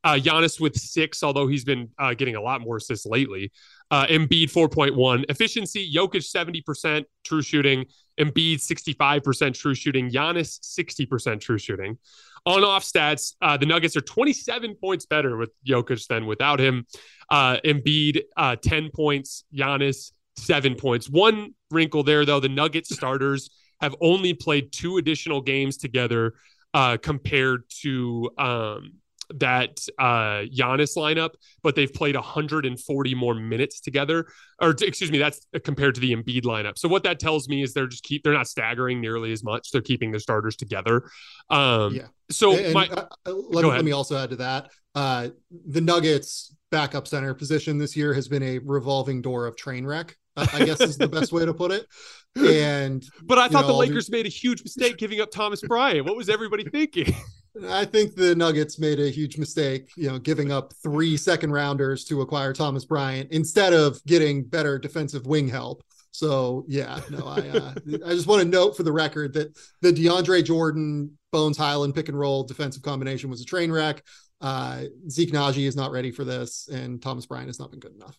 Uh, 0.04 0.16
Giannis 0.16 0.60
with 0.60 0.78
six, 0.78 1.24
although 1.24 1.48
he's 1.48 1.66
been 1.66 1.90
uh, 1.98 2.14
getting 2.14 2.36
a 2.36 2.42
lot 2.42 2.62
more 2.62 2.78
assists 2.78 3.06
lately. 3.06 3.52
Uh, 3.92 4.06
Embiid 4.06 4.52
4.1. 4.52 5.26
Efficiency, 5.30 5.92
Jokic 5.94 6.24
70% 6.24 7.04
true 7.24 7.42
shooting. 7.42 7.86
Embiid 8.20 8.58
65% 8.58 9.54
true 9.54 9.76
shooting. 9.76 10.10
Giannis 10.10 10.60
60% 10.62 11.42
true 11.42 11.58
shooting. 11.58 11.98
On 12.46 12.64
off 12.64 12.84
stats, 12.84 13.34
uh, 13.42 13.58
the 13.58 13.66
Nuggets 13.66 13.98
are 13.98 14.02
27 14.02 14.76
points 14.76 15.06
better 15.06 15.36
with 15.36 15.52
Jokic 15.68 16.08
than 16.08 16.26
without 16.26 16.60
him. 16.60 16.86
Uh, 17.30 17.58
Embiid 17.66 18.22
uh, 18.38 18.56
10 18.56 18.92
points. 18.94 19.44
Giannis 19.54 20.12
seven 20.40 20.76
points. 20.76 21.10
One 21.10 21.54
wrinkle 21.72 22.04
there, 22.04 22.26
though, 22.26 22.40
the 22.40 22.50
Nuggets 22.50 22.94
starters 22.96 23.50
have 23.82 23.96
only 24.02 24.34
played 24.34 24.72
two 24.72 24.98
additional 24.98 25.42
games 25.42 25.78
together 25.78 26.34
uh, 26.74 26.98
compared 26.98 27.64
to 27.82 28.30
um, 28.38 28.94
that 29.36 29.80
uh 29.98 30.46
Giannis 30.52 30.98
lineup, 30.98 31.32
but 31.63 31.76
they've 31.76 31.94
played 31.94 32.15
140 32.15 33.15
more 33.15 33.36
minutes 33.36 33.80
together. 33.80 34.26
Or 34.62 34.72
excuse 34.72 35.12
me, 35.12 35.18
that's 35.18 35.46
compared 35.63 35.96
to 35.96 36.02
the 36.02 36.15
Embiid 36.15 36.44
lineup. 36.44 36.78
So 36.78 36.88
what 36.88 37.04
that 37.04 37.20
tells 37.20 37.48
me 37.48 37.62
is 37.63 37.74
they're 37.74 37.88
just 37.88 38.04
keep 38.04 38.24
they're 38.24 38.34
not 38.34 38.48
staggering 38.48 39.02
nearly 39.02 39.32
as 39.32 39.44
much. 39.44 39.72
They're 39.72 39.82
keeping 39.82 40.12
their 40.12 40.20
starters 40.20 40.56
together. 40.56 41.10
Um 41.50 41.96
yeah. 41.96 42.08
so 42.32 42.56
and, 42.56 42.74
my 42.74 42.88
uh, 42.88 43.06
let, 43.26 43.63
me, 43.63 43.70
let 43.70 43.86
me 43.86 43.92
also 43.92 44.18
add 44.18 44.32
to 44.32 44.36
that. 44.38 44.70
Uh 44.96 45.30
the 45.68 45.82
Nuggets 45.82 46.56
backup 46.72 47.08
center 47.08 47.34
position 47.34 47.78
this 47.78 47.96
year 47.96 48.13
has 48.13 48.28
been 48.28 48.44
a 48.44 48.60
revolving 48.60 49.22
door 49.22 49.46
of 49.48 49.56
train 49.56 49.86
wreck. 49.86 50.15
I 50.38 50.65
guess 50.65 50.80
is 50.82 50.98
the 50.98 51.08
best 51.10 51.32
way 51.32 51.46
to 51.46 51.54
put 51.54 51.72
it. 51.72 51.86
And 52.36 53.04
but 53.24 53.39
I 53.39 53.48
thought 53.48 53.62
know, 53.62 53.70
the 53.70 53.74
Lakers 53.74 54.12
made 54.12 54.28
a 54.28 54.30
huge 54.30 54.63
mistake 54.63 54.98
giving 54.98 55.20
up 55.20 55.32
Thomas 55.32 55.62
Bryant. 55.62 56.06
What 56.06 56.15
was 56.15 56.30
everybody 56.30 56.63
thinking? 56.63 57.13
I 57.68 57.86
think 57.86 58.16
the 58.16 58.36
Nuggets 58.36 58.80
made 58.80 59.00
a 59.00 59.10
huge 59.10 59.38
mistake, 59.38 59.90
you 59.96 60.10
know, 60.10 60.20
giving 60.20 60.52
up 60.52 60.74
three 60.84 61.18
second 61.18 61.52
rounders 61.52 62.06
to 62.06 62.22
acquire 62.22 62.54
Thomas 62.54 62.86
Bryant 62.86 63.32
instead 63.32 63.74
of 63.74 64.04
getting 64.06 64.44
better 64.44 64.78
defensive 64.78 65.26
wing 65.26 65.48
help. 65.48 65.84
So 66.12 66.66
yeah, 66.68 67.00
no, 67.10 67.26
I 67.26 67.40
uh, 67.50 67.74
I 68.06 68.10
just 68.10 68.28
want 68.28 68.42
to 68.42 68.48
note 68.48 68.76
for 68.76 68.84
the 68.84 68.92
record 68.92 69.34
that 69.34 69.58
the 69.82 69.92
DeAndre 69.92 70.44
Jordan 70.44 71.18
Bones 71.32 71.58
Hyland 71.58 71.96
pick 71.96 72.10
and 72.10 72.18
roll 72.20 72.44
defensive 72.44 72.82
combination 72.82 73.30
was 73.30 73.42
a 73.42 73.46
train 73.46 73.72
wreck. 73.72 74.04
Uh, 74.42 74.84
Zeke 75.10 75.32
Nnaji 75.32 75.68
is 75.68 75.76
not 75.76 75.92
ready 75.92 76.12
for 76.12 76.24
this, 76.24 76.68
and 76.70 77.02
Thomas 77.02 77.26
Bryant 77.26 77.48
has 77.48 77.60
not 77.60 77.72
been 77.72 77.80
good 77.80 77.94
enough. 77.94 78.18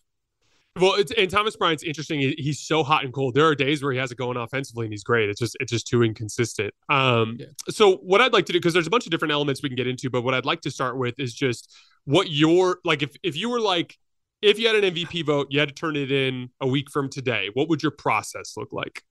Well, 0.79 1.03
and 1.17 1.29
Thomas 1.29 1.57
Bryant's 1.57 1.83
interesting. 1.83 2.19
He's 2.37 2.59
so 2.59 2.81
hot 2.81 3.03
and 3.03 3.13
cold. 3.13 3.35
There 3.35 3.45
are 3.45 3.55
days 3.55 3.83
where 3.83 3.91
he 3.91 3.99
has 3.99 4.11
it 4.11 4.17
going 4.17 4.37
offensively 4.37 4.85
and 4.85 4.93
he's 4.93 5.03
great. 5.03 5.29
It's 5.29 5.39
just 5.39 5.57
it's 5.59 5.71
just 5.71 5.85
too 5.85 6.01
inconsistent. 6.01 6.73
Um, 6.87 7.37
yeah. 7.39 7.47
so 7.69 7.97
what 7.97 8.21
I'd 8.21 8.31
like 8.31 8.45
to 8.45 8.53
do 8.53 8.59
because 8.59 8.73
there's 8.73 8.87
a 8.87 8.89
bunch 8.89 9.05
of 9.05 9.11
different 9.11 9.33
elements 9.33 9.61
we 9.61 9.67
can 9.67 9.75
get 9.75 9.87
into, 9.87 10.09
but 10.09 10.21
what 10.21 10.33
I'd 10.33 10.45
like 10.45 10.61
to 10.61 10.71
start 10.71 10.97
with 10.97 11.19
is 11.19 11.33
just 11.33 11.75
what 12.05 12.31
your 12.31 12.79
like 12.85 13.01
if 13.01 13.15
if 13.21 13.35
you 13.35 13.49
were 13.49 13.59
like 13.59 13.97
if 14.41 14.57
you 14.57 14.67
had 14.67 14.81
an 14.81 14.93
MVP 14.93 15.25
vote, 15.25 15.47
you 15.49 15.59
had 15.59 15.69
to 15.69 15.75
turn 15.75 15.97
it 15.97 16.11
in 16.11 16.49
a 16.61 16.67
week 16.67 16.89
from 16.89 17.09
today. 17.09 17.49
What 17.53 17.67
would 17.67 17.83
your 17.83 17.91
process 17.91 18.53
look 18.55 18.71
like? 18.71 19.03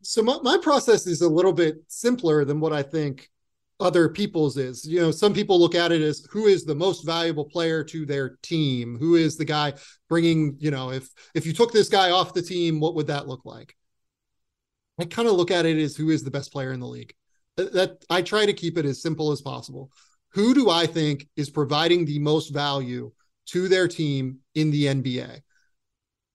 So 0.00 0.22
my, 0.22 0.38
my 0.42 0.58
process 0.60 1.06
is 1.06 1.20
a 1.20 1.28
little 1.28 1.52
bit 1.52 1.76
simpler 1.86 2.44
than 2.44 2.60
what 2.60 2.72
I 2.72 2.82
think 2.82 3.30
other 3.82 4.08
people's 4.08 4.56
is. 4.56 4.86
You 4.86 5.00
know, 5.00 5.10
some 5.10 5.34
people 5.34 5.58
look 5.58 5.74
at 5.74 5.92
it 5.92 6.00
as 6.02 6.26
who 6.30 6.46
is 6.46 6.64
the 6.64 6.74
most 6.74 7.04
valuable 7.04 7.44
player 7.44 7.84
to 7.84 8.06
their 8.06 8.38
team? 8.42 8.96
Who 8.98 9.16
is 9.16 9.36
the 9.36 9.44
guy 9.44 9.74
bringing, 10.08 10.56
you 10.58 10.70
know, 10.70 10.90
if 10.90 11.08
if 11.34 11.46
you 11.46 11.52
took 11.52 11.72
this 11.72 11.88
guy 11.88 12.10
off 12.10 12.34
the 12.34 12.42
team, 12.42 12.80
what 12.80 12.94
would 12.94 13.08
that 13.08 13.28
look 13.28 13.44
like? 13.44 13.76
I 15.00 15.04
kind 15.04 15.28
of 15.28 15.34
look 15.34 15.50
at 15.50 15.66
it 15.66 15.78
as 15.78 15.96
who 15.96 16.10
is 16.10 16.22
the 16.22 16.30
best 16.30 16.52
player 16.52 16.72
in 16.72 16.80
the 16.80 16.86
league. 16.86 17.14
That, 17.56 18.04
I 18.08 18.22
try 18.22 18.46
to 18.46 18.52
keep 18.52 18.78
it 18.78 18.86
as 18.86 19.02
simple 19.02 19.32
as 19.32 19.42
possible. 19.42 19.90
Who 20.30 20.54
do 20.54 20.70
I 20.70 20.86
think 20.86 21.28
is 21.36 21.50
providing 21.50 22.04
the 22.04 22.18
most 22.18 22.50
value 22.50 23.12
to 23.46 23.68
their 23.68 23.88
team 23.88 24.38
in 24.54 24.70
the 24.70 24.86
NBA? 24.86 25.40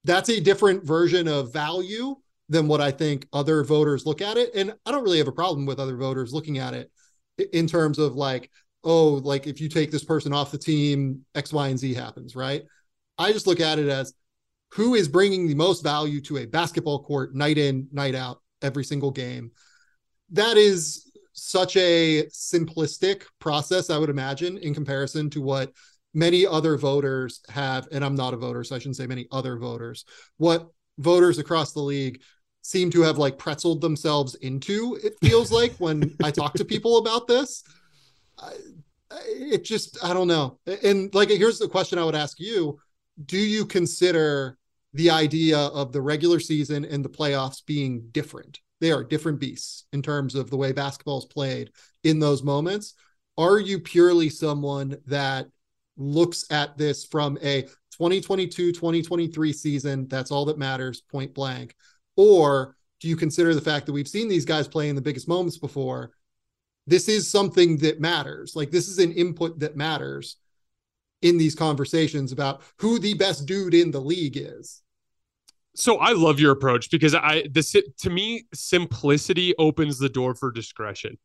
That's 0.04 0.30
a 0.30 0.40
different 0.40 0.86
version 0.86 1.28
of 1.28 1.54
value 1.54 2.16
than 2.50 2.68
what 2.68 2.82
I 2.82 2.92
think 2.92 3.28
other 3.34 3.64
voters 3.64 4.06
look 4.06 4.22
at 4.22 4.38
it. 4.38 4.52
And 4.56 4.74
I 4.86 4.92
don't 4.92 5.04
really 5.04 5.18
have 5.18 5.28
a 5.28 5.34
problem 5.34 5.66
with 5.66 5.80
other 5.80 5.98
voters 5.98 6.34
looking 6.34 6.60
at 6.60 6.74
it 6.74 6.92
in 7.54 7.68
terms 7.68 8.00
of 8.00 8.16
like, 8.16 8.50
oh, 8.84 9.14
like 9.24 9.48
if 9.48 9.60
you 9.60 9.70
take 9.70 9.92
this 9.92 10.04
person 10.04 10.34
off 10.34 10.52
the 10.52 10.58
team, 10.58 11.26
X, 11.36 11.52
Y, 11.54 11.68
and 11.68 11.80
Z 11.80 11.94
happens, 11.94 12.36
right? 12.36 12.64
I 13.18 13.32
just 13.32 13.48
look 13.48 13.60
at 13.60 13.80
it 13.80 13.90
as 13.90 14.14
who 14.74 14.96
is 14.96 15.08
bringing 15.08 15.48
the 15.48 15.56
most 15.56 15.84
value 15.84 16.22
to 16.22 16.38
a 16.38 16.46
basketball 16.46 17.04
court 17.04 17.34
night 17.34 17.58
in, 17.58 17.88
night 17.92 18.16
out, 18.16 18.42
every 18.62 18.84
single 18.84 19.12
game. 19.12 19.52
That 20.32 20.58
is 20.58 21.12
such 21.34 21.78
a 21.78 22.26
simplistic 22.26 23.24
process, 23.40 23.90
I 23.90 23.98
would 23.98 24.10
imagine, 24.10 24.58
in 24.58 24.74
comparison 24.74 25.30
to 25.32 25.42
what 25.42 25.72
many 26.14 26.46
other 26.46 26.78
voters 26.78 27.42
have. 27.50 27.88
And 27.92 28.04
I'm 28.04 28.16
not 28.16 28.34
a 28.34 28.38
voter, 28.38 28.64
so 28.64 28.76
I 28.76 28.80
shouldn't 28.80 28.98
say 28.98 29.08
many 29.08 29.28
other 29.32 29.58
voters. 29.58 30.04
What 30.38 30.68
voters 30.98 31.38
across 31.38 31.74
the 31.74 31.80
league 31.82 32.22
seem 32.68 32.90
to 32.92 33.02
have 33.02 33.18
like 33.18 33.38
pretzeled 33.38 33.80
themselves 33.80 34.36
into 34.36 35.00
it 35.02 35.16
feels 35.22 35.54
like 35.54 35.74
when 35.78 36.14
i 36.22 36.30
talk 36.30 36.54
to 36.54 36.66
people 36.66 36.98
about 36.98 37.26
this. 37.26 37.64
I, 38.38 38.52
it 39.10 39.64
just 39.64 40.04
i 40.04 40.14
don't 40.14 40.28
know. 40.28 40.60
And 40.84 41.14
like 41.16 41.30
here's 41.30 41.60
the 41.60 41.70
question 41.70 41.98
i 41.98 42.04
would 42.04 42.14
ask 42.14 42.42
you. 42.42 42.78
Do 43.26 43.38
you 43.38 43.66
consider 43.66 44.58
the 44.94 45.10
idea 45.10 45.58
of 45.58 45.94
the 45.94 46.02
regular 46.02 46.42
season 46.42 46.84
and 46.84 47.06
the 47.06 47.10
playoffs 47.10 47.66
being 47.66 48.10
different? 48.12 48.60
They 48.82 48.92
are 48.92 49.04
different 49.04 49.40
beasts 49.40 49.86
in 49.94 50.02
terms 50.02 50.36
of 50.36 50.50
the 50.50 50.58
way 50.58 50.74
basketball 50.74 51.20
is 51.20 51.26
played 51.26 51.72
in 52.04 52.20
those 52.20 52.44
moments. 52.44 52.96
Are 53.38 53.60
you 53.60 53.80
purely 53.80 54.30
someone 54.30 54.98
that 55.06 55.48
looks 55.96 56.46
at 56.52 56.78
this 56.78 57.06
from 57.06 57.38
a 57.42 57.62
2022 57.94 58.72
2023 58.74 59.54
season 59.54 60.08
that's 60.08 60.30
all 60.30 60.46
that 60.46 60.60
matters 60.60 61.02
point 61.02 61.34
blank 61.34 61.74
or 62.18 62.76
do 63.00 63.08
you 63.08 63.16
consider 63.16 63.56
the 63.56 63.62
fact 63.62 63.86
that 63.86 63.94
we've 63.94 64.08
seen 64.08 64.28
these 64.28 64.46
guys 64.46 64.68
play 64.68 64.90
in 64.90 64.96
the 64.96 65.02
biggest 65.02 65.28
moments 65.28 65.58
before? 65.58 66.12
This 66.88 67.08
is 67.08 67.30
something 67.30 67.78
that 67.78 68.02
matters. 68.02 68.56
Like 68.56 68.72
this 68.72 68.90
is 68.90 69.00
an 69.00 69.14
input 69.14 69.60
that 69.60 69.78
matters 69.78 70.38
in 71.22 71.38
these 71.38 71.56
conversations 71.56 72.32
about 72.32 72.62
who 72.78 73.00
the 73.00 73.14
best 73.14 73.46
dude 73.46 73.74
in 73.74 73.92
the 73.92 74.02
league 74.02 74.38
is. 74.38 74.82
So 75.76 75.98
I 75.98 76.14
love 76.14 76.40
your 76.40 76.52
approach 76.52 76.90
because 76.90 77.14
I 77.14 77.46
this 77.52 77.76
to 78.00 78.10
me 78.10 78.48
simplicity 78.54 79.54
opens 79.60 80.00
the 80.00 80.10
door 80.10 80.34
for 80.34 80.52
discretion. 80.52 81.18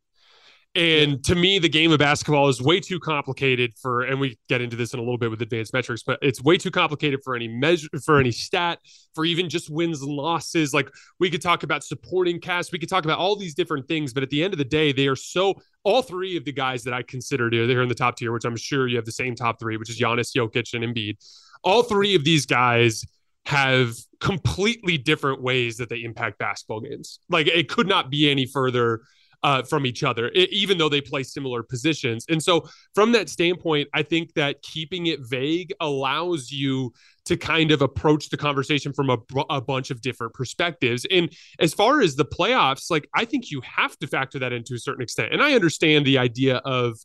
And 0.74 1.22
to 1.24 1.34
me, 1.34 1.58
the 1.58 1.68
game 1.68 1.92
of 1.92 1.98
basketball 1.98 2.48
is 2.48 2.62
way 2.62 2.80
too 2.80 2.98
complicated 2.98 3.74
for, 3.80 4.02
and 4.02 4.18
we 4.18 4.38
get 4.48 4.62
into 4.62 4.74
this 4.74 4.94
in 4.94 5.00
a 5.00 5.02
little 5.02 5.18
bit 5.18 5.30
with 5.30 5.42
advanced 5.42 5.74
metrics, 5.74 6.02
but 6.02 6.18
it's 6.22 6.42
way 6.42 6.56
too 6.56 6.70
complicated 6.70 7.20
for 7.22 7.36
any 7.36 7.46
measure, 7.46 7.88
for 8.02 8.18
any 8.18 8.30
stat, 8.30 8.78
for 9.14 9.26
even 9.26 9.50
just 9.50 9.68
wins 9.68 10.00
and 10.00 10.10
losses. 10.10 10.72
Like 10.72 10.88
we 11.20 11.28
could 11.28 11.42
talk 11.42 11.62
about 11.62 11.84
supporting 11.84 12.40
cast, 12.40 12.72
we 12.72 12.78
could 12.78 12.88
talk 12.88 13.04
about 13.04 13.18
all 13.18 13.36
these 13.36 13.54
different 13.54 13.86
things, 13.86 14.14
but 14.14 14.22
at 14.22 14.30
the 14.30 14.42
end 14.42 14.54
of 14.54 14.58
the 14.58 14.64
day, 14.64 14.92
they 14.92 15.08
are 15.08 15.16
so. 15.16 15.54
All 15.84 16.00
three 16.00 16.36
of 16.36 16.44
the 16.44 16.52
guys 16.52 16.84
that 16.84 16.94
I 16.94 17.02
consider 17.02 17.50
they're 17.50 17.82
in 17.82 17.88
the 17.88 17.94
top 17.94 18.16
tier, 18.16 18.32
which 18.32 18.44
I'm 18.44 18.56
sure 18.56 18.86
you 18.86 18.96
have 18.96 19.04
the 19.04 19.10
same 19.10 19.34
top 19.34 19.58
three, 19.58 19.76
which 19.76 19.90
is 19.90 20.00
Giannis, 20.00 20.30
Jokic, 20.34 20.74
and 20.74 20.84
Embiid. 20.84 21.16
All 21.64 21.82
three 21.82 22.14
of 22.14 22.22
these 22.22 22.46
guys 22.46 23.04
have 23.46 23.94
completely 24.20 24.96
different 24.96 25.42
ways 25.42 25.76
that 25.78 25.88
they 25.88 26.04
impact 26.04 26.38
basketball 26.38 26.80
games. 26.80 27.18
Like 27.28 27.48
it 27.48 27.68
could 27.68 27.88
not 27.88 28.10
be 28.10 28.30
any 28.30 28.46
further 28.46 29.00
uh, 29.42 29.62
from 29.62 29.86
each 29.86 30.02
other, 30.02 30.28
even 30.30 30.78
though 30.78 30.88
they 30.88 31.00
play 31.00 31.22
similar 31.22 31.62
positions. 31.62 32.24
And 32.28 32.42
so, 32.42 32.68
from 32.94 33.12
that 33.12 33.28
standpoint, 33.28 33.88
I 33.92 34.02
think 34.02 34.34
that 34.34 34.62
keeping 34.62 35.06
it 35.06 35.20
vague 35.20 35.72
allows 35.80 36.50
you 36.50 36.92
to 37.24 37.36
kind 37.36 37.70
of 37.70 37.82
approach 37.82 38.30
the 38.30 38.36
conversation 38.36 38.92
from 38.92 39.10
a, 39.10 39.18
a 39.50 39.60
bunch 39.60 39.90
of 39.90 40.00
different 40.00 40.34
perspectives. 40.34 41.06
And 41.10 41.32
as 41.58 41.72
far 41.72 42.00
as 42.00 42.16
the 42.16 42.24
playoffs, 42.24 42.90
like 42.90 43.08
I 43.14 43.24
think 43.24 43.50
you 43.50 43.60
have 43.62 43.96
to 43.98 44.06
factor 44.06 44.38
that 44.40 44.52
into 44.52 44.74
a 44.74 44.78
certain 44.78 45.02
extent. 45.02 45.32
And 45.32 45.42
I 45.42 45.54
understand 45.54 46.04
the 46.04 46.18
idea 46.18 46.56
of 46.58 46.98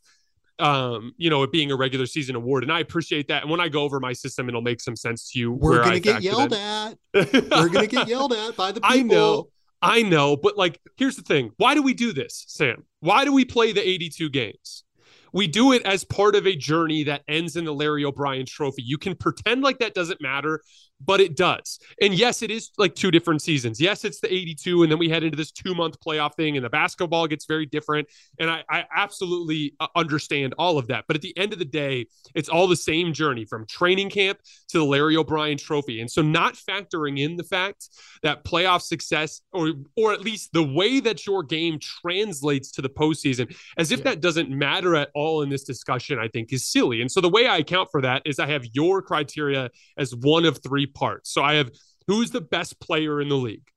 um, 0.60 1.12
you 1.16 1.30
know, 1.30 1.44
it 1.44 1.52
being 1.52 1.70
a 1.70 1.76
regular 1.76 2.06
season 2.06 2.34
award. 2.34 2.64
And 2.64 2.72
I 2.72 2.80
appreciate 2.80 3.28
that. 3.28 3.42
And 3.42 3.50
when 3.50 3.60
I 3.60 3.68
go 3.68 3.82
over 3.82 4.00
my 4.00 4.12
system, 4.12 4.48
it'll 4.48 4.60
make 4.60 4.80
some 4.80 4.96
sense 4.96 5.30
to 5.30 5.38
you. 5.38 5.52
We're 5.52 5.84
gonna 5.84 6.00
get 6.00 6.22
yelled 6.22 6.52
at. 6.52 6.98
We're 7.14 7.68
gonna 7.68 7.86
get 7.86 8.08
yelled 8.08 8.32
at 8.32 8.56
by 8.56 8.72
the 8.72 8.80
people. 8.80 8.90
I 8.98 9.02
know. 9.02 9.48
I 9.80 10.02
know, 10.02 10.36
but 10.36 10.56
like, 10.56 10.80
here's 10.96 11.16
the 11.16 11.22
thing. 11.22 11.50
Why 11.56 11.74
do 11.74 11.82
we 11.82 11.94
do 11.94 12.12
this, 12.12 12.44
Sam? 12.48 12.84
Why 13.00 13.24
do 13.24 13.32
we 13.32 13.44
play 13.44 13.72
the 13.72 13.86
82 13.86 14.28
games? 14.30 14.84
We 15.32 15.46
do 15.46 15.72
it 15.72 15.82
as 15.84 16.04
part 16.04 16.34
of 16.34 16.46
a 16.46 16.56
journey 16.56 17.04
that 17.04 17.22
ends 17.28 17.56
in 17.56 17.64
the 17.64 17.74
Larry 17.74 18.04
O'Brien 18.04 18.46
trophy. 18.46 18.82
You 18.82 18.98
can 18.98 19.14
pretend 19.14 19.62
like 19.62 19.78
that 19.78 19.94
doesn't 19.94 20.20
matter 20.20 20.62
but 21.00 21.20
it 21.20 21.36
does. 21.36 21.78
And 22.00 22.14
yes, 22.14 22.42
it 22.42 22.50
is 22.50 22.70
like 22.76 22.94
two 22.94 23.10
different 23.10 23.42
seasons. 23.42 23.80
Yes, 23.80 24.04
it's 24.04 24.20
the 24.20 24.32
82, 24.32 24.82
and 24.82 24.90
then 24.90 24.98
we 24.98 25.08
head 25.08 25.22
into 25.22 25.36
this 25.36 25.52
two 25.52 25.74
month 25.74 25.98
playoff 26.00 26.34
thing, 26.34 26.56
and 26.56 26.64
the 26.64 26.70
basketball 26.70 27.26
gets 27.26 27.46
very 27.46 27.66
different. 27.66 28.08
And 28.38 28.50
I, 28.50 28.64
I, 28.68 28.84
absolutely 28.94 29.74
uh, 29.78 29.86
understand 29.94 30.54
all 30.58 30.76
of 30.76 30.88
that. 30.88 31.04
But 31.06 31.16
at 31.16 31.22
the 31.22 31.36
end 31.36 31.52
of 31.52 31.58
the 31.58 31.64
day, 31.64 32.06
it's 32.34 32.48
all 32.48 32.66
the 32.66 32.76
same 32.76 33.12
journey 33.12 33.44
from 33.44 33.66
training 33.66 34.10
camp 34.10 34.40
to 34.68 34.78
the 34.78 34.84
Larry 34.84 35.16
O'Brien 35.16 35.56
trophy. 35.56 36.00
And 36.00 36.10
so, 36.10 36.22
not 36.22 36.54
factoring 36.54 37.18
in 37.18 37.36
the 37.36 37.44
fact 37.44 37.88
that 38.22 38.44
playoff 38.44 38.82
success, 38.82 39.42
or 39.52 39.72
or 39.96 40.12
at 40.12 40.20
least 40.20 40.52
the 40.52 40.62
way 40.62 41.00
that 41.00 41.26
your 41.26 41.42
game 41.42 41.78
translates 41.78 42.72
to 42.72 42.82
the 42.82 42.88
postseason, 42.88 43.54
as 43.76 43.92
if 43.92 44.00
yeah. 44.00 44.04
that 44.04 44.20
doesn't 44.20 44.50
matter 44.50 44.96
at 44.96 45.10
all 45.14 45.42
in 45.42 45.48
this 45.48 45.64
discussion, 45.64 46.18
I 46.18 46.28
think 46.28 46.52
is 46.52 46.66
silly. 46.66 47.00
And 47.00 47.10
so, 47.10 47.20
the 47.20 47.28
way 47.28 47.46
I 47.46 47.58
account 47.58 47.90
for 47.92 48.02
that 48.02 48.22
is 48.24 48.38
I 48.38 48.46
have 48.46 48.64
your 48.72 49.00
criteria 49.00 49.70
as 49.96 50.14
one 50.14 50.44
of 50.44 50.60
three 50.62 50.87
parts. 50.94 51.30
So 51.30 51.42
I 51.42 51.54
have 51.54 51.70
who's 52.06 52.30
the 52.30 52.40
best 52.40 52.80
player 52.80 53.20
in 53.20 53.28
the 53.28 53.36
league 53.36 53.68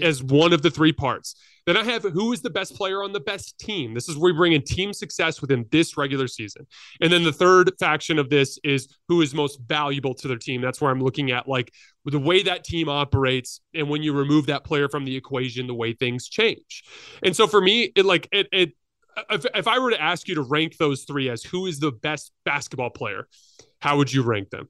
as 0.00 0.22
one 0.22 0.52
of 0.52 0.62
the 0.62 0.70
three 0.70 0.92
parts. 0.92 1.34
Then 1.66 1.76
I 1.76 1.84
have 1.84 2.02
who 2.02 2.32
is 2.32 2.42
the 2.42 2.50
best 2.50 2.74
player 2.74 3.04
on 3.04 3.12
the 3.12 3.20
best 3.20 3.56
team. 3.58 3.94
This 3.94 4.08
is 4.08 4.16
where 4.16 4.32
we 4.32 4.36
bring 4.36 4.52
in 4.52 4.62
team 4.62 4.92
success 4.92 5.40
within 5.40 5.64
this 5.70 5.96
regular 5.96 6.26
season. 6.26 6.66
And 7.00 7.12
then 7.12 7.22
the 7.22 7.32
third 7.32 7.70
faction 7.78 8.18
of 8.18 8.30
this 8.30 8.58
is 8.64 8.88
who 9.06 9.20
is 9.20 9.32
most 9.32 9.60
valuable 9.60 10.14
to 10.14 10.28
their 10.28 10.38
team. 10.38 10.60
That's 10.60 10.80
where 10.80 10.90
I'm 10.90 11.00
looking 11.00 11.30
at 11.30 11.46
like 11.46 11.72
the 12.04 12.18
way 12.18 12.42
that 12.42 12.64
team 12.64 12.88
operates 12.88 13.60
and 13.74 13.88
when 13.88 14.02
you 14.02 14.12
remove 14.12 14.46
that 14.46 14.64
player 14.64 14.88
from 14.88 15.04
the 15.04 15.14
equation, 15.14 15.68
the 15.68 15.74
way 15.74 15.92
things 15.92 16.28
change. 16.28 16.82
And 17.22 17.36
so 17.36 17.46
for 17.46 17.60
me, 17.60 17.92
it 17.94 18.04
like 18.04 18.28
it 18.32 18.48
it 18.50 18.72
if, 19.30 19.46
if 19.54 19.68
I 19.68 19.78
were 19.78 19.90
to 19.90 20.02
ask 20.02 20.26
you 20.26 20.34
to 20.36 20.42
rank 20.42 20.78
those 20.78 21.04
three 21.04 21.28
as 21.28 21.44
who 21.44 21.66
is 21.66 21.78
the 21.78 21.92
best 21.92 22.32
basketball 22.44 22.90
player, 22.90 23.28
how 23.80 23.98
would 23.98 24.12
you 24.12 24.22
rank 24.22 24.50
them? 24.50 24.68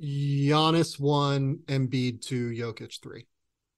Giannis 0.00 0.98
one, 0.98 1.58
Embiid 1.66 2.22
two, 2.22 2.50
Jokic 2.50 3.00
three. 3.02 3.26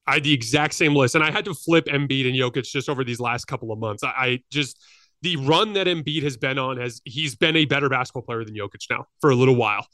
I 0.06 0.14
had 0.14 0.24
the 0.24 0.32
exact 0.32 0.74
same 0.74 0.94
list, 0.94 1.14
and 1.14 1.24
I 1.24 1.30
had 1.30 1.44
to 1.46 1.54
flip 1.54 1.86
Embiid 1.86 2.26
and 2.26 2.36
Jokic 2.36 2.64
just 2.64 2.88
over 2.88 3.04
these 3.04 3.20
last 3.20 3.46
couple 3.46 3.72
of 3.72 3.78
months. 3.78 4.02
I, 4.02 4.08
I 4.08 4.38
just 4.50 4.82
the 5.22 5.36
run 5.36 5.72
that 5.72 5.86
Embiid 5.86 6.22
has 6.22 6.36
been 6.36 6.58
on 6.58 6.76
has 6.76 7.00
he's 7.04 7.34
been 7.34 7.56
a 7.56 7.64
better 7.64 7.88
basketball 7.88 8.22
player 8.22 8.44
than 8.44 8.54
Jokic 8.54 8.82
now 8.90 9.06
for 9.20 9.30
a 9.30 9.34
little 9.34 9.56
while. 9.56 9.86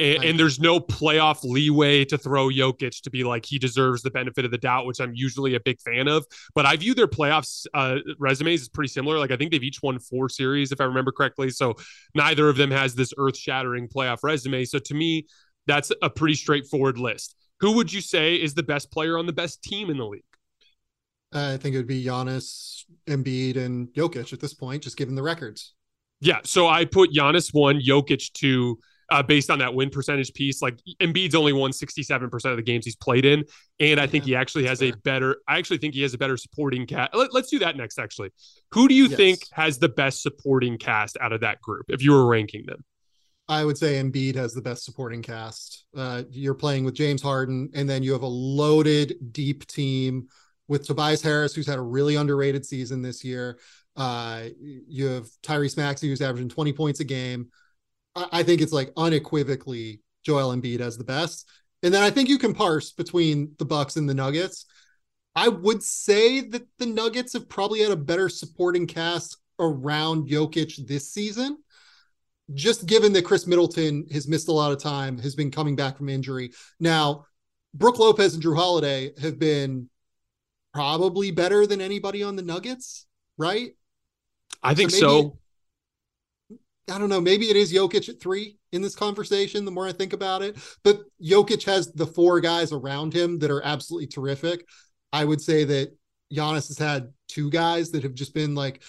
And, 0.00 0.22
and, 0.22 0.38
there's 0.38 0.60
no 0.60 0.78
playoff 0.78 1.42
leeway 1.42 2.04
to 2.04 2.16
throw 2.16 2.50
Jokic 2.50 3.00
to 3.02 3.10
be 3.10 3.24
like 3.24 3.44
he 3.44 3.58
deserves 3.58 4.00
the 4.02 4.12
benefit 4.12 4.44
of 4.44 4.52
the 4.52 4.58
doubt, 4.58 4.86
which 4.86 5.00
I'm 5.00 5.12
usually 5.12 5.56
a 5.56 5.60
big 5.60 5.80
fan 5.80 6.06
of. 6.06 6.24
But 6.54 6.66
I 6.66 6.76
view 6.76 6.94
their 6.94 7.08
playoffs 7.08 7.66
uh, 7.74 7.96
resumes 8.16 8.60
as 8.60 8.68
pretty 8.68 8.90
similar. 8.90 9.18
Like 9.18 9.32
I 9.32 9.36
think 9.36 9.50
they've 9.50 9.60
each 9.60 9.82
won 9.82 9.98
four 9.98 10.28
series, 10.28 10.70
if 10.70 10.80
I 10.80 10.84
remember 10.84 11.10
correctly. 11.10 11.50
So 11.50 11.74
neither 12.14 12.48
of 12.48 12.56
them 12.56 12.70
has 12.70 12.94
this 12.94 13.12
earth 13.18 13.36
shattering 13.36 13.88
playoff 13.88 14.18
resume. 14.22 14.64
So 14.66 14.78
to 14.78 14.94
me, 14.94 15.26
that's 15.68 15.92
a 16.02 16.10
pretty 16.10 16.34
straightforward 16.34 16.98
list. 16.98 17.36
Who 17.60 17.72
would 17.72 17.92
you 17.92 18.00
say 18.00 18.34
is 18.34 18.54
the 18.54 18.62
best 18.62 18.90
player 18.90 19.18
on 19.18 19.26
the 19.26 19.32
best 19.32 19.62
team 19.62 19.90
in 19.90 19.98
the 19.98 20.06
league? 20.06 20.22
I 21.32 21.58
think 21.58 21.74
it 21.74 21.78
would 21.78 21.86
be 21.86 22.04
Giannis, 22.04 22.84
Embiid, 23.06 23.56
and 23.56 23.88
Jokic 23.88 24.32
at 24.32 24.40
this 24.40 24.54
point, 24.54 24.82
just 24.82 24.96
given 24.96 25.14
the 25.14 25.22
records. 25.22 25.74
Yeah. 26.20 26.40
So 26.44 26.66
I 26.68 26.84
put 26.84 27.12
Giannis 27.12 27.52
one, 27.52 27.80
Jokic 27.80 28.32
two, 28.32 28.78
uh, 29.10 29.22
based 29.22 29.50
on 29.50 29.58
that 29.58 29.74
win 29.74 29.90
percentage 29.90 30.32
piece. 30.34 30.60
Like 30.62 30.78
Embiid's 31.00 31.34
only 31.34 31.52
won 31.52 31.70
67% 31.70 32.32
of 32.50 32.56
the 32.56 32.62
games 32.62 32.84
he's 32.84 32.96
played 32.96 33.24
in. 33.24 33.44
And 33.80 34.00
I 34.00 34.06
think 34.06 34.26
yeah, 34.26 34.32
he 34.32 34.36
actually 34.36 34.66
has 34.66 34.80
fair. 34.80 34.92
a 34.92 34.96
better, 34.98 35.36
I 35.46 35.58
actually 35.58 35.78
think 35.78 35.94
he 35.94 36.02
has 36.02 36.14
a 36.14 36.18
better 36.18 36.36
supporting 36.36 36.86
cast. 36.86 37.14
Let, 37.14 37.34
us 37.34 37.48
do 37.48 37.58
that 37.60 37.76
next, 37.76 37.98
actually. 37.98 38.30
Who 38.72 38.88
do 38.88 38.94
you 38.94 39.06
yes. 39.06 39.16
think 39.16 39.40
has 39.52 39.78
the 39.78 39.88
best 39.88 40.22
supporting 40.22 40.78
cast 40.78 41.16
out 41.20 41.32
of 41.32 41.40
that 41.40 41.60
group 41.60 41.86
if 41.88 42.02
you 42.02 42.12
were 42.12 42.26
ranking 42.26 42.64
them? 42.66 42.84
I 43.48 43.64
would 43.64 43.78
say 43.78 43.94
Embiid 43.94 44.34
has 44.34 44.52
the 44.52 44.60
best 44.60 44.84
supporting 44.84 45.22
cast. 45.22 45.84
Uh, 45.96 46.24
you're 46.30 46.54
playing 46.54 46.84
with 46.84 46.94
James 46.94 47.22
Harden, 47.22 47.70
and 47.74 47.88
then 47.88 48.02
you 48.02 48.12
have 48.12 48.22
a 48.22 48.26
loaded, 48.26 49.14
deep 49.32 49.66
team 49.66 50.28
with 50.68 50.86
Tobias 50.86 51.22
Harris, 51.22 51.54
who's 51.54 51.66
had 51.66 51.78
a 51.78 51.82
really 51.82 52.16
underrated 52.16 52.66
season 52.66 53.00
this 53.00 53.24
year. 53.24 53.58
Uh, 53.96 54.44
you 54.60 55.06
have 55.06 55.28
Tyrese 55.42 55.76
Maxey, 55.76 56.08
who's 56.08 56.20
averaging 56.20 56.50
20 56.50 56.72
points 56.74 57.00
a 57.00 57.04
game. 57.04 57.48
I 58.14 58.42
think 58.42 58.60
it's 58.60 58.72
like 58.72 58.92
unequivocally 58.96 60.02
Joel 60.24 60.54
Embiid 60.54 60.80
has 60.80 60.98
the 60.98 61.04
best. 61.04 61.48
And 61.82 61.94
then 61.94 62.02
I 62.02 62.10
think 62.10 62.28
you 62.28 62.38
can 62.38 62.54
parse 62.54 62.92
between 62.92 63.54
the 63.58 63.64
Bucks 63.64 63.96
and 63.96 64.08
the 64.08 64.14
Nuggets. 64.14 64.66
I 65.34 65.48
would 65.48 65.82
say 65.82 66.40
that 66.40 66.66
the 66.78 66.86
Nuggets 66.86 67.32
have 67.32 67.48
probably 67.48 67.80
had 67.80 67.92
a 67.92 67.96
better 67.96 68.28
supporting 68.28 68.86
cast 68.86 69.36
around 69.60 70.28
Jokic 70.28 70.86
this 70.86 71.12
season. 71.12 71.58
Just 72.54 72.86
given 72.86 73.12
that 73.12 73.24
Khris 73.24 73.46
Middleton 73.46 74.06
has 74.12 74.26
missed 74.26 74.48
a 74.48 74.52
lot 74.52 74.72
of 74.72 74.82
time, 74.82 75.18
has 75.18 75.34
been 75.34 75.50
coming 75.50 75.76
back 75.76 75.96
from 75.96 76.08
injury. 76.08 76.52
Now, 76.80 77.26
Brook 77.74 77.98
Lopez 77.98 78.34
and 78.34 78.42
Jrue 78.42 78.56
Holiday 78.56 79.12
have 79.20 79.38
been 79.38 79.90
probably 80.72 81.30
better 81.30 81.66
than 81.66 81.80
anybody 81.80 82.22
on 82.22 82.36
the 82.36 82.42
Nuggets, 82.42 83.06
right? 83.36 83.72
I 84.62 84.74
think 84.74 84.90
so. 84.90 85.06
Maybe, 85.06 85.30
so 85.30 86.94
I 86.94 86.98
don't 86.98 87.10
know. 87.10 87.20
Maybe 87.20 87.50
it 87.50 87.56
is 87.56 87.72
Jokic 87.72 88.08
at 88.08 88.20
three 88.20 88.56
in 88.72 88.80
this 88.80 88.94
conversation. 88.94 89.64
The 89.64 89.70
more 89.70 89.86
I 89.86 89.92
think 89.92 90.12
about 90.12 90.42
it, 90.42 90.56
but 90.82 91.00
Jokic 91.22 91.64
has 91.64 91.92
the 91.92 92.06
four 92.06 92.40
guys 92.40 92.72
around 92.72 93.12
him 93.12 93.38
that 93.40 93.50
are 93.50 93.62
absolutely 93.62 94.06
terrific. 94.06 94.64
I 95.12 95.24
would 95.24 95.40
say 95.40 95.64
that 95.64 95.96
Giannis 96.32 96.68
has 96.68 96.78
had 96.78 97.12
two 97.28 97.50
guys 97.50 97.90
that 97.90 98.02
have 98.02 98.14
just 98.14 98.34
been 98.34 98.54
like 98.54 98.82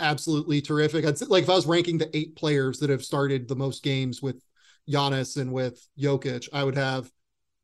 absolutely 0.00 0.60
terrific. 0.60 1.04
I'd 1.04 1.18
say, 1.18 1.26
like 1.26 1.44
if 1.44 1.50
I 1.50 1.54
was 1.54 1.66
ranking 1.66 1.98
the 1.98 2.14
eight 2.16 2.36
players 2.36 2.78
that 2.80 2.90
have 2.90 3.04
started 3.04 3.48
the 3.48 3.56
most 3.56 3.82
games 3.82 4.22
with 4.22 4.42
Giannis 4.88 5.40
and 5.40 5.52
with 5.52 5.86
Jokic, 5.98 6.48
I 6.52 6.64
would 6.64 6.76
have 6.76 7.10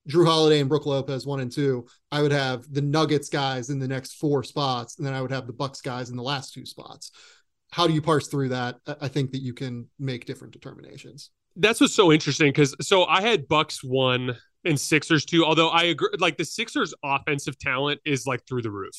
Jrue 0.08 0.26
Holiday 0.26 0.60
and 0.60 0.68
Brook 0.68 0.86
Lopez 0.86 1.26
one 1.26 1.40
and 1.40 1.52
two. 1.52 1.86
I 2.10 2.22
would 2.22 2.32
have 2.32 2.64
the 2.72 2.82
Nuggets 2.82 3.28
guys 3.28 3.70
in 3.70 3.78
the 3.78 3.88
next 3.88 4.14
four 4.14 4.42
spots, 4.42 4.98
and 4.98 5.06
then 5.06 5.14
I 5.14 5.22
would 5.22 5.30
have 5.30 5.46
the 5.46 5.52
Bucks 5.52 5.80
guys 5.80 6.10
in 6.10 6.16
the 6.16 6.22
last 6.22 6.52
two 6.52 6.66
spots 6.66 7.12
how 7.72 7.86
do 7.86 7.94
you 7.94 8.02
parse 8.02 8.28
through 8.28 8.50
that? 8.50 8.76
I 9.00 9.08
think 9.08 9.32
that 9.32 9.40
you 9.40 9.54
can 9.54 9.88
make 9.98 10.26
different 10.26 10.52
determinations. 10.52 11.30
That's 11.56 11.80
what's 11.80 11.94
so 11.94 12.12
interesting 12.12 12.48
because 12.48 12.76
so 12.80 13.06
I 13.06 13.22
had 13.22 13.48
Bucks 13.48 13.82
one 13.82 14.36
and 14.64 14.78
Sixers 14.78 15.24
too. 15.24 15.44
Although 15.44 15.68
I 15.68 15.84
agree, 15.84 16.08
like 16.18 16.36
the 16.36 16.44
Sixers' 16.44 16.94
offensive 17.04 17.58
talent 17.58 18.00
is 18.04 18.26
like 18.26 18.46
through 18.46 18.62
the 18.62 18.70
roof. 18.70 18.94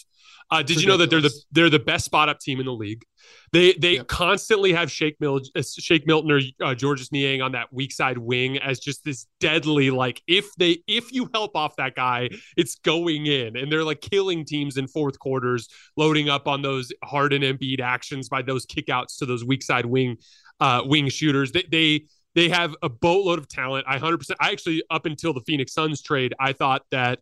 Uh, 0.51 0.61
did 0.61 0.81
you 0.81 0.87
know 0.87 0.97
that 0.97 1.09
they're 1.09 1.21
the 1.21 1.33
they're 1.51 1.69
the 1.69 1.79
best 1.79 2.05
spot 2.05 2.29
up 2.29 2.39
team 2.39 2.59
in 2.59 2.65
the 2.65 2.73
league? 2.73 3.03
They 3.51 3.73
they 3.73 3.95
yep. 3.95 4.07
constantly 4.07 4.73
have 4.73 4.91
Shake 4.91 5.15
Milton, 5.19 5.49
uh, 5.55 5.61
Shake 5.61 6.05
Milton 6.05 6.31
or 6.31 6.39
uh, 6.65 6.75
Georges 6.75 7.11
Niang 7.11 7.41
on 7.41 7.53
that 7.53 7.71
weak 7.71 7.91
side 7.91 8.17
wing 8.17 8.57
as 8.57 8.79
just 8.79 9.03
this 9.03 9.25
deadly 9.39 9.89
like 9.89 10.21
if 10.27 10.53
they 10.55 10.79
if 10.87 11.11
you 11.11 11.29
help 11.33 11.55
off 11.55 11.75
that 11.77 11.95
guy, 11.95 12.29
it's 12.57 12.75
going 12.75 13.25
in, 13.25 13.55
and 13.57 13.71
they're 13.71 13.83
like 13.83 14.01
killing 14.01 14.45
teams 14.45 14.77
in 14.77 14.87
fourth 14.87 15.19
quarters, 15.19 15.69
loading 15.97 16.29
up 16.29 16.47
on 16.47 16.61
those 16.61 16.91
Harden 17.03 17.43
and 17.43 17.59
Embiid 17.59 17.79
actions 17.79 18.29
by 18.29 18.41
those 18.41 18.65
kickouts 18.65 19.17
to 19.19 19.25
those 19.25 19.43
weak 19.45 19.63
side 19.63 19.85
wing 19.85 20.17
uh, 20.59 20.81
wing 20.85 21.09
shooters. 21.09 21.51
They 21.51 21.65
they 21.69 22.05
they 22.35 22.49
have 22.49 22.75
a 22.81 22.89
boatload 22.89 23.39
of 23.39 23.47
talent. 23.47 23.85
I 23.87 23.97
100%. 23.97 24.31
I 24.39 24.51
actually, 24.51 24.83
up 24.89 25.05
until 25.05 25.33
the 25.33 25.41
Phoenix 25.41 25.73
Suns 25.73 26.01
trade, 26.01 26.33
I 26.39 26.53
thought 26.53 26.83
that 26.91 27.19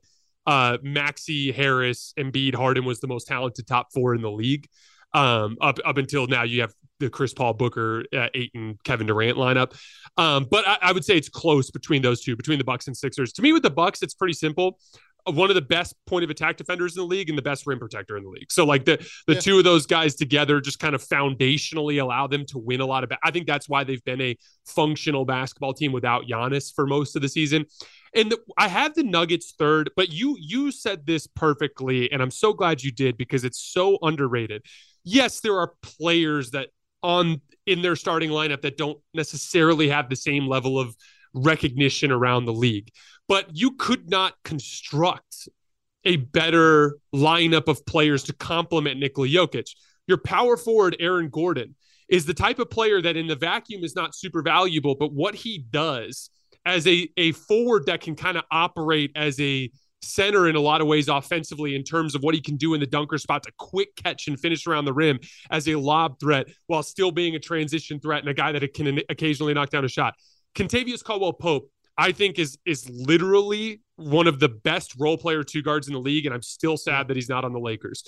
uh, 0.48 0.78
Maxey, 0.82 1.52
Harris, 1.52 2.14
Embiid, 2.18 2.56
Harden 2.56 2.86
was 2.86 3.00
the 3.00 3.08
most 3.08 3.28
talented 3.28 3.68
top 3.68 3.92
four 3.94 4.16
in 4.16 4.22
the 4.22 4.32
league. 4.32 4.68
Um, 5.14 5.58
up 5.60 5.78
up 5.84 5.98
until 5.98 6.26
now, 6.28 6.44
you 6.44 6.62
have 6.62 6.74
the 7.00 7.10
Chris 7.10 7.34
Paul, 7.34 7.54
Booker, 7.54 8.06
uh, 8.16 8.28
Ayton, 8.34 8.78
Kevin 8.86 9.08
Durant 9.08 9.38
lineup. 9.38 9.74
Um, 10.18 10.48
but 10.50 10.66
I, 10.68 10.78
I, 10.82 10.92
would 10.94 11.04
say 11.04 11.18
it's 11.18 11.28
close 11.28 11.70
between 11.70 12.02
those 12.02 12.22
two, 12.22 12.36
between 12.38 12.60
the 12.60 12.64
Bucks 12.64 12.88
and 12.88 12.96
Sixers. 12.96 13.34
To 13.34 13.42
me, 13.42 13.52
with 13.52 13.64
the 13.64 13.70
Bucks, 13.70 14.02
it's 14.04 14.14
pretty 14.14 14.34
simple 14.34 14.80
one 15.26 15.50
of 15.50 15.56
the 15.56 15.62
best 15.62 15.96
point 16.06 16.24
of 16.24 16.30
attack 16.30 16.58
defenders 16.58 16.96
in 16.96 17.02
the 17.02 17.08
league 17.08 17.30
and 17.30 17.38
the 17.38 17.42
best 17.42 17.68
rim 17.68 17.80
protector 17.80 18.18
in 18.18 18.24
the 18.24 18.30
league. 18.30 18.52
So 18.52 18.66
like 18.66 18.86
the 18.86 18.98
the 19.28 19.36
yeah. 19.36 19.40
two 19.40 19.58
of 19.58 19.64
those 19.64 19.86
guys 19.86 20.16
together 20.16 20.62
just 20.62 20.80
kind 20.80 20.96
of 20.96 21.04
foundationally 21.04 22.02
allow 22.02 22.28
them 22.28 22.46
to 22.48 22.58
win 22.58 22.82
a 22.82 22.86
lot 22.86 23.04
of. 23.04 23.10
Ba- 23.10 23.20
I 23.24 23.32
think 23.32 23.48
that's 23.48 23.70
why 23.70 23.84
they've 23.84 24.04
been 24.04 24.22
a 24.22 24.38
functional 24.66 25.26
basketball 25.26 25.74
team 25.74 25.92
without 25.92 26.26
Giannis 26.26 26.74
for 26.74 26.88
most 26.88 27.16
of 27.16 27.22
the 27.22 27.30
season. 27.30 27.66
And 28.14 28.32
the, 28.32 28.40
I 28.58 28.68
have 28.68 28.94
the 28.94 29.04
Nuggets 29.04 29.54
third, 29.58 29.92
but 29.96 30.12
you 30.12 30.36
you 30.40 30.72
said 30.72 31.06
this 31.06 31.28
perfectly, 31.28 32.12
and 32.12 32.22
I'm 32.22 32.32
so 32.32 32.54
glad 32.54 32.84
you 32.84 32.92
did 32.92 33.18
because 33.18 33.44
it's 33.44 33.60
so 33.60 33.98
underrated. 34.02 34.66
Yes, 35.04 35.40
there 35.40 35.58
are 35.60 35.74
players 35.82 36.52
that 36.52 36.70
on 37.04 37.42
in 37.66 37.82
their 37.82 37.96
starting 37.96 38.30
lineup 38.30 38.62
that 38.62 38.78
don't 38.78 39.00
necessarily 39.14 39.90
have 39.90 40.10
the 40.10 40.16
same 40.16 40.48
level 40.48 40.80
of 40.80 40.96
recognition 41.34 42.12
around 42.12 42.46
the 42.46 42.54
league 42.54 42.90
but 43.32 43.46
you 43.54 43.72
could 43.72 44.10
not 44.10 44.34
construct 44.44 45.48
a 46.04 46.18
better 46.18 46.98
lineup 47.16 47.70
of 47.70 47.86
players 47.86 48.24
to 48.24 48.34
complement 48.34 49.00
Nikola 49.00 49.26
Jokic. 49.26 49.74
Your 50.06 50.18
power 50.18 50.58
forward, 50.58 50.98
Aaron 51.00 51.30
Gordon, 51.30 51.74
is 52.10 52.26
the 52.26 52.34
type 52.34 52.60
of 52.60 52.70
player 52.70 53.02
that 53.02 53.16
in 53.16 53.28
the 53.28 53.38
vacuum 53.38 53.86
is 53.86 53.96
not 53.96 54.14
super 54.14 54.42
valuable, 54.42 54.96
but 54.96 55.14
what 55.14 55.34
he 55.34 55.60
does 55.72 56.30
as 56.66 56.86
a, 56.86 57.08
a 57.16 57.32
forward 57.32 57.86
that 57.86 58.02
can 58.02 58.18
kind 58.18 58.36
of 58.36 58.44
operate 58.52 59.14
as 59.16 59.40
a 59.40 59.72
center 60.02 60.50
in 60.50 60.58
a 60.58 60.60
lot 60.60 60.82
of 60.82 60.88
ways 60.88 61.08
offensively 61.08 61.74
in 61.74 61.86
terms 61.86 62.16
of 62.16 62.24
what 62.24 62.36
he 62.36 62.42
can 62.42 62.58
do 62.58 62.74
in 62.74 62.82
the 62.82 62.86
dunker 62.86 63.18
spot 63.18 63.44
to 63.44 63.52
quick 63.58 63.96
catch 63.96 64.28
and 64.28 64.42
finish 64.42 64.68
around 64.68 64.84
the 64.84 64.92
rim 64.92 65.18
as 65.52 65.70
a 65.70 65.76
lob 65.76 66.20
threat 66.20 66.48
while 66.68 66.84
still 66.84 67.12
being 67.12 67.36
a 67.36 67.40
transition 67.40 67.98
threat 67.98 68.20
and 68.20 68.28
a 68.28 68.34
guy 68.34 68.52
that 68.52 68.74
can 68.74 69.00
occasionally 69.08 69.54
knock 69.54 69.70
down 69.70 69.86
a 69.86 69.88
shot. 69.88 70.16
Kentavious 70.54 71.02
Caldwell 71.02 71.32
Pope 71.32 71.72
I 71.98 72.12
think 72.12 72.40
is 72.40 72.58
is 72.66 72.90
literally 72.90 73.82
one 73.96 74.28
of 74.28 74.40
the 74.40 74.50
best 74.50 74.96
role 75.00 75.18
player 75.18 75.44
two 75.44 75.62
guards 75.62 75.88
in 75.88 75.94
the 75.94 76.00
league, 76.00 76.26
and 76.26 76.34
I'm 76.34 76.42
still 76.42 76.78
sad 76.78 77.08
that 77.08 77.16
he's 77.16 77.30
not 77.30 77.46
on 77.46 77.54
the 77.54 77.60
Lakers. 77.60 78.04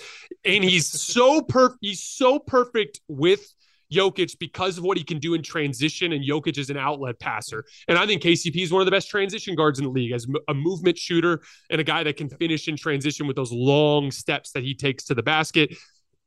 And 0.45 0.63
he's 0.63 0.87
so 1.13 1.41
perfect. 1.41 1.79
He's 1.81 2.01
so 2.01 2.39
perfect 2.39 3.01
with 3.07 3.53
Jokic 3.93 4.37
because 4.39 4.77
of 4.77 4.83
what 4.83 4.97
he 4.97 5.03
can 5.03 5.19
do 5.19 5.33
in 5.33 5.43
transition, 5.43 6.13
and 6.13 6.23
Jokic 6.23 6.57
is 6.57 6.69
an 6.69 6.77
outlet 6.77 7.19
passer. 7.19 7.65
And 7.87 7.97
I 7.97 8.05
think 8.05 8.21
KCP 8.23 8.63
is 8.63 8.71
one 8.71 8.81
of 8.81 8.85
the 8.85 8.91
best 8.91 9.09
transition 9.09 9.55
guards 9.55 9.79
in 9.79 9.85
the 9.85 9.91
league 9.91 10.11
as 10.11 10.25
a 10.47 10.53
movement 10.53 10.97
shooter 10.97 11.41
and 11.69 11.79
a 11.79 11.83
guy 11.83 12.03
that 12.03 12.17
can 12.17 12.29
finish 12.29 12.67
in 12.67 12.75
transition 12.75 13.27
with 13.27 13.35
those 13.35 13.51
long 13.51 14.11
steps 14.11 14.51
that 14.51 14.63
he 14.63 14.73
takes 14.73 15.05
to 15.05 15.13
the 15.13 15.23
basket. 15.23 15.75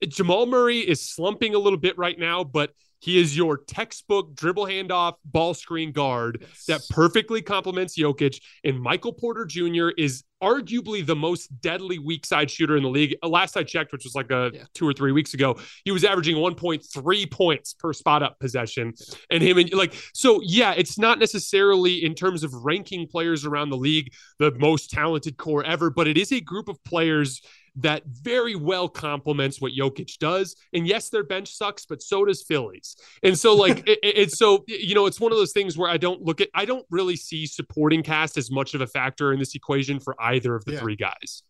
Jamal 0.06 0.46
Murray 0.46 0.78
is 0.78 1.00
slumping 1.00 1.54
a 1.54 1.58
little 1.58 1.78
bit 1.78 1.96
right 1.98 2.18
now, 2.18 2.44
but 2.44 2.70
he 3.06 3.20
is 3.20 3.36
your 3.36 3.56
textbook 3.56 4.34
dribble 4.34 4.66
handoff 4.66 5.14
ball 5.24 5.54
screen 5.54 5.92
guard 5.92 6.38
yes. 6.40 6.64
that 6.66 6.80
perfectly 6.90 7.40
complements 7.40 7.96
Jokic. 7.96 8.40
And 8.64 8.80
Michael 8.80 9.12
Porter 9.12 9.44
Jr. 9.44 9.90
is 9.96 10.24
arguably 10.42 11.06
the 11.06 11.14
most 11.14 11.60
deadly 11.60 12.00
weak 12.00 12.26
side 12.26 12.50
shooter 12.50 12.76
in 12.76 12.82
the 12.82 12.88
league. 12.88 13.16
Uh, 13.22 13.28
last 13.28 13.56
I 13.56 13.62
checked, 13.62 13.92
which 13.92 14.02
was 14.02 14.16
like 14.16 14.32
a 14.32 14.50
yeah. 14.52 14.64
two 14.74 14.88
or 14.88 14.92
three 14.92 15.12
weeks 15.12 15.34
ago, 15.34 15.56
he 15.84 15.92
was 15.92 16.02
averaging 16.02 16.34
1.3 16.34 17.30
points 17.30 17.74
per 17.74 17.92
spot 17.92 18.24
up 18.24 18.40
possession. 18.40 18.92
Yeah. 18.98 19.14
And 19.30 19.42
him 19.42 19.58
and 19.58 19.72
like, 19.72 19.94
so 20.12 20.40
yeah, 20.42 20.72
it's 20.76 20.98
not 20.98 21.20
necessarily 21.20 22.04
in 22.04 22.12
terms 22.12 22.42
of 22.42 22.52
ranking 22.54 23.06
players 23.06 23.44
around 23.44 23.70
the 23.70 23.76
league 23.76 24.12
the 24.40 24.50
most 24.58 24.90
talented 24.90 25.36
core 25.36 25.62
ever, 25.62 25.90
but 25.90 26.08
it 26.08 26.18
is 26.18 26.32
a 26.32 26.40
group 26.40 26.68
of 26.68 26.82
players 26.82 27.40
that 27.76 28.02
very 28.06 28.54
well 28.54 28.88
complements 28.88 29.60
what 29.60 29.72
Jokic 29.72 30.18
does. 30.18 30.56
And 30.72 30.86
yes, 30.86 31.10
their 31.10 31.24
bench 31.24 31.52
sucks, 31.54 31.86
but 31.86 32.02
so 32.02 32.24
does 32.24 32.42
Philly's. 32.42 32.96
And 33.22 33.38
so, 33.38 33.54
like, 33.54 33.78
it, 33.88 33.98
it's 34.02 34.38
so, 34.38 34.64
you 34.66 34.94
know, 34.94 35.06
it's 35.06 35.20
one 35.20 35.32
of 35.32 35.38
those 35.38 35.52
things 35.52 35.76
where 35.76 35.90
I 35.90 35.96
don't 35.96 36.22
look 36.22 36.40
at, 36.40 36.48
I 36.54 36.64
don't 36.64 36.86
really 36.90 37.16
see 37.16 37.46
supporting 37.46 38.02
cast 38.02 38.36
as 38.36 38.50
much 38.50 38.74
of 38.74 38.80
a 38.80 38.86
factor 38.86 39.32
in 39.32 39.38
this 39.38 39.54
equation 39.54 40.00
for 40.00 40.14
either 40.20 40.54
of 40.54 40.64
the 40.64 40.72
yeah. 40.72 40.80
three 40.80 40.96
guys. 40.96 41.42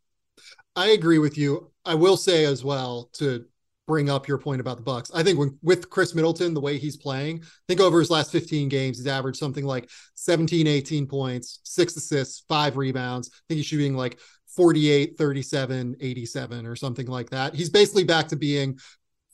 I 0.75 0.89
agree 0.89 1.19
with 1.19 1.39
you. 1.39 1.71
I 1.85 1.95
will 1.95 2.17
say 2.17 2.45
as 2.45 2.65
well 2.65 3.09
to 3.15 3.47
bring 3.87 4.11
up 4.11 4.27
your 4.27 4.39
point 4.39 4.61
about 4.61 4.77
the 4.77 4.83
Bucks. 4.83 5.11
I 5.15 5.23
think 5.23 5.39
when, 5.39 5.59
with 5.63 5.89
Khris 5.91 6.15
Middleton, 6.15 6.55
the 6.55 6.61
way 6.61 6.77
he's 6.77 6.97
playing, 6.97 7.41
I 7.43 7.65
think 7.69 7.81
over 7.81 8.01
his 8.01 8.11
last 8.11 8.33
15 8.33 8.69
games, 8.69 8.99
he's 8.99 9.07
averaged 9.07 9.39
something 9.39 9.65
like 9.65 9.89
17, 10.15 10.67
18 10.67 11.07
points, 11.07 11.61
six 11.63 11.97
assists, 11.97 12.45
five 12.49 12.77
rebounds. 12.77 13.31
I 13.33 13.39
think 13.49 13.59
he's 13.59 13.67
shooting 13.67 13.97
like 13.97 14.19
48, 14.55 15.17
37, 15.19 15.97
87 16.01 16.67
or 16.67 16.77
something 16.77 17.07
like 17.07 17.31
that. 17.31 17.55
He's 17.55 17.71
basically 17.71 18.05
back 18.05 18.29
to 18.29 18.37
being 18.37 18.79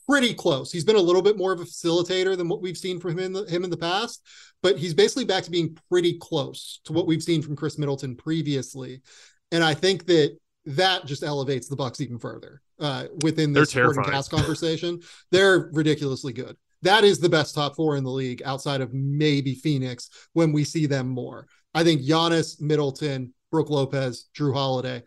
pretty 0.07 0.33
close. 0.33 0.71
He's 0.71 0.83
been 0.83 0.95
a 0.95 1.01
little 1.01 1.21
bit 1.21 1.37
more 1.37 1.53
of 1.53 1.61
a 1.61 1.65
facilitator 1.65 2.35
than 2.35 2.49
what 2.49 2.61
we've 2.61 2.77
seen 2.77 2.99
from 2.99 3.11
him 3.11 3.19
in 3.19 3.33
the, 3.33 3.43
him 3.45 3.63
in 3.63 3.69
the 3.69 3.77
past, 3.77 4.25
but 4.61 4.77
he's 4.77 4.93
basically 4.93 5.25
back 5.25 5.43
to 5.43 5.51
being 5.51 5.77
pretty 5.89 6.17
close 6.17 6.81
to 6.85 6.93
what 6.93 7.07
we've 7.07 7.23
seen 7.23 7.41
from 7.41 7.55
Khris 7.55 7.77
Middleton 7.77 8.15
previously. 8.15 9.01
And 9.51 9.63
I 9.63 9.73
think 9.73 10.05
that 10.07 10.37
that 10.65 11.05
just 11.05 11.23
elevates 11.23 11.67
the 11.67 11.75
Bucks 11.75 12.01
even 12.01 12.19
further 12.19 12.61
uh, 12.79 13.05
within 13.21 13.53
supporting 13.65 14.03
cast 14.03 14.31
conversation. 14.31 15.01
They're 15.31 15.69
ridiculously 15.73 16.33
good. 16.33 16.57
That 16.81 17.05
is 17.05 17.19
the 17.19 17.29
best 17.29 17.55
top 17.55 17.75
four 17.75 17.95
in 17.95 18.03
the 18.03 18.11
league 18.11 18.41
outside 18.43 18.81
of 18.81 18.93
maybe 18.93 19.55
Phoenix 19.55 20.09
when 20.33 20.51
we 20.51 20.65
see 20.65 20.85
them 20.85 21.07
more. 21.07 21.47
I 21.73 21.83
think 21.83 22.01
Giannis, 22.01 22.59
Middleton, 22.59 23.33
Brook 23.53 23.69
Lopez, 23.69 24.25
Jrue 24.35 24.51
Holiday, 24.51 25.03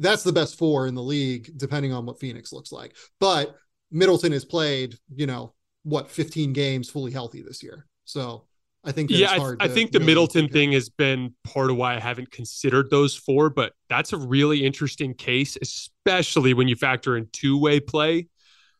that's 0.00 0.24
the 0.24 0.32
best 0.32 0.58
four 0.58 0.88
in 0.88 0.96
the 0.96 1.02
league, 1.02 1.52
depending 1.56 1.92
on 1.92 2.04
what 2.04 2.18
Phoenix 2.18 2.52
looks 2.52 2.72
like. 2.72 2.96
But 3.20 3.54
Middleton 3.92 4.32
has 4.32 4.44
played, 4.44 4.96
you 5.14 5.26
know, 5.26 5.54
what, 5.84 6.10
15 6.10 6.52
games 6.52 6.90
fully 6.90 7.12
healthy 7.12 7.42
this 7.42 7.62
year. 7.62 7.86
So 8.06 8.46
I 8.82 8.90
think 8.90 9.10
yeah, 9.10 9.30
I, 9.30 9.66
I, 9.66 9.68
think 9.68 9.92
the 9.92 10.00
Middleton 10.00 10.48
thing 10.48 10.72
has 10.72 10.88
been 10.88 11.32
part 11.44 11.70
of 11.70 11.76
why 11.76 11.94
I 11.94 12.00
haven't 12.00 12.32
considered 12.32 12.90
those 12.90 13.14
four, 13.14 13.50
but 13.50 13.72
that's 13.88 14.12
a 14.12 14.16
really 14.16 14.66
interesting 14.66 15.14
case, 15.14 15.56
especially 15.62 16.54
when 16.54 16.66
you 16.66 16.74
factor 16.74 17.16
in 17.16 17.28
two 17.32 17.56
way 17.56 17.78
play. 17.78 18.26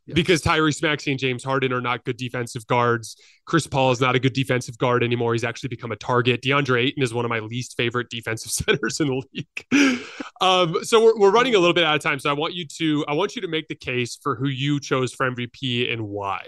Because 0.07 0.43
Tyrese 0.43 0.83
Maxey 0.83 1.13
and 1.13 1.21
James 1.21 1.45
Harden 1.45 1.73
are 1.73 1.81
not 1.81 2.05
good 2.05 2.17
defensive 2.17 2.67
guards. 2.67 3.17
Chris 3.45 3.67
Paul 3.67 3.93
is 3.93 4.01
not 4.01 4.17
a 4.17 4.19
good 4.19 4.33
defensive 4.33 4.77
guard 4.77 5.05
anymore. 5.05 5.35
He's 5.35 5.45
actually 5.45 5.69
become 5.69 5.93
a 5.93 5.97
target. 5.97 6.43
DeAndre 6.43 6.87
Ayton 6.87 7.03
is 7.03 7.15
one 7.15 7.25
of 7.25 7.29
my 7.29 7.39
least 7.41 7.77
favorite 7.77 8.09
defensive 8.11 8.51
centers 8.51 8.99
in 9.01 9.09
the 9.09 9.23
league. 9.33 10.07
um, 10.41 10.83
so 10.83 11.05
we're, 11.05 11.19
we're 11.19 11.31
running 11.31 11.55
a 11.55 11.59
little 11.59 11.75
bit 11.75 11.85
out 11.85 11.95
of 11.95 12.03
time. 12.03 12.19
So 12.19 12.29
I 12.31 12.33
want 12.33 12.55
you 12.55 12.67
to 12.79 13.05
I 13.07 13.13
want 13.13 13.37
you 13.37 13.43
to 13.43 13.49
make 13.49 13.69
the 13.69 13.75
case 13.75 14.19
for 14.21 14.35
who 14.35 14.49
you 14.49 14.81
chose 14.81 15.13
for 15.13 15.31
MVP 15.31 15.93
and 15.93 16.03
why. 16.03 16.47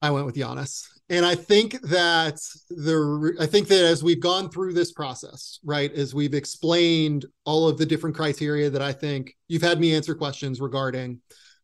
I 0.00 0.10
went 0.10 0.26
with 0.26 0.36
Giannis. 0.36 0.86
And 1.10 1.26
I 1.26 1.34
think 1.34 1.80
that 1.82 2.40
the 2.70 3.36
I 3.38 3.46
think 3.46 3.68
that 3.68 3.84
as 3.84 4.02
we've 4.02 4.20
gone 4.20 4.48
through 4.48 4.72
this 4.72 4.92
process, 4.92 5.58
right, 5.62 5.92
as 5.92 6.14
we've 6.14 6.32
explained 6.32 7.26
all 7.44 7.68
of 7.68 7.76
the 7.76 7.84
different 7.84 8.16
criteria 8.16 8.70
that 8.70 8.80
I 8.80 8.92
think 8.92 9.36
you've 9.46 9.62
had 9.62 9.78
me 9.78 9.94
answer 9.94 10.14
questions 10.14 10.60
regarding 10.60 11.20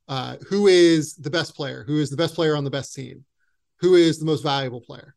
uh, 0.08 0.36
who 0.46 0.66
is 0.66 1.14
the 1.14 1.30
best 1.30 1.54
player, 1.54 1.84
who 1.86 2.00
is 2.00 2.10
the 2.10 2.16
best 2.16 2.34
player 2.34 2.54
on 2.54 2.64
the 2.64 2.70
best 2.70 2.94
team, 2.94 3.24
who 3.76 3.94
is 3.94 4.18
the 4.18 4.26
most 4.26 4.42
valuable 4.42 4.82
player. 4.82 5.14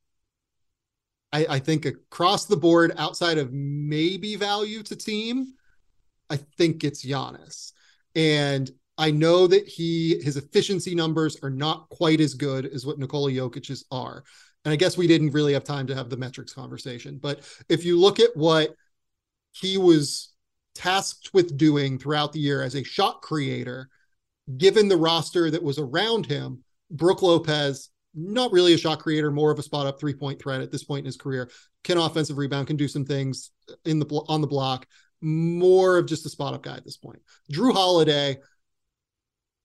I, 1.34 1.45
I 1.49 1.59
think 1.59 1.86
across 1.86 2.45
the 2.45 2.55
board, 2.55 2.93
outside 2.97 3.39
of 3.39 3.51
maybe 3.51 4.36
value 4.36 4.84
to 4.84 4.95
team, 4.95 5.53
I 6.30 6.38
think 6.38 6.84
it's 6.84 7.05
Giannis. 7.05 7.74
And 8.15 8.71
I 8.98 9.12
know 9.12 9.48
that 9.48 9.68
he 9.68 10.20
his 10.22 10.38
efficiency 10.38 10.94
numbers 10.96 11.38
are 11.44 11.50
not 11.50 11.89
quite 11.89 12.22
as 12.22 12.34
good 12.34 12.66
as 12.66 12.86
what 12.86 13.00
Nikola 13.00 13.32
Jokic's 13.32 13.84
are. 13.91 14.24
And 14.66 14.72
I 14.72 14.76
guess 14.76 14.98
we 14.98 15.08
didn't 15.08 15.32
really 15.32 15.54
have 15.54 15.64
time 15.64 15.88
to 15.88 15.96
have 15.96 16.10
the 16.10 16.18
metrics 16.18 16.54
conversation. 16.54 17.18
But 17.22 17.41
if 17.70 17.84
you 17.84 18.00
look 18.00 18.20
at 18.20 18.36
what 18.36 18.76
he 19.52 19.78
was 19.78 20.34
tasked 20.74 21.34
with 21.34 21.58
doing 21.58 22.00
throughout 22.00 22.34
the 22.34 22.39
year 22.39 22.62
as 22.62 22.76
a 22.76 22.84
shot 22.84 23.22
creator, 23.22 23.89
given 24.58 24.88
the 24.88 24.98
roster 24.98 25.52
that 25.52 25.64
was 25.64 25.80
around 25.80 26.26
him, 26.26 26.64
Brook 26.91 27.22
Lopez, 27.22 27.89
not 28.16 28.52
really 28.52 28.74
a 28.74 28.78
shot 28.78 29.00
creator, 29.00 29.32
more 29.32 29.52
of 29.52 29.60
a 29.60 29.64
spot 29.64 29.88
up 29.88 30.00
three 30.00 30.14
point 30.14 30.41
threat 30.41 30.62
at 30.62 30.72
this 30.72 30.84
point 30.84 31.00
in 31.00 31.06
his 31.06 31.18
career, 31.18 31.50
can 31.84 31.98
offensive 31.98 32.38
rebound, 32.38 32.68
can 32.68 32.78
do 32.78 32.88
some 32.88 33.06
things 33.06 33.52
in 33.86 34.00
the 34.00 34.06
on 34.28 34.41
the 34.41 34.48
block, 34.48 34.88
more 35.22 35.98
of 35.98 36.06
just 36.06 36.26
a 36.26 36.30
spot 36.30 36.54
up 36.54 36.64
guy 36.64 36.76
at 36.76 36.86
this 36.86 36.98
point. 36.98 37.20
Jrue 37.52 37.74
Holiday 37.74 38.38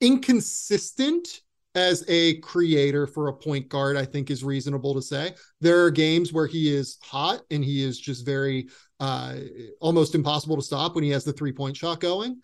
inconsistent 0.01 1.40
as 1.74 2.05
a 2.09 2.38
creator 2.38 3.07
for 3.07 3.28
a 3.28 3.32
point 3.32 3.68
guard, 3.68 3.96
I 3.96 4.05
think 4.05 4.30
is 4.30 4.42
reasonable 4.42 4.94
to 4.94 5.03
say. 5.03 5.34
There 5.61 5.84
are 5.84 5.90
games 5.90 6.32
where 6.32 6.46
he 6.46 6.74
is 6.74 6.99
hot 7.03 7.42
and 7.51 7.64
he 7.64 7.84
is 7.84 7.99
just 7.99 8.26
very 8.26 8.68
uh, 9.01 9.36
almost 9.80 10.14
impossible 10.14 10.57
to 10.57 10.62
stop 10.62 10.94
when 10.94 11.05
he 11.05 11.11
has 11.11 11.24
the 11.24 11.32
three 11.32 11.53
point 11.53 11.76
shot 11.76 12.01
going. 12.01 12.40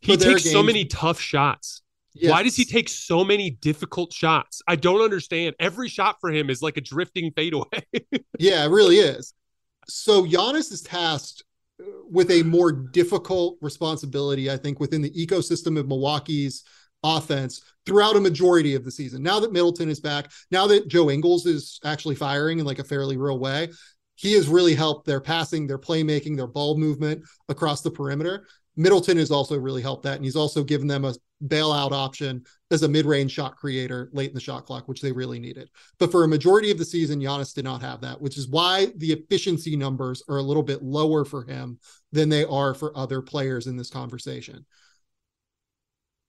He 0.00 0.16
takes 0.16 0.42
games... 0.42 0.52
so 0.52 0.62
many 0.62 0.84
tough 0.84 1.20
shots. 1.20 1.82
Yes. 2.14 2.30
Why 2.30 2.42
does 2.42 2.54
he 2.54 2.64
take 2.64 2.88
so 2.88 3.24
many 3.24 3.50
difficult 3.50 4.12
shots? 4.12 4.62
I 4.68 4.76
don't 4.76 5.00
understand. 5.00 5.56
Every 5.58 5.88
shot 5.88 6.16
for 6.20 6.30
him 6.30 6.48
is 6.48 6.62
like 6.62 6.76
a 6.76 6.80
drifting 6.80 7.32
fadeaway. 7.32 7.84
yeah, 8.38 8.64
it 8.64 8.70
really 8.70 8.96
is. 8.96 9.34
So 9.88 10.24
Giannis 10.24 10.70
is 10.72 10.82
tasked 10.82 11.44
with 12.08 12.30
a 12.30 12.42
more 12.44 12.70
difficult 12.70 13.58
responsibility, 13.60 14.50
I 14.50 14.56
think, 14.56 14.78
within 14.78 15.02
the 15.02 15.10
ecosystem 15.10 15.78
of 15.78 15.88
Milwaukee's 15.88 16.62
offense 17.04 17.62
throughout 17.86 18.16
a 18.16 18.20
majority 18.20 18.74
of 18.74 18.84
the 18.84 18.90
season. 18.90 19.22
Now 19.22 19.38
that 19.38 19.52
Middleton 19.52 19.88
is 19.88 20.00
back, 20.00 20.32
now 20.50 20.66
that 20.66 20.88
Joe 20.88 21.10
Ingles 21.10 21.46
is 21.46 21.78
actually 21.84 22.16
firing 22.16 22.58
in 22.58 22.64
like 22.64 22.80
a 22.80 22.84
fairly 22.84 23.16
real 23.16 23.38
way, 23.38 23.68
he 24.16 24.32
has 24.32 24.48
really 24.48 24.74
helped 24.74 25.06
their 25.06 25.20
passing, 25.20 25.66
their 25.66 25.78
playmaking, 25.78 26.36
their 26.36 26.46
ball 26.46 26.76
movement 26.78 27.22
across 27.48 27.82
the 27.82 27.90
perimeter. 27.90 28.46
Middleton 28.76 29.18
has 29.18 29.30
also 29.30 29.56
really 29.56 29.82
helped 29.82 30.04
that. 30.04 30.16
And 30.16 30.24
he's 30.24 30.36
also 30.36 30.64
given 30.64 30.88
them 30.88 31.04
a 31.04 31.14
bailout 31.46 31.92
option 31.92 32.44
as 32.70 32.82
a 32.82 32.88
mid 32.88 33.06
range 33.06 33.32
shot 33.32 33.56
creator 33.56 34.08
late 34.12 34.30
in 34.30 34.34
the 34.34 34.40
shot 34.40 34.66
clock, 34.66 34.88
which 34.88 35.00
they 35.00 35.12
really 35.12 35.38
needed. 35.38 35.68
But 35.98 36.10
for 36.10 36.24
a 36.24 36.28
majority 36.28 36.70
of 36.70 36.78
the 36.78 36.84
season, 36.84 37.20
Giannis 37.20 37.54
did 37.54 37.64
not 37.64 37.82
have 37.82 38.00
that, 38.00 38.20
which 38.20 38.38
is 38.38 38.48
why 38.48 38.88
the 38.96 39.12
efficiency 39.12 39.76
numbers 39.76 40.22
are 40.28 40.38
a 40.38 40.42
little 40.42 40.62
bit 40.62 40.82
lower 40.82 41.24
for 41.24 41.44
him 41.44 41.78
than 42.12 42.28
they 42.28 42.44
are 42.44 42.74
for 42.74 42.96
other 42.96 43.20
players 43.20 43.66
in 43.66 43.76
this 43.76 43.90
conversation. 43.90 44.64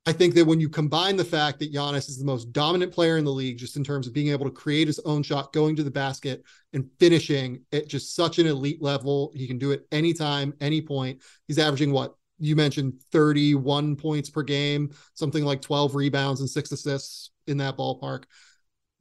I 0.08 0.12
think 0.12 0.36
that 0.36 0.46
when 0.46 0.60
you 0.60 0.70
combine 0.70 1.16
the 1.16 1.26
fact 1.26 1.58
that 1.60 1.74
Giannis 1.74 2.10
is 2.10 2.20
the 2.20 2.26
most 2.26 2.52
dominant 2.54 2.92
player 2.92 3.18
in 3.18 3.26
the 3.26 3.32
league, 3.32 3.58
just 3.58 3.76
in 3.76 3.84
terms 3.84 4.06
of 4.06 4.14
being 4.14 4.28
able 4.28 4.46
to 4.46 4.52
create 4.52 4.86
his 4.86 5.00
own 5.00 5.24
shot, 5.24 5.52
going 5.52 5.76
to 5.78 5.84
the 5.84 5.90
basket, 5.90 6.44
and 6.74 6.88
finishing 7.00 7.64
at 7.72 7.88
just 7.88 8.16
such 8.16 8.38
an 8.38 8.46
elite 8.46 8.84
level, 8.84 9.32
he 9.34 9.48
can 9.48 9.58
do 9.58 9.72
it 9.72 9.88
anytime, 9.92 10.54
any 10.62 10.80
point. 10.80 11.24
He's 11.48 11.58
averaging 11.58 11.92
what 11.92 12.14
you 12.38 12.56
mentioned 12.56 13.02
31 13.12 13.96
points 13.96 14.30
per 14.30 14.44
game, 14.44 14.94
something 15.16 15.44
like 15.44 15.62
12 15.62 15.96
rebounds 15.96 16.40
and 16.40 16.50
six 16.50 16.72
assists 16.72 17.32
in 17.48 17.58
that 17.58 17.78
ballpark. 17.78 18.26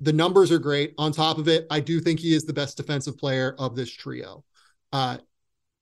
The 0.01 0.13
numbers 0.13 0.51
are 0.51 0.59
great. 0.59 0.95
On 0.97 1.13
top 1.13 1.37
of 1.37 1.49
it, 1.49 1.67
I 1.71 1.81
do 1.81 2.01
think 2.01 2.19
he 2.19 2.35
is 2.35 2.45
the 2.45 2.53
best 2.53 2.79
defensive 2.79 3.19
player 3.19 3.55
of 3.59 3.77
this 3.77 3.91
trio. 3.91 4.45
Uh, 4.91 5.19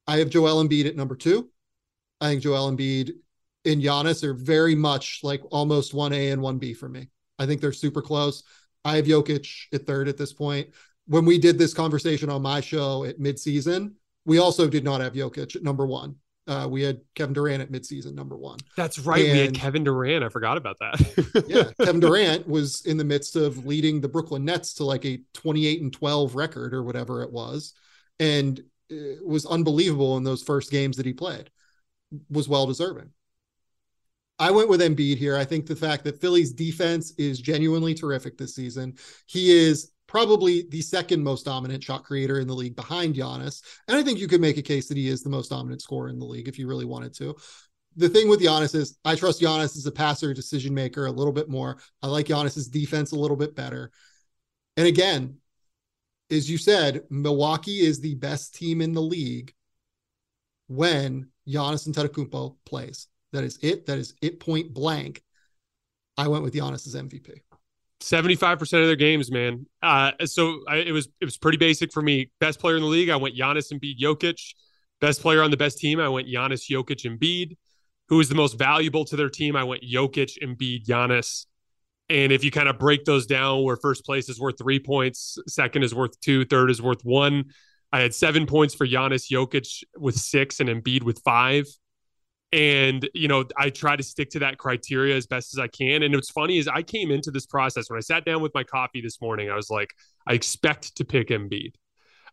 I 0.06 0.18
have 0.18 0.30
Joel 0.30 0.64
Embiid 0.64 0.86
at 0.86 0.96
number 0.96 1.14
two. 1.14 1.48
I 2.20 2.30
think 2.30 2.42
Joel 2.42 2.72
Embiid 2.72 3.12
in 3.64 3.80
Giannis 3.80 4.24
are 4.24 4.34
very 4.34 4.74
much 4.74 5.20
like 5.22 5.42
almost 5.50 5.92
1A 5.92 6.32
and 6.32 6.42
1B 6.42 6.76
for 6.76 6.88
me. 6.88 7.08
I 7.38 7.46
think 7.46 7.60
they're 7.60 7.72
super 7.72 8.02
close. 8.02 8.42
I 8.84 8.96
have 8.96 9.06
Jokic 9.06 9.72
at 9.72 9.86
third 9.86 10.08
at 10.08 10.16
this 10.16 10.32
point. 10.32 10.68
When 11.06 11.24
we 11.24 11.38
did 11.38 11.58
this 11.58 11.74
conversation 11.74 12.30
on 12.30 12.42
my 12.42 12.60
show 12.60 13.04
at 13.04 13.18
midseason, 13.18 13.92
we 14.24 14.38
also 14.38 14.68
did 14.68 14.84
not 14.84 15.00
have 15.00 15.14
Jokic 15.14 15.56
at 15.56 15.62
number 15.62 15.86
one. 15.86 16.16
Uh, 16.48 16.66
we 16.68 16.82
had 16.82 17.00
Kevin 17.14 17.34
Durant 17.34 17.62
at 17.62 17.70
midseason 17.70 18.14
number 18.14 18.36
one. 18.36 18.58
That's 18.76 18.98
right. 18.98 19.24
And, 19.24 19.32
we 19.32 19.38
had 19.38 19.54
Kevin 19.54 19.84
Durant. 19.84 20.24
I 20.24 20.28
forgot 20.28 20.56
about 20.56 20.76
that. 20.80 21.44
yeah. 21.48 21.70
Kevin 21.84 22.00
Durant 22.00 22.48
was 22.48 22.84
in 22.84 22.96
the 22.96 23.04
midst 23.04 23.36
of 23.36 23.64
leading 23.64 24.00
the 24.00 24.08
Brooklyn 24.08 24.44
Nets 24.44 24.74
to 24.74 24.84
like 24.84 25.04
a 25.04 25.20
28 25.34 25.82
and 25.82 25.92
12 25.92 26.34
record 26.34 26.74
or 26.74 26.82
whatever 26.82 27.22
it 27.22 27.30
was. 27.30 27.74
And 28.18 28.60
it 28.88 29.24
was 29.24 29.46
unbelievable 29.46 30.16
in 30.16 30.24
those 30.24 30.42
first 30.42 30.70
games 30.70 30.96
that 30.96 31.06
he 31.06 31.12
played, 31.12 31.50
was 32.28 32.48
well 32.48 32.66
deserving. 32.66 33.10
I 34.42 34.50
went 34.50 34.68
with 34.68 34.80
Embiid 34.80 35.18
here. 35.18 35.36
I 35.36 35.44
think 35.44 35.66
the 35.66 35.76
fact 35.76 36.02
that 36.02 36.20
Philly's 36.20 36.52
defense 36.52 37.12
is 37.16 37.40
genuinely 37.40 37.94
terrific 37.94 38.36
this 38.36 38.56
season. 38.56 38.94
He 39.26 39.52
is 39.52 39.92
probably 40.08 40.66
the 40.68 40.82
second 40.82 41.22
most 41.22 41.44
dominant 41.44 41.84
shot 41.84 42.02
creator 42.02 42.40
in 42.40 42.48
the 42.48 42.54
league 42.54 42.74
behind 42.74 43.14
Giannis. 43.14 43.62
And 43.86 43.96
I 43.96 44.02
think 44.02 44.18
you 44.18 44.26
could 44.26 44.40
make 44.40 44.56
a 44.56 44.62
case 44.62 44.88
that 44.88 44.96
he 44.96 45.06
is 45.06 45.22
the 45.22 45.30
most 45.30 45.50
dominant 45.50 45.80
scorer 45.80 46.08
in 46.08 46.18
the 46.18 46.24
league 46.24 46.48
if 46.48 46.58
you 46.58 46.66
really 46.66 46.84
wanted 46.84 47.14
to. 47.18 47.36
The 47.94 48.08
thing 48.08 48.28
with 48.28 48.40
Giannis 48.40 48.74
is 48.74 48.98
I 49.04 49.14
trust 49.14 49.40
Giannis 49.40 49.76
as 49.76 49.86
a 49.86 49.92
passer 49.92 50.34
decision 50.34 50.74
maker 50.74 51.06
a 51.06 51.12
little 51.12 51.32
bit 51.32 51.48
more. 51.48 51.78
I 52.02 52.08
like 52.08 52.26
Giannis's 52.26 52.66
defense 52.66 53.12
a 53.12 53.16
little 53.16 53.36
bit 53.36 53.54
better. 53.54 53.92
And 54.76 54.88
again, 54.88 55.36
as 56.32 56.50
you 56.50 56.58
said, 56.58 57.04
Milwaukee 57.10 57.78
is 57.78 58.00
the 58.00 58.16
best 58.16 58.56
team 58.56 58.82
in 58.82 58.92
the 58.92 59.02
league 59.02 59.54
when 60.66 61.28
Giannis 61.46 61.86
and 61.86 61.94
Antetokounmpo 61.94 62.56
plays. 62.66 63.06
That 63.32 63.44
is 63.44 63.58
it. 63.62 63.86
That 63.86 63.98
is 63.98 64.14
it. 64.22 64.40
Point 64.40 64.72
blank. 64.74 65.22
I 66.16 66.28
went 66.28 66.42
with 66.42 66.54
Giannis 66.54 66.86
as 66.86 66.94
MVP. 66.94 67.40
75% 68.02 68.60
of 68.60 68.68
their 68.86 68.96
games, 68.96 69.30
man. 69.30 69.66
Uh, 69.80 70.12
so 70.24 70.62
I, 70.68 70.78
it 70.78 70.92
was 70.92 71.08
it 71.20 71.24
was 71.24 71.38
pretty 71.38 71.58
basic 71.58 71.92
for 71.92 72.02
me. 72.02 72.30
Best 72.40 72.58
player 72.58 72.76
in 72.76 72.82
the 72.82 72.88
league, 72.88 73.10
I 73.10 73.16
went 73.16 73.36
Giannis 73.36 73.72
Embiid 73.72 73.98
Jokic. 73.98 74.40
Best 75.00 75.20
player 75.20 75.42
on 75.42 75.50
the 75.50 75.56
best 75.56 75.78
team, 75.78 76.00
I 76.00 76.08
went 76.08 76.28
Giannis 76.28 76.70
Jokic 76.70 77.04
and 77.04 77.18
Embiid. 77.18 77.56
Who 78.08 78.20
is 78.20 78.28
the 78.28 78.34
most 78.34 78.58
valuable 78.58 79.04
to 79.06 79.16
their 79.16 79.30
team? 79.30 79.56
I 79.56 79.64
went 79.64 79.82
Jokic 79.82 80.38
Embiid 80.42 80.84
Giannis. 80.84 81.46
And 82.08 82.30
if 82.30 82.44
you 82.44 82.50
kind 82.50 82.68
of 82.68 82.78
break 82.78 83.04
those 83.04 83.26
down, 83.26 83.62
where 83.62 83.76
first 83.76 84.04
place 84.04 84.28
is 84.28 84.38
worth 84.38 84.58
three 84.58 84.78
points, 84.78 85.38
second 85.46 85.82
is 85.82 85.94
worth 85.94 86.18
two, 86.20 86.44
third 86.44 86.70
is 86.70 86.82
worth 86.82 87.04
one. 87.04 87.46
I 87.92 88.00
had 88.00 88.14
seven 88.14 88.46
points 88.46 88.74
for 88.74 88.86
Giannis 88.86 89.30
Jokic 89.30 89.82
with 89.96 90.16
six 90.16 90.60
and 90.60 90.68
Embiid 90.68 91.04
with 91.04 91.20
five. 91.24 91.66
And, 92.52 93.08
you 93.14 93.28
know, 93.28 93.44
I 93.56 93.70
try 93.70 93.96
to 93.96 94.02
stick 94.02 94.28
to 94.30 94.40
that 94.40 94.58
criteria 94.58 95.16
as 95.16 95.26
best 95.26 95.54
as 95.54 95.58
I 95.58 95.68
can. 95.68 96.02
And 96.02 96.14
what's 96.14 96.30
funny 96.30 96.58
is 96.58 96.68
I 96.68 96.82
came 96.82 97.10
into 97.10 97.30
this 97.30 97.46
process 97.46 97.88
when 97.88 97.96
I 97.96 98.00
sat 98.00 98.26
down 98.26 98.42
with 98.42 98.52
my 98.54 98.62
coffee 98.62 99.00
this 99.00 99.22
morning, 99.22 99.50
I 99.50 99.56
was 99.56 99.70
like, 99.70 99.88
I 100.26 100.34
expect 100.34 100.96
to 100.96 101.04
pick 101.04 101.28
Embiid. 101.28 101.74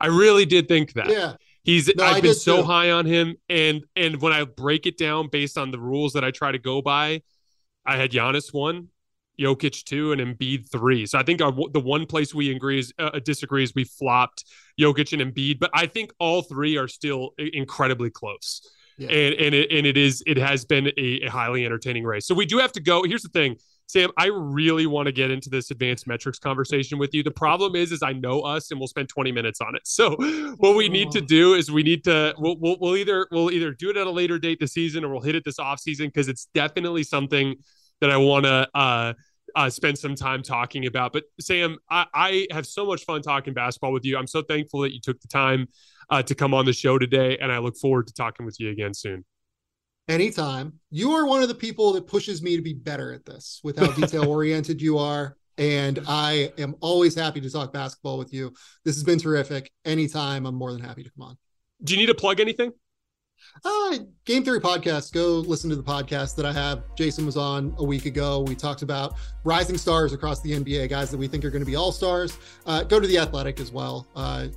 I 0.02 0.08
really 0.08 0.46
did 0.46 0.68
think 0.68 0.94
that. 0.94 1.10
Yeah. 1.10 1.34
He's 1.64 1.94
No, 1.96 2.04
I've 2.04 2.24
been 2.24 2.34
so 2.34 2.58
too. 2.58 2.64
high 2.64 2.92
on 2.92 3.06
him. 3.06 3.36
And 3.48 3.84
and 3.96 4.22
when 4.22 4.34
I 4.34 4.44
break 4.44 4.86
it 4.86 4.98
down 4.98 5.30
based 5.30 5.58
on 5.58 5.72
the 5.72 5.80
rules 5.80 6.14
that 6.14 6.24
I 6.24 6.32
try 6.32 6.52
to 6.52 6.60
go 6.60 6.82
by, 6.82 7.22
I 7.86 7.98
had 7.98 8.12
Giannis 8.12 8.54
one, 8.54 8.88
Jokic 9.40 9.84
two, 9.84 10.12
and 10.12 10.22
Embiid 10.22 10.70
three. 10.72 11.06
So 11.06 11.20
I 11.20 11.24
think 11.24 11.42
our, 11.42 11.52
the 11.72 11.80
one 11.80 12.06
place 12.06 12.34
we 12.34 12.54
agree 12.56 12.80
is 12.80 12.94
uh, 12.98 13.20
disagree 13.20 13.64
is 13.64 13.74
we 13.76 13.84
flopped 13.84 14.46
Jokic 14.80 15.14
and 15.14 15.22
Embiid, 15.22 15.60
but 15.60 15.70
I 15.74 15.86
think 15.86 16.12
all 16.20 16.42
three 16.42 16.78
are 16.78 16.88
still 16.88 17.32
incredibly 17.38 18.10
close. 18.10 18.62
Yeah. 19.00 19.08
And 19.08 19.36
and 19.36 19.56
it 19.56 19.72
and 19.72 19.88
it 19.88 19.98
is 19.98 20.22
it 20.28 20.38
has 20.38 20.66
been 20.66 20.88
a, 20.98 21.22
a 21.22 21.28
highly 21.30 21.66
entertaining 21.66 22.04
race. 22.04 22.28
So 22.28 22.36
we 22.36 22.46
do 22.46 22.58
have 22.58 22.74
to 22.74 22.82
go. 22.82 23.04
Here's 23.04 23.22
the 23.22 23.30
thing, 23.30 23.56
Sam. 23.88 24.12
I 24.18 24.26
really 24.26 24.88
want 24.88 25.06
to 25.06 25.14
get 25.14 25.32
into 25.32 25.50
this 25.50 25.72
advanced 25.72 26.06
metrics 26.06 26.38
conversation 26.38 27.00
with 27.00 27.14
you. 27.14 27.24
The 27.24 27.32
problem 27.32 27.78
is, 27.78 27.94
is 27.94 28.04
I 28.04 28.12
know 28.12 28.42
us, 28.42 28.72
and 28.72 28.80
we'll 28.80 28.90
spend 28.90 29.08
20 29.08 29.32
minutes 29.32 29.62
on 29.62 29.74
it. 29.76 29.84
So 29.86 30.16
what 30.58 30.76
we 30.76 30.90
need 30.90 31.12
to 31.12 31.22
do 31.22 31.54
is 31.54 31.72
we 31.72 31.82
need 31.82 32.04
to 32.04 32.36
we'll, 32.38 32.58
we'll, 32.60 32.78
we'll 32.82 32.98
either 32.98 33.26
we'll 33.32 33.52
either 33.52 33.72
do 33.72 33.90
it 33.90 33.96
at 33.96 34.06
a 34.06 34.12
later 34.12 34.38
date 34.38 34.60
this 34.60 34.74
season 34.74 35.06
or 35.06 35.12
we'll 35.14 35.22
hit 35.22 35.36
it 35.36 35.46
this 35.46 35.60
off 35.60 35.80
season 35.80 36.08
because 36.08 36.28
it's 36.28 36.50
definitely 36.54 37.04
something 37.04 37.56
that 38.02 38.12
I 38.12 38.18
want 38.18 38.46
to 38.46 38.68
uh, 38.74 39.14
uh, 39.56 39.70
spend 39.70 39.98
some 39.98 40.16
time 40.16 40.44
talking 40.44 40.86
about. 40.86 41.14
But 41.14 41.24
Sam, 41.40 41.78
I, 41.90 42.06
I 42.14 42.48
have 42.52 42.66
so 42.66 42.86
much 42.86 43.06
fun 43.06 43.22
talking 43.22 43.54
basketball 43.54 43.94
with 43.94 44.06
you. 44.06 44.18
I'm 44.18 44.28
so 44.28 44.42
thankful 44.42 44.82
that 44.82 44.94
you 44.94 45.00
took 45.02 45.20
the 45.22 45.28
time 45.28 45.68
uh, 46.10 46.24
to 46.24 46.36
come 46.36 46.54
on 46.54 46.66
the 46.66 46.74
show 46.74 46.98
today, 46.98 47.38
and 47.40 47.52
I 47.52 47.60
look 47.60 47.78
forward 47.78 48.08
to 48.08 48.14
talking 48.14 48.46
with 48.46 48.60
you 48.60 48.70
again 48.70 48.94
soon. 48.94 49.26
anytime. 50.08 50.74
You 50.90 51.12
are 51.12 51.26
one 51.26 51.44
of 51.44 51.50
the 51.50 51.56
people 51.56 51.94
that 51.94 52.08
pushes 52.08 52.42
me 52.42 52.56
to 52.56 52.62
be 52.64 52.74
better 52.74 53.14
at 53.14 53.26
this 53.26 53.60
with 53.64 53.78
how 53.78 53.92
detail 53.92 54.28
oriented 54.30 54.82
you 54.82 54.98
are. 54.98 55.38
And 55.60 56.00
I 56.08 56.52
am 56.58 56.76
always 56.80 57.14
happy 57.16 57.42
to 57.42 57.50
talk 57.50 57.74
basketball 57.74 58.18
with 58.18 58.34
you. 58.34 58.54
This 58.86 58.96
has 58.96 59.04
been 59.04 59.20
terrific. 59.20 59.72
Anytime, 59.86 60.46
I'm 60.46 60.56
more 60.56 60.72
than 60.72 60.82
happy 60.82 61.04
to 61.04 61.12
come 61.12 61.28
on. 61.28 61.38
Do 61.84 61.94
you 61.94 62.00
need 62.00 62.08
to 62.08 62.16
plug 62.16 62.40
anything? 62.40 62.72
Uh, 63.64 63.98
Game 64.26 64.44
Theory 64.44 64.62
Podcast. 64.62 65.12
Go 65.12 65.40
listen 65.40 65.70
to 65.70 65.76
the 65.76 65.84
podcast 65.84 66.36
that 66.38 66.46
I 66.46 66.54
have. 66.54 66.84
Jason 66.96 67.26
was 67.26 67.38
on 67.38 67.74
a 67.78 67.84
week 67.84 68.06
ago. 68.06 68.42
We 68.42 68.56
talked 68.56 68.82
about 68.82 69.16
rising 69.44 69.78
stars 69.78 70.14
across 70.14 70.42
the 70.42 70.54
NBA, 70.54 70.90
guys 70.90 71.12
that 71.12 71.18
we 71.18 71.28
think 71.28 71.44
are 71.46 71.50
going 71.50 71.62
to 71.62 71.70
be 71.70 71.76
all 71.76 71.92
stars. 71.92 72.38
Uh, 72.66 72.84
go 72.84 73.00
to 73.00 73.08
The 73.08 73.18
Athletic 73.18 73.60
as 73.60 73.72
well. 73.72 74.08
Uh, 74.16 74.48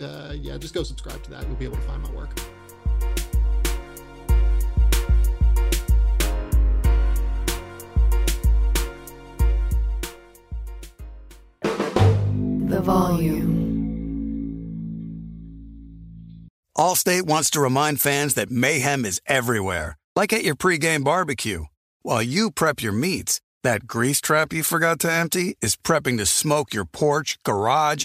uh, 0.00 0.34
yeah, 0.34 0.58
just 0.58 0.74
go 0.74 0.82
subscribe 0.82 1.22
to 1.24 1.30
that. 1.30 1.46
You'll 1.46 1.56
be 1.56 1.64
able 1.64 1.76
to 1.76 1.82
find 1.82 2.02
my 2.02 2.10
work. 2.12 2.30
The 12.68 12.80
volume. 12.80 13.66
Allstate 16.76 17.22
wants 17.22 17.50
to 17.50 17.60
remind 17.60 18.00
fans 18.00 18.34
that 18.34 18.50
mayhem 18.50 19.06
is 19.06 19.20
everywhere, 19.26 19.96
like 20.14 20.32
at 20.32 20.44
your 20.44 20.56
pregame 20.56 21.02
barbecue. 21.02 21.64
While 22.02 22.22
you 22.22 22.50
prep 22.50 22.82
your 22.82 22.92
meats, 22.92 23.40
that 23.64 23.86
grease 23.86 24.20
trap 24.20 24.52
you 24.52 24.62
forgot 24.62 25.00
to 25.00 25.10
empty 25.10 25.56
is 25.62 25.76
prepping 25.76 26.18
to 26.18 26.26
smoke 26.26 26.74
your 26.74 26.84
porch, 26.84 27.38
garage, 27.44 28.04